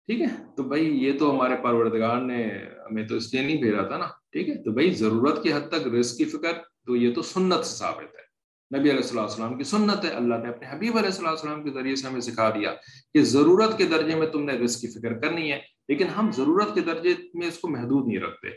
ٹھیک 0.07 0.21
ہے؟ 0.21 0.27
تو 0.57 0.63
بھائی 0.63 1.05
یہ 1.05 1.19
تو 1.19 1.31
ہمارے 1.31 1.55
پروردگار 1.63 2.21
نے 2.21 2.45
ہمیں 2.91 3.09
تو 3.09 3.17
اس 3.17 3.35
لیے 3.35 3.43
نہیں 3.43 3.63
بھیجا 3.63 3.83
تھا 3.83 3.97
نا۔ 3.97 4.07
ٹھیک 4.33 4.49
ہے؟ 4.49 4.63
تو 4.63 4.71
بھائی 4.71 4.91
ضرورت 4.91 5.43
کی 5.43 5.53
حد 5.53 5.69
تک 5.69 5.95
رزق 5.99 6.17
کی 6.17 6.25
فکر، 6.25 6.53
تو 6.87 6.97
یہ 6.97 7.15
تو 7.15 7.23
سنت 7.23 7.65
سے 7.65 7.77
ثابت 7.79 8.15
ہے۔ 8.15 8.31
نبی 8.79 8.91
علیہ 8.91 9.01
السلام 9.03 9.25
السلام 9.25 9.59
کی 9.59 9.65
سنت 9.65 10.05
ہے۔ 10.05 10.11
اللہ 10.11 10.35
نے 10.35 10.49
اپنے 10.49 10.67
حبیب 10.71 10.97
علیہ 10.97 11.07
السلام 11.07 11.31
السلام 11.31 11.65
کے 11.65 11.71
ذریعے 11.71 11.97
سے 11.97 12.09
ہمیں 12.09 12.21
سکھا 12.21 12.51
دیا 12.51 12.75
کہ 13.15 13.23
ضرورت 13.23 13.79
کے 13.79 13.85
درجے 13.85 14.17
میں 14.17 14.27
تم 14.27 14.45
نے 14.45 14.53
رزق 14.53 14.81
کی 14.81 14.87
فکر 14.87 15.19
کرنی 15.19 15.53
ہے، 15.53 15.61
لیکن 15.89 16.07
ہم 16.07 16.31
ضرورت 16.33 16.75
کے 16.75 16.81
درجے 16.81 17.15
میں 17.35 17.47
اس 17.47 17.59
کو 17.59 17.69
محدود 17.69 18.07
نہیں 18.07 18.19
رکھتے۔ 18.19 18.49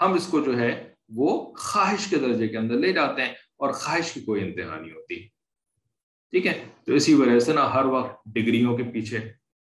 ہم 0.00 0.12
اس 0.12 0.26
کو 0.26 0.40
جو 0.40 0.58
ہے 0.58 0.94
وہ 1.08 1.54
خواہش 1.54 2.06
کے 2.10 2.16
درجے 2.16 2.48
کے 2.48 2.58
اندر 2.58 2.74
لے 2.74 2.92
جاتے 2.92 3.22
ہیں۔ 3.22 3.32
اور 3.56 3.72
خواہش 3.72 4.12
کی 4.12 4.20
کوئی 4.20 4.44
انتہا 4.44 4.80
نہیں 4.80 4.92
ہوتی۔ 4.92 5.28
ٹھیک 6.30 6.46
ہے؟ 6.46 6.64
تو 6.86 6.92
اسی 6.92 7.14
وجہ 7.14 7.38
سے 7.38 7.52
نا 7.52 7.74
ہر 7.74 7.84
وقت 7.84 8.20
ڈگریوں 8.26 8.76
کے 8.76 8.82
پیچھے 8.82 9.18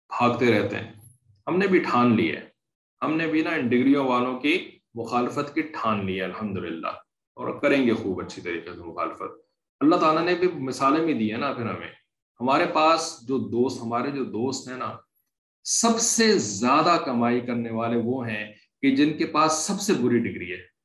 بھاگتے 0.08 0.60
رہتے 0.60 0.76
ہیں۔ 0.76 0.92
ہم 1.48 1.58
نے 1.58 1.68
بھی 1.68 1.80
ٹھان 1.80 2.16
لی 2.16 2.36
ہے۔ 2.36 2.50
ہم 3.02 3.18
نے 3.18 3.28
بھی 3.28 3.42
نا 3.42 3.50
ان 3.50 3.68
ڈگریوں 3.68 4.08
والوں 4.08 4.40
کی 4.40 4.80
مخالفت 4.94 5.56
کی 5.56 5.62
ٹھان 5.62 6.06
لی 6.06 6.18
ہے 6.18 6.24
الحمد 6.24 6.58
اور 7.36 7.60
کریں 7.60 7.88
گے 7.88 7.94
خوب 7.94 8.22
اچھی 8.22 8.42
طریقے 8.42 8.70
سے 8.76 8.82
مخالفت۔ 8.82 9.48
اللہ 9.80 9.96
تعالیٰ 9.96 10.24
نے 10.24 10.36
بھی 10.36 10.48
مثالیں 10.48 11.06
بھی 11.06 11.14
دی 11.14 11.32
ہیں 11.32 11.40
نا 11.40 11.54
پھر 11.54 11.66
ہمیں۔ 11.66 11.92
ہمارے 12.42 12.66
پاس 12.74 13.20
جو 13.28 13.38
دوست، 13.38 13.82
ہمارے 13.82 14.12
جو 14.12 14.24
دوست 14.24 14.68
ہیں 14.68 14.78
نا، 14.78 14.98
سب 15.64 16.00
سے 16.00 16.38
زیادہ 16.38 16.98
کمائی 17.06 17.40
کرنے 17.40 17.72
والے 17.72 17.98
وہ 18.04 18.28
ہیں 18.28 18.54
کہ 18.82 18.96
جن 18.96 19.18
کے 19.18 19.26
پاس 19.26 19.54
سب 19.54 19.82
سے 19.82 19.94
بری 19.94 20.20
ڈگری 20.20 20.52
ہے۔ 20.52 20.77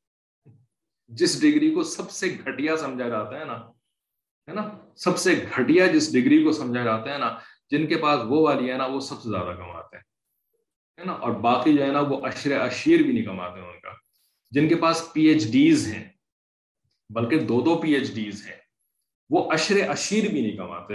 جس 1.12 1.40
ڈگری 1.40 1.70
کو 1.70 1.82
سب 1.82 2.10
سے 2.10 2.36
گھٹیا 2.44 2.76
سمجھا 2.76 3.08
جاتا 3.08 3.40
ہے 3.40 3.44
نا 3.44 3.56
ہے 4.48 4.52
نا؟ 4.52 4.78
سب 4.96 5.18
سے 5.18 5.44
گھٹیا 5.56 5.86
جس 5.86 6.12
ڈگری 6.12 6.44
کو 6.44 6.52
سمجھا 6.52 6.84
جاتا 6.84 7.12
ہے 7.12 7.18
نا، 7.18 7.38
جن 7.70 7.86
کے 7.86 7.96
پاس 7.96 8.20
وہ 8.28 8.40
والی 8.42 8.72
ہے 8.72 8.76
نا، 8.76 8.86
وہ 8.86 9.00
سب 9.00 9.22
سے 9.22 9.30
زیادہ 9.30 9.56
کماتے 9.56 9.96
ہیں 9.96 11.04
نا؟ 11.04 11.12
اور 11.12 11.32
باقی 11.32 11.76
جو 11.76 11.82
ہے 11.82 11.92
نا، 11.92 12.00
وہ 12.00 12.26
اشر 12.26 12.60
اشیر 12.60 13.02
بھی 13.02 13.12
نہیں 13.12 13.24
کماتے 13.24 13.60
ہیں 13.60 13.68
ان 13.68 13.80
کا۔ 13.80 13.88
جن 14.50 14.68
کے 14.68 14.74
پاس 14.74 15.12
پی 15.12 15.22
ایچ 15.22 15.52
ڈیز 15.52 15.86
ہیں، 15.86 16.08
بلکہ 17.10 17.38
دو 17.38 17.60
دو 17.60 17.78
پی 17.78 17.92
ایچ 17.92 18.14
ڈیز 18.14 18.46
ہیں، 18.46 18.56
وہ 19.30 19.52
اشر 19.52 19.88
اشیر 19.88 20.30
بھی 20.30 20.40
نہیں 20.42 20.56
کماتے 20.56 20.94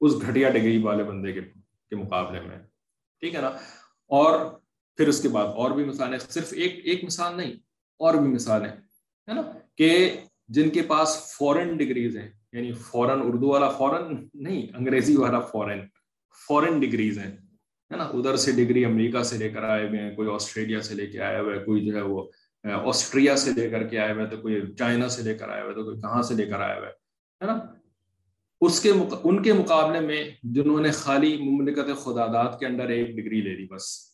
اس 0.00 0.12
گھٹیا 0.22 0.50
ڈگری 0.50 0.78
والے 0.78 1.04
بندے 1.04 1.32
کے 1.32 1.96
مقابلے 1.96 2.40
میں۔ 2.40 2.58
ٹھیک 3.20 3.34
ہے 3.34 3.40
نا؟ 3.40 3.48
اور 4.06 4.60
پھر 4.96 5.08
اس 5.08 5.22
کے 5.22 5.28
بعد 5.28 5.44
اور 5.44 5.70
بھی 5.70 5.84
مثالیں، 5.84 6.18
صرف 6.18 6.52
ایک 6.52 6.80
ایک 6.84 7.04
مثال 7.04 7.36
نہیں 7.36 7.71
اور 8.02 8.14
بھی 8.14 8.28
مثالیں، 8.28 8.68
ہے 9.28 9.32
نا؟ 9.32 9.42
کہ 9.76 10.20
جن 10.48 10.70
کے 10.70 10.82
پاس 10.82 11.34
فورن 11.38 11.76
ڈگریز 11.76 12.16
ہیں 12.16 12.28
یعنی 12.52 12.72
فورن 12.72 13.20
اردو 13.24 13.48
والا 13.48 13.68
فورن 13.68 14.26
نہیں، 14.34 14.76
انگریزی 14.76 15.16
والا 15.16 15.40
فورن 15.40 15.80
فورن 16.48 16.80
ڈگریز 16.80 17.18
ہیں، 17.18 17.32
ہے 17.90 17.96
نا؟ 17.96 18.04
ادھر 18.04 18.36
سے 18.36 18.52
ڈگری 18.52 18.84
امریکہ 18.84 19.22
سے 19.22 19.38
لے 19.38 19.48
کر 19.48 19.62
آئے 19.62 19.88
ہوئے 19.88 20.00
ہیں، 20.00 20.16
کوئی 20.16 20.28
آسٹریلیا 20.30 20.82
سے 20.82 20.94
لے 20.94 21.06
کے 21.06 21.20
آئے 21.20 21.40
ہوئے 21.40 21.58
کوئی 21.58 21.86
جو 21.86 21.96
ہے 21.96 22.02
وہ 22.02 22.28
آسٹریا 22.64 23.36
سے 23.36 23.50
لے 23.52 23.70
کر 23.70 23.86
کے 23.86 23.98
آئے 23.98 24.12
ہوئے 24.12 24.26
تو 24.26 24.36
کوئی 24.36 24.74
چائنا 24.78 25.08
سے 25.08 25.22
لے 25.22 25.34
کر 25.34 25.48
آئے 25.48 25.62
ہوئے 25.62 25.74
تو 25.74 25.84
کوئی 25.84 26.00
کہاں 26.00 26.22
سے 26.22 26.34
لے 26.34 26.46
کر 26.46 26.60
آئے 26.60 26.78
ہوئے 26.78 26.88
ہے 27.40 27.46
نا؟ 27.46 27.58
اس 28.60 28.80
کے 28.80 28.92
مق... 28.92 29.20
ان 29.24 29.42
کے 29.42 29.52
مقابلے 29.52 30.00
میں 30.00 30.24
جنہوں 30.42 30.80
نے 30.80 30.90
خالی 30.90 31.36
مملکت 31.36 32.04
خدادات 32.04 32.60
کے 32.60 32.66
اندر 32.66 32.88
ایک 32.88 33.06
ڈگری 33.06 33.40
لے 33.40 33.54
لی، 33.54 33.66
بس۔ 33.70 34.11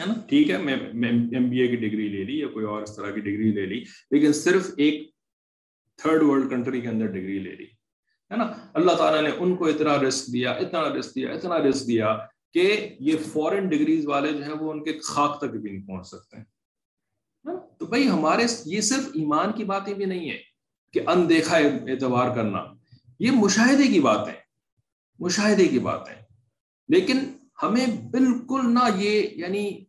ہے 0.00 0.06
نا؟ 0.06 0.14
ٹھیک 0.28 0.50
ہے 0.50 0.58
میں 0.58 0.74
ایم 0.74 1.50
بی 1.50 1.60
اے 1.60 1.68
کی 1.68 1.76
ڈگری 1.76 2.08
لے 2.08 2.24
لی 2.24 2.38
یا 2.38 2.48
کوئی 2.48 2.66
اور 2.66 2.82
اس 2.82 2.96
طرح 2.96 3.10
کی 3.10 3.20
ڈگری 3.20 3.52
لے 3.52 3.66
لی 3.66 3.84
لیکن 4.10 4.32
صرف 4.32 4.70
ایک 4.76 5.10
تھرڈ 5.96 6.22
ورلڈ 6.22 6.50
کنٹری 6.50 6.80
کے 6.80 6.88
اندر 6.88 7.06
ڈگری 7.06 7.38
لے 7.38 7.54
لی 7.54 7.64
ہے 8.30 8.36
نا؟ 8.36 8.44
اللہ 8.74 8.92
تعالیٰ 8.92 9.22
نے 9.22 9.30
ان 9.38 9.56
کو 9.56 9.66
اتنا 9.66 9.98
رسک 9.98 10.32
دیا 10.32 10.50
اتنا 10.50 10.88
رسک 10.88 11.14
دیا 11.14 11.30
اتنا 11.30 11.58
رسک 11.58 11.86
دیا 11.86 12.16
کہ 12.54 12.96
یہ 13.00 13.16
فورن 13.32 13.68
ڈگریز 13.68 14.06
والے 14.06 14.32
جو 14.32 14.42
ہیں 14.42 14.52
وہ 14.52 14.72
ان 14.72 14.84
کے 14.84 14.98
خاک 14.98 15.38
تک 15.38 15.44
بھی 15.44 15.70
نہیں 15.70 15.86
پہنچ 15.86 16.06
سکتے 16.06 16.36
ہیں۔ 16.36 16.44
تو 17.78 17.86
بھائی 17.86 18.08
ہمارے 18.08 18.42
یہ 18.64 18.80
صرف 18.80 19.08
ایمان 19.14 19.52
کی 19.52 19.64
باتیں 19.64 19.94
بھی 19.94 20.04
نہیں 20.04 20.30
ہے 20.30 20.38
کہ 20.92 21.00
اندیکھا 21.06 21.56
اعتبار 21.56 22.34
کرنا 22.34 22.64
یہ 23.18 23.30
مشاہدے 23.30 23.86
کی 23.86 24.00
بات 24.00 24.28
ہے 24.28 24.34
مشاہدے 25.18 25.68
کی 25.68 25.78
بات 25.78 26.08
ہے 26.08 26.22
لیکن 26.88 27.18
ہمیں 27.62 27.86
بالکل 28.10 28.60
نہ 28.64 28.88
یہ 28.96 29.28
یعنی 29.32 29.84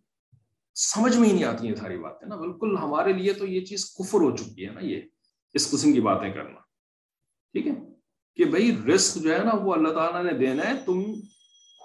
سمجھ 0.82 1.18
میں 1.18 1.30
ہی 1.30 1.34
نہیں 1.34 1.44
آتی 1.44 1.68
ہیں 1.68 1.76
ساری 1.76 1.98
باتیں 1.98 2.28
نا۔ 2.28 2.36
بالکل 2.36 2.78
ہمارے 2.78 3.14
لیے 3.14 3.34
تو 3.34 3.48
یہ 3.48 3.66
چیز 3.66 3.86
کفر 3.86 4.18
ہو 4.18 4.36
چکی 4.36 4.68
ہے 4.68 4.72
نا 4.72 4.80
یہ۔ 4.80 5.02
اس 5.54 5.72
قسم 5.72 5.94
کی 5.94 6.02
باتیں 6.02 6.34
کرنا۔ 6.34 6.60
ٹھیک 7.52 7.68
ہے؟ 7.68 7.72
کہ 8.36 8.46
بھائی 8.46 8.78
رسک 8.96 9.22
جو 9.22 9.34
ہے 9.34 9.44
نا 9.44 9.56
وہ 9.56 9.74
اللہ 9.74 9.90
تعالیٰ 9.90 10.24
نے 10.24 10.38
دینا 10.38 10.64
ہے۔ 10.64 10.74
تم 10.86 11.00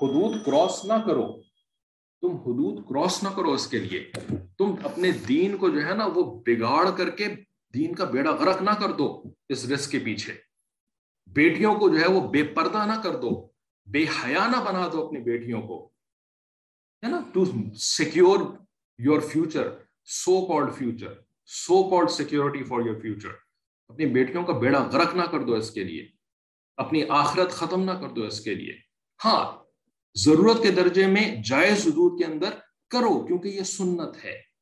حدود 0.03 0.45
کراس 0.47 0.85
نہ 0.85 0.93
کرو۔ 1.07 1.43
تم 2.21 2.37
حدود 2.37 2.85
کراس 2.89 3.23
نہ 3.23 3.29
کرو 3.29 3.53
اس 3.53 3.67
کے 3.67 3.79
لیے۔ 3.79 4.11
تم 4.59 4.75
اپنے 4.85 5.11
دین 5.11 5.57
کو 5.57 5.69
جو 5.69 5.87
ہے 5.87 5.95
نا 5.95 6.07
وہ 6.15 6.43
بگاڑ 6.47 6.91
کر 6.91 7.11
کے 7.11 7.27
دین 7.75 7.95
کا 7.95 8.05
بیڑا 8.05 8.31
غرق 8.31 8.63
نہ 8.63 8.71
کر 8.71 8.93
دو 8.93 9.23
اس 9.49 9.65
رسک 9.65 9.91
کے 9.91 9.99
پیچھے۔ 9.99 10.35
بیٹیوں 11.27 11.75
کو 11.75 11.89
جو 11.89 12.01
ہے 12.01 12.09
وہ 12.09 12.29
بے 12.29 12.43
پردہ 12.43 12.87
نہ 12.87 13.01
کر 13.03 13.17
دو۔ 13.17 13.49
بے 13.87 14.03
حیا 14.03 14.47
نہ 14.47 14.65
بنا 14.65 14.89
دو 14.93 15.07
اپنی 15.07 15.21
بیٹیوں 15.21 15.63
کو۔ 15.63 15.87
ہے 17.05 17.09
نا؟ 17.09 17.21
To 17.33 17.45
secure 17.75 18.39
your 18.99 19.21
future 19.21 19.69
so 20.05 20.47
called 20.47 20.75
future 20.79 21.13
so 21.47 21.91
called 21.91 22.11
security 22.11 22.63
for 22.63 22.87
your 22.87 23.01
future 23.01 23.29
اپنی 23.89 24.07
بیٹیوں 24.07 24.43
کا 24.43 24.53
بیڑا 24.53 24.85
غرق 24.85 25.15
نہ 25.15 25.23
کر 25.23 25.41
دو 25.41 25.55
اس 25.55 25.71
کے 25.71 25.85
لیے۔ 25.85 26.09
اپنی 26.77 27.05
آخرت 27.09 27.51
ختم 27.51 27.85
نہ 27.85 27.91
کر 27.91 28.09
دو 28.09 28.27
اس 28.27 28.41
کے 28.41 28.55
لیے۔ 28.55 28.73
ہاں 29.25 29.65
ضرورت 30.15 30.63
کے 30.63 30.71
درجے 30.71 31.07
میں 31.07 31.43
جائز 31.43 31.87
حدود 31.87 32.19
کے 32.19 32.33
اندر 32.33 32.51
کرو 32.91 33.27
کیونکہ 33.27 33.49
یہ 33.49 33.63
سنت 33.63 34.25
ہے۔ 34.25 34.55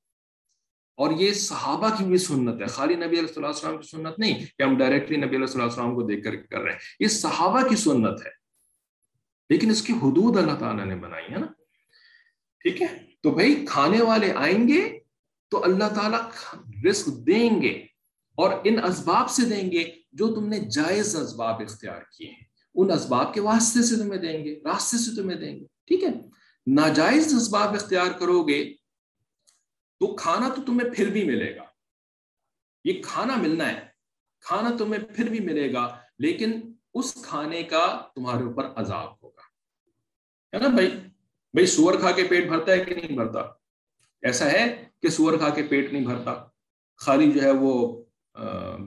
اور 0.97 1.11
یہ 1.11 1.33
صحابہ 1.33 1.89
کی 1.89 2.05
بھی 2.05 2.19
سنت 2.19 2.61
ہے۔ 2.61 2.67
خالی 2.67 2.95
نبی 2.95 3.19
علیہ 3.19 3.33
اللہ 3.37 3.47
السلام 3.47 3.79
کی 3.79 3.89
سنت 3.89 4.19
نہیں 4.19 4.45
کہ 4.59 4.63
ہم 4.63 4.79
ڈائریکٹلی 4.79 5.17
نبی 5.17 5.37
علیہ 5.37 5.63
السلام 5.63 5.95
کو 5.95 6.03
دیکھ 6.03 6.25
کر 6.25 6.37
کر 6.37 6.61
رہے 6.61 6.73
ہیں۔ 6.73 6.79
یہ 7.01 7.09
صحابہ 7.09 7.69
کی 7.69 7.77
سنت 7.77 8.27
ہے۔ 8.27 8.31
لیکن 9.49 9.71
اس 9.71 9.83
کی 9.83 9.93
حدود 9.93 10.37
اللہ 10.37 10.55
تعالیٰ 10.59 10.85
نے 10.85 10.97
بنائی 10.97 11.25
ہے 11.33 11.39
نا۔ 11.39 11.47
ٹھیک 12.61 12.83
ہے؟ 12.83 13.12
تو 13.23 13.31
بھائی 13.31 13.67
کھانے 13.67 14.03
والے 14.03 14.33
آئیں 14.33 14.69
گے 14.69 15.01
تو 15.51 15.65
اللہ 15.65 15.95
تعالیٰ 15.95 16.21
رزق 16.85 17.07
دیں 17.07 17.63
گے 17.63 17.87
اور 18.35 18.53
ان 18.65 18.85
اسباب 18.85 19.31
سے 19.31 19.45
دیں 19.45 19.71
گے 19.71 19.93
جو 20.13 20.35
تم 20.35 20.49
نے 20.49 20.61
جائز 20.61 21.17
اسباب 21.17 21.63
اختیار 21.63 22.03
کیے 22.17 22.29
ہیں۔ 22.29 22.45
ان 22.75 22.91
اسباب 22.91 23.35
کے 23.35 23.41
واسطے 23.41 23.83
سے 23.83 23.97
تمہیں 23.97 24.21
دیں 24.21 24.45
گے، 24.45 24.61
راستے 24.65 24.97
سے 24.97 25.23
تمہیں 25.23 25.39
دیں 25.39 25.61
گے، 25.61 25.65
ٹھیک 25.87 26.05
ہے؟ 26.05 26.09
ناجائز 26.67 27.35
اسباب 27.35 27.75
اختیار 27.75 28.13
کرو 28.13 28.43
گے 28.43 28.75
تو 30.01 30.17
کھانا 30.17 30.49
تو 30.49 30.63
تمہیں 30.63 30.91
پھر 30.91 31.11
بھی 31.11 31.25
ملے 31.25 31.57
گا۔ 31.57 31.65
یہ 32.85 33.03
کھانا 33.03 33.37
ملنا 33.37 33.69
ہے، 33.69 33.87
کھانا 34.41 34.71
تمہیں 34.79 35.05
پھر 35.05 35.29
بھی 35.29 35.41
ملے 35.41 35.73
گا، 35.73 35.99
لیکن 36.19 36.73
اس 36.95 37.15
کھانے 37.15 37.63
کا 37.63 38.09
تمہارے 38.15 38.45
اوپر 38.45 38.67
عذاب 38.77 39.13
ہوگا۔ 39.23 39.43
ہے 40.57 40.63
نا 40.63 40.69
بھائی؟ 40.69 40.99
بھائی 41.55 41.67
سور 41.67 41.95
کھا 42.01 42.11
کے 42.11 42.25
پیٹ 42.25 42.47
بھرتا 42.49 42.73
ہے 42.73 42.85
کہ 42.85 42.95
نہیں 42.95 43.17
بھرتا؟ 43.17 43.41
ایسا 44.23 44.51
ہے 44.51 44.65
کہ 45.03 45.09
سور 45.09 45.37
کھا 45.39 45.49
کے 45.49 45.63
پیٹ 45.63 45.93
نہیں 45.93 46.05
بھرتا، 46.07 46.35
خالی 47.01 47.31
جو 47.33 47.43
ہے 47.43 47.51
وہ 47.61 47.73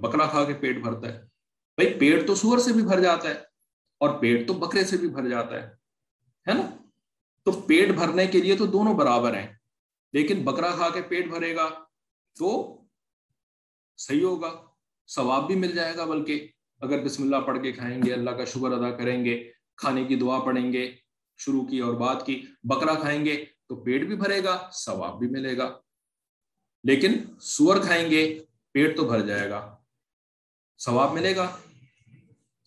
بکرا 0.02 0.26
کھا 0.28 0.44
کے 0.46 0.54
پیٹ 0.60 0.78
بھرتا 0.84 1.08
ہے۔ 1.08 1.20
بھائی 1.78 1.94
پیٹ 2.00 2.26
تو 2.28 2.36
سور 2.36 2.58
سے 2.58 2.74
بھی 2.74 2.84
بھر 2.84 3.00
جاتا 3.02 3.30
ہے 3.30 3.34
اور 4.02 4.18
پیٹ 4.20 4.48
تو 4.48 4.54
بکرے 4.56 4.84
سے 4.84 4.98
بھی 4.98 5.10
بھر 5.10 5.30
جاتا 5.30 5.56
ہے 5.56 5.68
ہے 6.48 6.54
نا؟ 6.54 6.70
تو 7.46 7.52
پیٹ 7.68 7.92
بھرنے 7.92 8.26
کے 8.28 8.42
لیے 8.42 8.56
تو 8.58 8.66
دونوں 8.68 8.94
برابر 8.94 9.34
ہیں، 9.34 9.48
لیکن 10.14 10.44
بکرا 10.46 10.72
کھا 10.76 10.90
کے 10.90 11.02
پیٹ 11.02 11.28
بھرے 11.30 11.56
گا 11.56 11.70
تو 12.38 12.52
صحیح 14.00 14.24
ہوگا، 14.24 14.52
ثواب 15.10 15.48
بھی 15.48 15.56
مل 15.56 15.72
جائے 15.72 15.96
گا، 15.98 16.06
بلکہ 16.06 16.48
اگر 16.82 17.04
بسم 17.04 17.24
اللہ 17.24 17.46
پڑھ 17.46 17.62
کے 17.64 17.72
کھائیں 17.72 18.02
گے، 18.04 18.14
اللہ 18.14 18.30
کا 18.30 18.46
شکر 18.46 18.72
ادا 18.72 18.90
کریں 18.98 19.24
گے، 19.26 19.38
کھانے 19.78 20.04
کی 20.06 20.16
دعا 20.16 20.40
پڑھیں 20.46 20.72
گے 20.74 20.92
شروع 21.38 21.66
کی 21.66 21.80
اور 21.80 21.94
بات 21.94 22.26
کی، 22.26 22.46
بکرا 22.64 22.96
کھائیں 22.96 23.26
گے 23.26 23.46
تو 23.70 23.76
پیٹ 23.76 24.06
بھی 24.06 24.16
بھرے 24.16 24.44
گا، 24.44 24.70
ثواب 24.74 25.20
بھی 25.20 25.28
ملے 25.28 25.58
گا۔ 25.58 25.80
لیکن 26.84 27.12
سور 27.42 27.78
کھائیں 27.78 28.12
گے، 28.12 28.40
پیٹ 28.72 28.98
تو 28.98 29.06
بھر 29.06 29.20
جائے 29.20 29.50
گا۔ 29.50 29.78
ثواب 30.80 31.14
ملے 31.14 31.36
گا؟ 31.36 31.58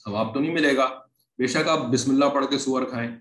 ثواب 0.05 0.35
تو 0.35 0.41
نہیں 0.41 0.53
ملے 0.53 0.77
گا۔ 0.77 1.01
بے 1.39 1.47
شک 1.47 1.69
آپ 1.69 1.79
بسم 1.79 2.11
اللہ 2.11 2.25
پڑھ 2.25 2.47
کے 2.47 2.59
سور 2.59 2.83
کھائیں۔ 2.83 3.17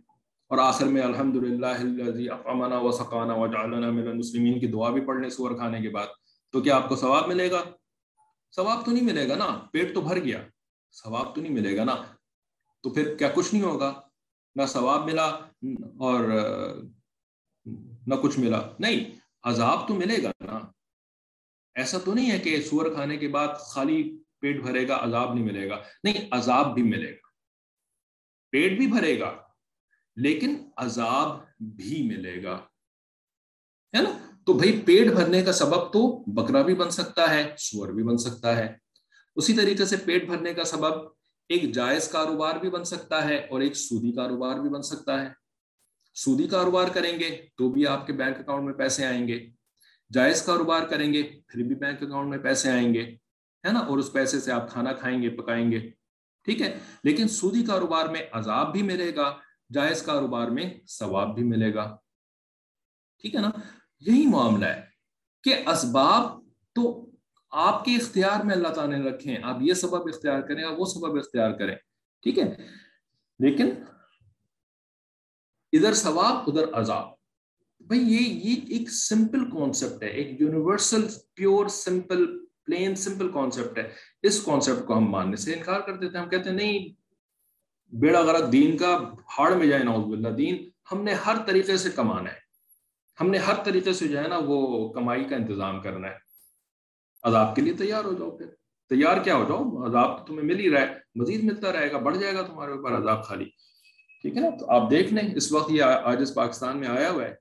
اور 0.48 0.58
آخر 0.58 0.86
میں 0.86 1.02
الحمد 1.02 1.36
للہ 1.36 2.76
و 2.76 2.92
سقانہ 2.92 3.34
و 3.34 3.48
من 3.94 4.08
المسلمین 4.08 4.60
کی 4.60 4.68
دعا 4.68 4.90
بھی 4.90 5.02
پڑھ 5.02 5.20
لیں 5.20 5.30
سور 5.30 5.56
کھانے 5.56 5.82
کے 5.82 5.90
بعد۔ 5.90 6.08
تو 6.52 6.62
کیا 6.62 6.76
آپ 6.76 6.90
کو 6.90 6.96
ثواب 6.96 7.28
ملے 7.28 7.52
گا؟ 7.52 7.64
ثواب 8.56 8.86
تو 8.86 8.92
نہیں 8.92 9.06
ملے 9.06 9.30
گا 9.30 9.36
نا، 9.36 9.60
پیٹ 9.72 9.94
تو 9.94 10.02
بھر 10.02 10.24
گیا۔ 10.24 10.44
ثواب 11.04 11.36
تو 11.36 11.42
نہیں 11.42 11.54
ملے 11.54 11.78
گا 11.78 11.84
نا۔ 11.84 11.96
تو 12.84 12.90
پھر 12.90 13.16
کیا 13.16 13.30
کچھ 13.36 13.54
نہیں 13.54 13.64
ہوگا؟ 13.64 14.07
نہ 14.58 14.66
ثواب 14.66 15.06
ملا 15.06 15.26
اور 16.00 16.24
نہ 18.08 18.16
کچھ 18.16 18.40
ملا۔ 18.40 18.62
نہیں، 18.80 19.20
عذاب 19.44 19.88
تو 19.88 19.94
ملے 19.94 20.24
گا 20.24 20.32
نا۔ 20.40 20.60
ایسا 21.76 21.98
تو 22.06 22.14
نہیں 22.14 22.32
ہے 22.32 22.40
کہ 22.40 22.62
سور 22.62 22.94
کھانے 22.94 23.18
کے 23.18 23.28
بعد 23.28 23.48
خالی 23.60 24.18
پیٹ 24.40 24.62
بھرے 24.62 24.88
گا، 24.88 24.98
عذاب 25.02 25.34
نہیں 25.34 25.46
ملے 25.46 25.70
گا۔ 25.70 25.84
نہیں، 26.04 26.28
عذاب 26.32 26.74
بھی 26.74 26.84
ملے 26.84 27.12
گا۔ 27.12 27.28
پیٹ 28.52 28.78
بھی 28.78 28.88
بھرے 28.88 29.20
گا، 29.20 29.42
لیکن 30.16 30.70
عذاب 30.78 31.40
بھی 31.60 32.08
ملے 32.08 32.44
گا۔ 32.44 32.56
ہے 33.98 34.02
نا؟ 34.02 34.32
تو 34.46 34.54
بھائی، 34.54 34.82
پیٹ 34.86 35.12
بھرنے 35.14 35.44
کا 35.44 35.52
سبب 35.52 35.94
تو 35.94 36.24
بکرا 36.34 36.62
بھی 36.62 36.76
بن 36.76 36.90
سکتا 36.90 37.30
ہے، 37.30 37.56
سور 37.58 37.88
بھی 37.88 38.04
بن 38.04 38.18
سکتا 38.18 38.58
ہے۔ 38.58 38.78
اسی 39.36 39.54
طریقے 39.54 39.86
سے 39.86 39.98
پیٹ 39.98 40.26
بھرنے 40.26 40.54
کا 40.54 40.64
سبب 40.64 41.17
ایک 41.50 41.74
جائز 41.74 42.08
کاروبار 42.08 42.56
بھی 42.56 42.70
بن 42.70 42.84
سکتا 42.84 43.26
ہے 43.26 43.38
اور 43.38 43.62
ایک 43.62 43.74
سودی 43.74 44.12
کاروبار 44.12 44.60
بھی 44.60 44.70
بن 44.70 44.82
سکتا 44.82 45.22
ہے۔ 45.22 45.30
سودی 46.14 46.48
کاروبار 46.48 46.88
کریں 46.88 47.20
گے 47.20 47.48
تو 47.58 47.70
بھی 47.70 47.88
آپ 47.88 48.08
کے 48.08 48.14
بینک 48.14 48.38
اکاؤنٹ 48.38 48.66
میں 48.66 48.74
پیسے 48.74 49.06
آئیں 49.06 49.28
گے۔ 49.28 49.50
جائز 50.14 50.42
کاروبار 50.42 50.84
کریں 50.84 51.14
گے 51.14 51.24
پھر 51.48 51.64
بھی 51.64 51.76
بینک 51.76 52.04
اکاؤنٹ 52.04 52.30
میں 52.30 52.38
پیسے 52.38 52.72
آئیں 52.72 52.94
گے۔ 52.94 53.04
ہے 53.68 53.72
نا؟ 53.72 53.80
اور 53.80 53.98
اس 53.98 54.14
پیسے 54.14 54.40
سے 54.40 54.52
آپ 54.52 54.70
کھانا 54.70 54.94
کھائیں 54.94 55.22
گے، 55.22 55.30
پکائیں 55.30 55.72
گے۔ 55.72 55.92
ٹھیک 56.44 56.62
ہے؟ 56.62 56.80
لیکن 57.04 57.28
سودی 57.28 57.64
کاروبار 57.64 58.06
میں 58.06 58.22
عذاب 58.32 58.72
بھی 58.72 58.82
ملے 58.82 59.16
گا، 59.16 59.38
جائز 59.74 60.02
کاروبار 60.02 60.48
میں 60.48 60.88
ثواب 60.88 61.36
بھی 61.36 61.44
ملے 61.44 61.74
گا۔ 61.74 61.98
ٹھیک 63.22 63.36
ہے 63.36 63.40
نا؟ 63.40 63.50
یہی 64.00 64.28
معاملہ 64.28 64.66
ہے 64.66 64.82
کہ 65.44 65.70
اسباب 65.70 66.46
تو 66.76 67.07
آپ 67.60 67.86
کے 67.86 67.92
اختیار 67.92 68.46
میں 68.46 68.56
اللہ 68.56 68.68
تعالیٰ 68.68 69.00
نے 69.00 69.10
رکھے 69.10 69.32
ہیں۔ 69.32 69.44
آپ 69.44 69.58
یہ 69.62 69.74
سبب 69.74 70.08
اختیار 70.08 70.42
کریں 70.42 70.66
وہ 70.66 70.86
سبب 70.86 71.18
اختیار 71.18 71.52
کریں۔ 71.52 71.76
ٹھیک 72.24 72.40
ہے؟ 72.40 72.56
لیکن 73.40 73.70
ادھر 75.72 75.94
ثواب، 75.94 76.36
ادھر 76.48 76.74
عذاب۔ 76.74 77.08
بھائی، 77.80 78.02
یہ 78.02 78.20
یہ 78.20 78.56
ایک 78.68 78.92
سمپل 78.92 79.52
کانسیپٹ 79.52 80.04
ہے، 80.04 80.08
ایک 80.08 80.42
universal 80.42 81.08
pure 81.34 81.68
simple 81.68 82.46
plain 82.66 82.96
simple 82.96 83.32
concept 83.32 83.78
ہے۔ 83.78 83.94
اس 84.24 84.44
کانسیپٹ 84.44 84.88
کو 84.88 84.98
ہم 84.98 85.12
ماننے 85.12 85.36
سے 85.36 85.54
انکار 85.54 85.80
کر 85.80 85.98
دیتے 85.98 86.18
ہیں۔ 86.18 86.24
ہم 86.24 86.30
کہتے 86.30 86.50
ہیں، 86.50 86.58
نہیں، 86.58 86.90
بیڑا 87.96 88.22
غرق 88.22 88.52
دین 88.52 88.78
کا 88.78 88.98
ہاڑ 89.40 89.54
میں 89.54 89.68
جائے، 89.68 89.84
نعوذ 89.84 90.06
باللہ، 90.06 90.30
دین 90.30 90.70
ہم 90.92 91.04
نے 91.04 91.14
ہر 91.14 91.36
طریقے 91.46 91.78
سے 91.78 91.90
کمانا 91.90 92.32
ہے۔ 92.32 92.40
ہم 93.22 93.30
نے 93.30 93.38
ہر 93.38 93.54
طریقے 93.64 93.94
سے 93.94 94.08
جو 94.08 94.18
ہے 94.20 94.28
نا 94.28 94.40
وہ 94.46 94.90
کمائی 94.94 95.24
کا 95.24 95.36
انتظام 95.36 95.82
کرنا 95.82 96.08
ہے۔ 96.08 96.27
عذاب 97.24 97.56
کے 97.56 97.62
لیے 97.62 97.74
تیار 97.74 98.06
ہو 98.06 98.14
جاؤ 98.14 98.38
پھر۔ 98.38 98.46
تیار 98.90 99.24
کیا 99.24 99.36
ہو 99.36 99.46
جاؤ؟ 99.48 99.90
عذاب 99.90 100.28
تمہیں 100.28 100.44
مل 100.44 100.60
ہی 100.60 100.70
رہا 100.70 100.82
ہے، 100.82 100.94
مزید 101.16 101.44
ملتا 101.44 101.74
رہے 101.74 101.92
گا، 101.92 101.98
بڑھ 101.98 102.18
جائے 102.18 102.34
گا 102.34 102.42
تمہارے 102.42 102.72
اوپر 102.72 102.98
عذاب 102.98 103.26
خالی۔ 103.26 103.46
ٹھیک 104.22 104.36
ہے 104.36 104.42
نا؟ 104.42 104.50
تو 104.60 104.72
آپ 104.72 104.92
دیکھ 104.92 105.14
لیں، 105.14 105.36
اس 105.36 105.52
وقت 105.52 105.72
یہ 105.72 105.84
آج 105.84 106.22
اس 106.22 106.34
پاکستان 106.34 106.78
میں 106.78 106.88
آیا 106.88 107.10
ہوا 107.10 107.24
ہے۔ 107.24 107.34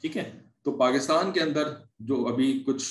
ٹھیک 0.00 0.16
ہے؟ 0.16 0.40
تو 0.64 0.72
پاکستان 0.72 1.32
کے 1.32 1.40
اندر 1.40 1.68
جو 1.98 2.26
ابھی 2.26 2.64
کچھ 2.66 2.82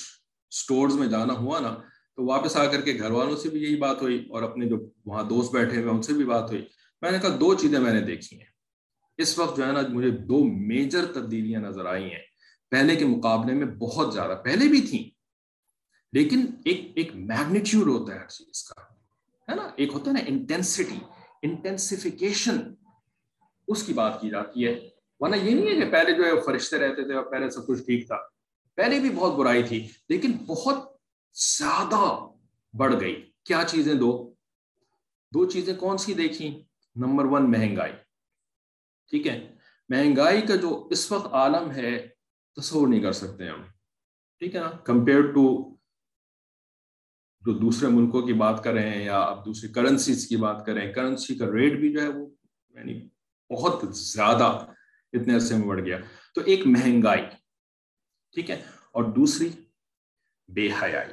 سٹورز 0.50 0.94
میں 0.94 1.06
جانا 1.06 1.34
ہوا 1.34 1.60
نا، 1.60 1.74
تو 2.16 2.26
واپس 2.26 2.56
آ 2.56 2.64
کر 2.64 2.80
کے 2.80 2.94
گھر 2.98 3.10
والوں 3.10 3.36
سے 3.36 3.48
بھی 3.48 3.62
یہی 3.62 3.76
بات 3.76 4.02
ہوئی 4.02 4.28
اور 4.30 4.42
اپنے 4.42 4.66
جو 4.66 4.90
وہاں 5.04 5.22
دوست 5.22 5.52
بیٹھے 5.52 5.80
ہوئے 5.80 5.90
ان 5.90 6.02
سے 6.02 6.12
بھی 6.12 6.24
بات 6.24 6.50
ہوئی۔ 6.50 6.66
میں 7.02 7.10
نے 7.10 7.18
کہا 7.18 7.36
دو 7.40 7.54
چیزیں 7.54 7.78
میں 7.78 7.94
نے 7.94 8.00
دیکھی 8.00 8.38
ہیں۔ 8.38 8.46
اس 9.18 9.38
وقت 9.38 9.56
جو 9.56 9.66
ہے 9.66 9.72
نا، 9.72 9.80
مجھے 9.88 10.10
دو 10.10 10.44
میجر 10.44 11.04
تبدیلیاں 11.14 11.60
نظر 11.60 11.86
آئی 11.86 12.04
ہیں۔ 12.04 12.22
پہلے 12.70 12.96
کے 12.96 13.04
مقابلے 13.04 13.54
میں 13.54 13.66
بہت 13.66 14.14
زیادہ، 14.14 14.38
پہلے 14.44 14.68
بھی 14.68 14.80
تھیں۔ 14.80 15.15
لیکن 16.16 16.46
ایک 16.64 16.92
ایک 16.94 17.14
میگنیٹیوڈ 17.14 17.88
ہوتا 17.88 18.14
ہے 18.14 18.18
ہر 18.18 18.26
چیز 18.26 18.64
کا، 18.64 18.82
ہے 19.50 19.54
نا؟ 19.54 19.70
ایک 19.76 19.90
ہوتا 19.92 20.10
ہے 20.10 20.12
نا 20.12 20.20
انٹینسٹی 20.26 20.98
انٹینسیفیکیشن 21.42 22.56
اس 23.68 23.82
کی 23.82 23.92
بات 23.92 24.20
کی 24.20 24.30
جاتی 24.30 24.66
ہے۔ 24.66 24.88
ورنہ 25.20 25.36
یہ 25.36 25.54
نہیں 25.54 25.76
ہے 25.76 25.80
کہ 25.80 25.90
پہلے 25.90 26.12
جو 26.12 26.24
ہے 26.24 26.40
فرشتے 26.46 26.78
رہتے 26.78 27.04
تھے 27.04 27.14
اور 27.14 27.24
پہلے 27.24 27.50
سب 27.50 27.66
کچھ 27.66 27.82
ٹھیک 27.82 28.06
تھا۔ 28.06 28.16
پہلے 28.74 29.00
بھی 29.00 29.10
بہت 29.10 29.34
برائی 29.34 29.62
تھی، 29.62 29.88
لیکن 30.08 30.32
بہت 30.32 30.76
زیادہ 31.34 32.26
بڑھ 32.76 33.00
گئی۔ 33.00 33.30
کیا 33.44 33.62
چیزیں 33.66 33.94
دو؟ 33.94 34.34
دو 35.34 35.50
چیزیں 35.50 35.74
کون 35.74 35.98
سی 35.98 36.14
دیکھی 36.14 36.64
نمبر 36.96 37.24
ون، 37.24 37.50
مہنگائی۔ 37.50 37.92
ٹھیک 39.10 39.26
ہے؟ 39.26 39.54
مہنگائی 39.88 40.42
کا 40.42 40.56
جو 40.56 40.88
اس 40.90 41.12
وقت 41.12 41.26
عالم 41.26 41.70
ہے، 41.70 42.08
تصور 42.56 42.88
نہیں 42.88 43.00
کر 43.00 43.12
سکتے 43.12 43.48
ہم۔ 43.48 43.62
ٹھیک 44.38 44.54
ہے 44.54 44.60
نا؟ 44.60 44.70
کمپیئر 44.70 45.20
ٹو 45.20 45.75
جو 47.46 47.52
دوسرے 47.52 47.88
ملکوں 47.88 48.22
کی 48.22 48.32
بات 48.32 48.64
کریں 48.64 49.04
یا 49.04 49.20
اب 49.20 49.46
دوسری 49.46 49.72
کرنسیز 49.72 50.26
کی 50.26 50.36
بات 50.36 50.66
کریں 50.66 50.92
کرنسی 50.92 51.34
کا 51.34 51.46
ریٹ 51.52 51.72
بھی 51.72 51.92
جو 51.92 52.02
ہے 52.02 52.08
وہ 52.08 52.30
یعنی 52.68 53.08
بہت 53.50 53.96
زیادہ 53.96 54.66
اتنے 55.12 55.34
عرصے 55.34 55.56
میں 55.56 55.66
بڑھ 55.66 55.84
گیا۔ 55.84 55.98
تو 56.34 56.40
ایک 56.40 56.66
مہنگائی، 56.66 57.22
ٹھیک 58.34 58.50
ہے، 58.50 58.62
اور 58.92 59.04
دوسری 59.04 59.48
بے 60.48 60.68
حیائی۔ 60.82 61.12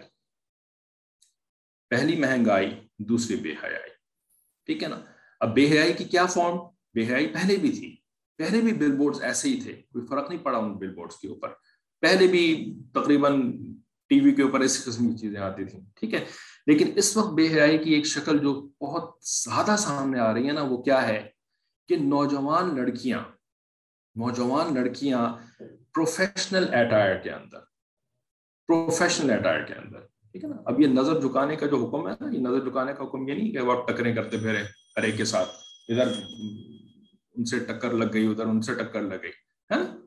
پہلی 1.90 2.20
مہنگائی، 2.20 2.88
دوسری 3.00 3.36
بے 3.36 3.52
حیائی۔ 3.52 3.90
ٹھیک 4.66 4.84
ہے 4.84 4.88
نا؟ 4.88 5.00
اب 5.40 5.54
بے 5.54 5.72
حیائی 5.72 5.94
کی 5.94 6.04
کیا 6.04 6.26
فارم 6.26 6.58
بے 6.94 7.08
حیائی 7.08 7.28
پہلے 7.28 7.56
بھی 7.56 7.72
تھی۔ 7.72 7.98
پہلے 8.38 8.62
بھی 8.62 8.74
بل 8.74 8.92
بورڈز 8.92 9.22
ایسے 9.22 9.50
ہی 9.50 9.62
تھے، 9.62 9.74
کوئی 9.74 10.06
فرق 10.06 10.30
نہیں 10.30 10.44
پڑا 10.44 10.58
ان 10.58 10.78
بل 10.78 10.96
بورڈز 10.96 11.16
کے 11.16 11.28
اوپر۔ 11.28 11.50
پہلے 12.02 12.28
بھی 12.28 12.74
تقریباً 12.94 13.58
ٹی 14.14 14.20
وی 14.20 14.32
کے 14.32 14.41
اوپر 14.41 14.59
اسی 14.59 14.91
قسم 14.91 15.11
کی 15.11 15.18
چیزیں 15.18 15.39
آتی 15.39 15.66
تھیں۔ 15.66 15.82
ٹھیک 15.95 16.14
ہے؟ 16.14 16.26
لیکن 16.68 16.91
اس 16.95 17.18
وقت 17.18 17.34
بے 17.34 17.47
حیائی 17.47 17.78
کی 17.78 17.93
ایک 17.93 18.05
شکل 18.05 18.38
جو 18.38 18.70
بہت 18.82 19.11
زیادہ 19.22 19.76
سامنے 19.78 20.20
آ 20.20 20.34
رہی 20.34 20.47
ہے 20.47 20.51
نا، 20.51 20.61
وہ 20.61 20.78
کیا 20.78 21.07
ہے 21.07 21.30
کہ 21.88 21.95
نوجوان 21.95 22.76
لڑکیاں 22.76 23.20
نوجوان 24.16 24.74
لڑکیاں 24.74 25.36
پروفیشنل 25.93 26.74
ایٹائر 26.74 27.18
کے 27.18 27.32
اندر 27.32 27.59
پروفیشنل 28.68 29.30
ایٹائر 29.30 29.64
کے 29.64 29.74
اندر۔ 29.74 29.99
ٹھیک 29.99 30.43
ہے 30.43 30.49
نا؟ 30.49 30.55
اب 30.66 30.82
یہ 30.82 30.88
نظر 30.88 31.22
جھکانے 31.22 31.55
کا 31.55 31.66
جو 31.66 31.86
حکم 31.86 32.07
ہے 32.07 32.14
نا، 32.20 32.34
یہ 32.34 32.39
نظر 32.39 32.59
جھکانے 32.59 32.93
کا 32.93 33.03
حکم 33.03 33.28
یہ 33.28 33.34
نہیں 33.34 33.51
کہ 33.51 33.59
وہ 33.59 33.72
آپ 33.72 33.88
ٹکریں 33.88 34.16
کرتے 34.16 34.38
پھرے 34.38 34.64
ہر 34.97 35.03
ایک 35.03 35.18
کے 35.18 35.26
ساتھ، 35.26 35.49
ادھر 35.89 36.07
ان 37.36 37.45
سے 37.45 37.59
ٹکر 37.59 37.91
لگ 37.91 38.14
گئی، 38.14 38.28
ادھر 38.28 38.45
ان 38.45 38.61
سے 38.61 38.76
ٹکر 38.76 39.01
لگ 39.01 39.16
گئی، 39.22 39.32
ہے 39.74 39.76
نا؟ 39.76 39.97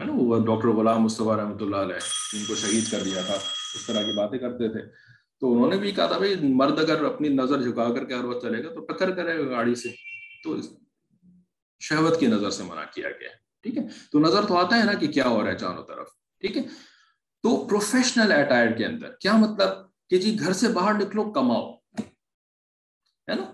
ہے 0.00 0.04
نا، 0.04 0.12
وہ 0.16 0.46
ڈاکٹر 0.46 0.68
غلام 0.68 1.02
مصطفیٰ 1.02 1.36
رحمۃ 1.36 1.58
اللہ 1.60 1.76
علیہ، 1.76 1.94
جن 2.32 2.44
کو 2.48 2.54
شہید 2.54 2.90
کر 2.90 3.02
دیا 3.04 3.22
تھا، 3.22 3.34
اس 3.74 3.86
طرح 3.86 4.02
کی 4.02 4.12
باتیں 4.12 4.38
کرتے 4.38 4.68
تھے۔ 4.68 4.88
تو 5.40 5.52
انہوں 5.52 5.70
نے 5.70 5.76
بھی 5.76 5.92
کہا 5.92 6.06
تھا، 6.06 6.18
بھائی، 6.18 6.34
مرد 6.42 6.78
اگر 6.78 7.04
اپنی 7.04 7.28
نظر 7.28 7.62
جھکا 7.62 7.94
کر 7.94 8.04
کے 8.04 8.14
ہر 8.14 8.24
وقت 8.24 8.42
چلے 8.42 8.64
گا 8.64 8.74
تو 8.74 8.80
ٹکر 8.80 9.10
کرے 9.10 9.44
گا 9.44 9.50
گاڑی 9.50 9.74
سے۔ 9.74 9.88
تو 10.44 10.56
شہوت 11.80 12.20
کی 12.20 12.26
نظر 12.26 12.50
سے 12.50 12.62
منع 12.62 12.82
کیا 12.94 13.10
گیا۔ 13.10 13.28
ٹھیک 13.62 13.78
ہے؟ 13.78 13.82
تو 14.12 14.18
نظر 14.18 14.46
تو 14.46 14.56
آتا 14.56 14.78
ہے 14.78 14.84
نا 14.84 14.94
کہ 14.94 15.06
کیا 15.06 15.28
ہو 15.28 15.44
رہا 15.44 15.52
ہے 15.52 15.58
چاروں 15.58 15.84
طرف۔ 15.84 16.08
ٹھیک 16.40 16.56
ہے؟ 16.56 16.62
تو 17.42 17.68
پروفیشنل 17.68 18.32
اٹائر 18.32 18.70
کے 18.70 18.86
اندر 18.86 19.12
کیا 19.12 19.36
مطلب 19.36 19.68
کہ 20.10 20.18
جی 20.18 20.36
گھر 20.40 20.52
سے 20.52 20.68
باہر 20.68 20.94
نکلو، 20.94 21.32
کماؤ۔ 21.32 21.74
ہے 23.30 23.34
نا؟ 23.34 23.52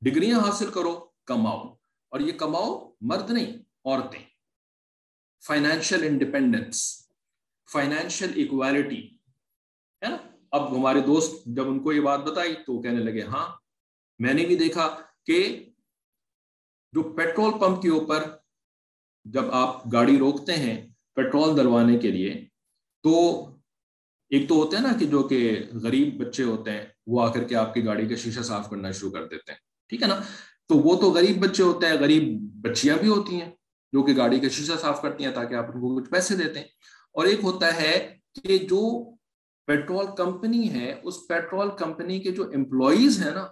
ڈگریاں 0.00 0.40
حاصل 0.40 0.66
کرو، 0.66 1.08
کماؤ۔ 1.24 1.62
اور 2.08 2.20
یہ 2.20 2.32
کماؤ 2.32 2.92
مرد 3.00 3.30
نہیں، 3.30 3.52
عورتیں۔ 3.84 4.31
فائنینشیل 5.42 6.04
انڈیپینڈنس 6.04 6.82
فائنینشیل 7.68 8.32
اکوالٹی 8.44 9.00
ہے 10.02 10.08
نا 10.08 10.16
اب 10.50 10.76
ہمارے 10.76 11.00
دوست 11.00 11.44
جب 11.46 11.68
ان 11.68 11.78
کو 11.78 11.92
یہ 11.92 12.00
بات 12.00 12.20
بتائی 12.20 12.54
تو 12.66 12.80
کہنے 12.82 13.02
لگے 13.02 13.22
ہاں 13.22 13.46
میں 14.20 14.34
نے 14.34 14.46
بھی 14.46 14.56
دیکھا 14.56 14.88
کہ 15.26 15.38
جو 16.92 17.02
پیٹرول 17.16 17.58
پمپ 17.58 17.82
کے 17.82 17.88
اوپر 17.88 18.22
جب 19.24 19.50
آپ 19.52 19.92
گاڑی 19.92 20.18
روکتے 20.18 20.56
ہیں 20.56 20.76
پیٹرول 21.16 21.56
دلوانے 21.56 21.98
کے 21.98 22.10
لیے 22.10 22.34
تو 23.04 23.14
ایک 24.30 24.48
تو 24.48 24.54
ہوتے 24.54 24.76
ہیں 24.76 24.82
نا 24.82 24.92
کہ 24.98 25.06
جو 25.06 25.22
کہ 25.22 25.38
غریب 25.82 26.22
بچے 26.22 26.42
ہوتے 26.42 26.70
ہیں 26.70 26.84
وہ 27.06 27.22
آ 27.22 27.32
کر 27.32 27.44
کے 27.44 27.54
آپ 27.54 27.74
کی 27.74 27.84
گاڑی 27.84 28.08
کا 28.08 28.16
شیشہ 28.16 28.42
صاف 28.42 28.70
کرنا 28.70 28.90
شروع 28.90 29.10
کر 29.10 29.26
دیتے 29.26 29.52
ہیں 29.52 29.58
ٹھیک 29.88 30.02
ہے 30.02 30.08
نا 30.08 30.20
تو 30.66 30.74
وہ 30.78 31.00
تو 31.00 31.10
غریب 31.10 31.44
بچے 31.44 31.62
ہوتے 31.62 31.86
ہیں 31.86 31.98
غریب 32.00 32.28
بچیاں 32.62 32.96
بھی 32.96 33.08
ہوتی 33.08 33.40
ہیں 33.40 33.50
جو 33.92 34.02
کہ 34.02 34.16
گاڑی 34.16 34.40
کا 34.40 34.48
شیشہ 34.48 34.72
صاف 34.80 35.02
کرتی 35.02 35.24
ہیں 35.24 35.32
تاکہ 35.32 35.54
آپ 35.54 35.64
ان 35.64 35.80
کو 35.80 36.00
کچھ 36.00 36.10
پیسے 36.10 36.36
دیتے 36.36 36.58
ہیں۔ 36.58 36.66
اور 37.12 37.26
ایک 37.26 37.40
ہوتا 37.42 37.76
ہے 37.76 38.18
کہ 38.44 38.58
جو 38.58 39.14
پیٹرول 39.66 40.06
کمپنی 40.16 40.70
ہے 40.70 41.00
اس 41.02 41.14
پیٹرول 41.28 41.68
کمپنی 41.78 42.20
کے 42.20 42.30
جو 42.30 42.44
امپلائیز 42.54 43.24
ہیں 43.24 43.30
نا، 43.30 43.46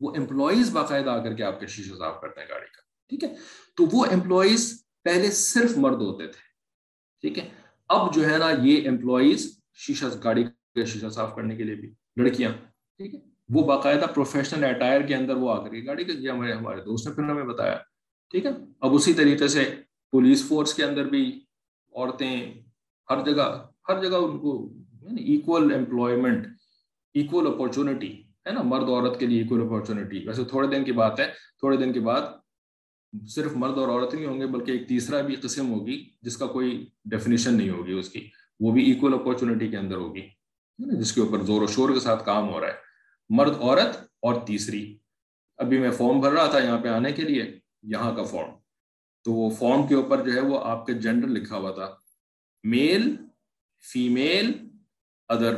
وہ 0.00 0.12
امپلائیز 0.16 0.70
باقاعدہ 0.70 1.10
آ 1.10 1.24
کر 1.24 1.34
کے 1.34 1.42
آپ 1.42 1.60
کے 1.60 1.66
شیشہ 1.66 1.94
صاف 1.98 2.20
کرتے 2.20 2.40
ہیں 2.40 2.48
گاڑی 2.48 2.66
کا، 2.66 2.80
ٹھیک 3.08 3.24
ہے؟ 3.24 3.34
تو 3.76 3.84
وہ 3.92 4.06
امپلائیز 4.12 4.84
پہلے 5.04 5.30
صرف 5.30 5.78
مرد 5.78 6.00
ہوتے 6.00 6.26
تھے، 6.26 6.40
ٹھیک 7.20 7.38
ہے؟ 7.38 7.48
اب 7.88 8.14
جو 8.14 8.30
ہے 8.30 8.38
نا، 8.38 8.50
یہ 8.62 8.88
امپلائیز 8.88 9.60
شیشہ، 9.74 10.06
گاڑی 10.24 10.44
کا 10.44 10.84
شیشہ 10.84 11.08
صاف 11.08 11.34
کرنے 11.36 11.56
کے 11.56 11.62
لیے 11.62 11.74
بھی 11.74 11.94
لڑکیاں، 12.16 12.52
ٹھیک 12.96 13.14
ہے؟ 13.14 13.20
وہ 13.48 13.66
باقاعدہ 13.66 14.06
پروفیشنل 14.14 14.64
اٹائر 14.64 15.00
کے 15.00 15.14
اندر 15.14 15.36
وہ 15.36 15.50
آ 15.50 15.64
کر 15.64 15.70
کے 15.70 15.86
گاڑی 15.86 16.04
کا 16.04 16.32
ہمارے 16.32 16.52
ہمارے 16.52 16.80
دوست 16.80 17.08
نے 17.08 17.14
پھر 17.14 17.22
ہمیں 17.22 17.44
بتایا۔ 17.44 17.78
ٹھیک 18.32 18.46
ہے؟ 18.46 18.50
اب 18.80 18.94
اسی 18.94 19.14
طریقے 19.14 19.48
سے 19.48 19.74
پولیس 20.10 20.48
فورس 20.48 20.74
کے 20.74 20.84
اندر 20.84 21.04
بھی 21.04 21.40
عورتیں 21.94 22.54
ہر 23.10 23.24
جگہ 23.24 23.66
ہر 23.88 24.02
جگہ 24.02 24.16
ان 24.16 24.38
کو 24.38 24.72
ایکول 25.02 25.74
امپلائمنٹ 25.74 26.46
ایکول 27.14 27.46
اپارچونیٹی 27.46 28.22
ہے 28.22 28.50
نا؟ 28.50 28.62
مرد 28.62 28.88
عورت 28.88 29.20
کے 29.20 29.26
لیے 29.26 29.42
ایکول 29.42 29.62
اپارچونیٹی 29.62 30.26
ویسے 30.26 30.44
تھوڑے 30.44 30.68
دن 30.68 30.84
کی 30.84 30.92
بات 30.92 31.20
ہے، 31.20 31.26
تھوڑے 31.58 31.76
دن 31.76 31.92
کے 31.92 32.00
بعد 32.00 32.20
صرف 33.28 33.52
مرد 33.56 33.78
اور 33.78 33.88
عورت 33.88 34.14
نہیں 34.14 34.26
ہوں 34.26 34.40
گے، 34.40 34.46
بلکہ 34.46 34.70
ایک 34.70 34.88
تیسرا 34.88 35.20
بھی 35.20 35.34
قسم 35.34 35.72
ہوگی، 35.72 36.10
جس 36.22 36.36
کا 36.36 36.46
کوئی 36.46 36.90
ڈیفینیشن 37.04 37.54
نہیں 37.54 37.70
ہوگی 37.70 37.92
اس 37.92 38.08
کی۔ 38.08 38.30
وہ 38.60 38.72
بھی 38.72 38.84
ایکول 38.84 39.14
اپورچونٹی 39.14 39.68
کے 39.68 39.76
اندر 39.76 39.96
ہوگی 39.96 40.28
جس 40.78 41.12
کے 41.12 41.20
اوپر 41.20 41.42
زور 41.42 41.62
و 41.62 41.66
شور 41.66 41.90
کے 41.90 42.00
ساتھ 42.00 42.24
کام 42.24 42.48
ہو 42.48 42.60
رہا 42.60 42.68
ہے۔ 42.68 42.74
مرد 43.30 43.56
عورت 43.60 43.96
اور 44.22 44.34
تیسری۔ 44.46 44.96
ابھی 45.58 45.78
میں 45.78 45.90
فارم 45.90 46.20
بھر 46.20 46.32
رہا 46.32 46.46
تھا 46.46 46.58
یہاں 46.58 46.78
پہ 46.78 46.88
آنے 46.88 47.12
کے 47.12 47.22
لیے۔ 47.22 47.61
یہاں 47.82 48.16
کا 48.16 48.22
فارم 48.22 48.50
تو 49.24 49.32
وہ 49.32 49.50
فارم 49.50 49.86
کے 49.86 49.94
اوپر 49.94 50.26
جو 50.26 50.32
ہے 50.32 50.40
وہ 50.40 50.64
آپ 50.64 50.86
کے 50.86 50.94
جینڈر 50.94 51.28
لکھا 51.28 51.56
ہوا 51.56 51.70
تھا. 51.70 51.96
Male 52.64 53.16
female 53.92 54.68
other 55.28 55.54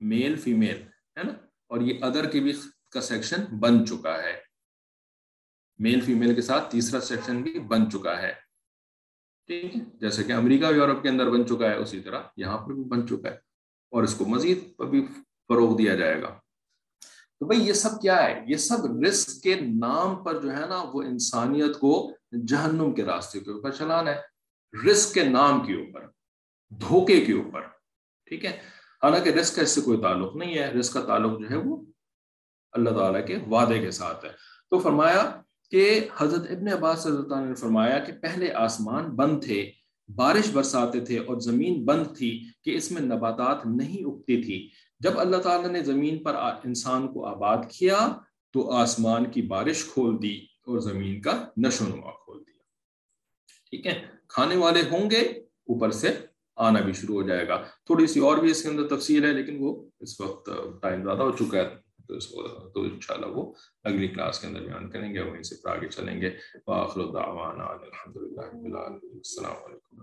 male 0.00 0.36
female 0.36 0.82
ہے 1.16 1.22
نا؟ 1.22 1.32
اور 1.66 1.80
یہ 1.80 2.04
ادر 2.04 2.30
کے 2.30 2.40
بھی 2.40 2.52
کا 2.90 3.00
سیکشن 3.00 3.44
بن 3.44 3.86
چکا 3.86 4.22
ہے. 4.22 4.40
میل 5.78 6.00
فیمیل 6.00 6.34
کے 6.34 6.42
ساتھ 6.42 6.72
تیسرا 6.72 7.00
سیکشن 7.00 7.42
بھی 7.42 7.58
بن 7.58 7.90
چکا 7.90 8.22
ہے. 8.22 8.32
ٹھیک 9.46 9.76
ہے؟ 9.76 9.80
جیسے 9.94 10.24
کہ 10.24 10.32
امریکہ 10.32 10.66
یورپ 10.66 11.02
کے 11.02 11.08
اندر 11.08 11.30
بن 11.30 11.46
چکا 11.46 11.70
ہے 11.70 11.74
اسی 11.74 12.00
طرح 12.00 12.22
یہاں 12.36 12.58
پر 12.58 12.72
بھی 12.72 12.84
بن 12.84 13.08
چکا 13.08 13.30
ہے. 13.30 13.36
اور 13.90 14.02
اس 14.02 14.14
کو 14.14 14.24
مزید 14.24 14.58
بھی 14.90 15.06
فروغ 15.48 15.78
دیا 15.78 15.94
جائے 15.94 16.22
گا. 16.22 16.40
تو 17.40 17.46
بھائی 17.46 17.68
یہ 17.68 17.72
سب 17.72 18.00
کیا 18.02 18.22
ہے؟ 18.22 18.44
یہ 18.48 18.56
سب 18.56 19.02
رسک 19.02 19.42
کے 19.42 19.54
نام 19.54 20.24
پر 20.24 20.40
جو 20.40 20.52
ہے 20.52 20.66
نا 20.66 20.84
وہ 20.92 21.02
انسانیت 21.02 21.78
کو 21.78 22.12
جہنم 22.48 22.92
کے 22.92 23.04
راستے 23.04 23.40
کے 23.40 23.50
اوپر 23.50 23.70
چلانا 23.70 24.10
ہے۔ 24.10 24.36
رسک 24.90 25.14
کے 25.14 25.24
نام 25.24 25.66
کے 25.66 25.74
اوپر، 25.74 26.00
دھوکے 26.70 27.24
کے 27.24 27.32
اوپر، 27.32 27.60
ٹھیک 28.26 28.44
ہے؟ 28.44 28.50
حالانکہ 29.02 29.28
رسک 29.28 29.56
کا 29.56 29.62
اس 29.62 29.70
سے 29.70 29.80
کوئی 29.80 29.98
تعلق 30.02 30.36
نہیں 30.36 30.58
ہے۔ 30.58 30.70
رسک 30.70 30.92
کا 30.92 31.00
تعلق 31.00 31.40
جو 31.40 31.50
ہے 31.50 31.56
وہ 31.56 31.82
اللہ 32.72 32.90
تعالیٰ 32.90 33.26
کے 33.26 33.38
وعدے 33.50 33.78
کے 33.78 33.90
ساتھ 33.90 34.24
ہے۔ 34.24 34.30
تو 34.70 34.78
فرمایا 34.78 35.42
کہ 35.70 36.08
حضرت 36.16 36.50
ابن 36.50 36.68
عباس 36.68 37.06
حضرت 37.06 37.28
نے 37.28 37.54
فرمایا 37.54 37.98
کہ 37.98 38.12
پہلے 38.12 38.52
آسمان 38.52 39.04
بند 39.04 39.44
تھے، 39.44 39.70
بارش 40.14 40.50
برساتے 40.52 41.00
تھے 41.00 41.18
اور 41.18 41.40
زمین 41.40 41.84
بند 41.84 42.06
تھی 42.16 42.44
کہ 42.64 42.76
اس 42.76 42.90
میں 42.90 43.02
نباتات 43.02 43.66
نہیں 43.66 44.04
اگتی 44.04 44.42
تھی۔ 44.42 44.70
جب 45.00 45.20
اللہ 45.20 45.36
تعالیٰ 45.36 45.70
نے 45.70 45.82
زمین 45.82 46.22
پر 46.22 46.34
انسان 46.64 47.08
کو 47.12 47.26
آباد 47.26 47.56
کیا 47.70 48.18
تو 48.52 48.70
آسمان 48.70 49.30
کی 49.30 49.42
بارش 49.42 49.84
کھول 49.84 50.22
دی 50.22 50.36
اور 50.66 50.78
زمین 50.78 51.20
کا 51.20 51.48
نشو 51.56 51.84
نما 51.84 52.10
کھول 52.10 52.38
دیا۔ 52.38 52.62
ٹھیک 53.70 53.86
ہے؟ 53.86 54.02
کھانے 54.28 54.56
والے 54.56 54.82
ہوں 54.90 55.10
گے، 55.10 55.20
اوپر 55.70 55.90
سے 55.90 56.16
آنا 56.56 56.80
بھی 56.80 56.92
شروع 56.92 57.22
ہو 57.22 57.28
جائے 57.28 57.48
گا۔ 57.48 57.62
تھوڑی 57.84 58.06
سی 58.06 58.20
اور 58.20 58.38
بھی 58.38 58.50
اس 58.50 58.62
کے 58.62 58.68
اندر 58.68 58.96
تفصیل 58.96 59.24
ہے، 59.24 59.32
لیکن 59.32 59.56
وہ 59.60 59.88
اس 60.00 60.20
وقت 60.20 60.50
ٹائم 60.82 61.02
زیادہ 61.02 61.22
ہو 61.22 61.30
چکا 61.30 61.58
ہے، 61.58 61.68
تو 62.08 62.14
اس 62.14 62.26
کو 62.26 62.42
تو 62.68 62.82
انشاءاللہ 62.82 63.26
وہ 63.26 63.52
اگلی 63.84 64.08
کلاس 64.08 64.40
کے 64.40 64.46
اندر 64.46 64.60
بیان 64.60 64.90
کریں 64.90 65.14
گے 65.14 65.20
وہیں 65.20 65.42
سے 65.42 65.54
آگے 65.70 65.88
چلیں 65.88 66.20
گے۔ 66.20 66.28
السلام 69.06 69.56
علیکم 69.66 70.02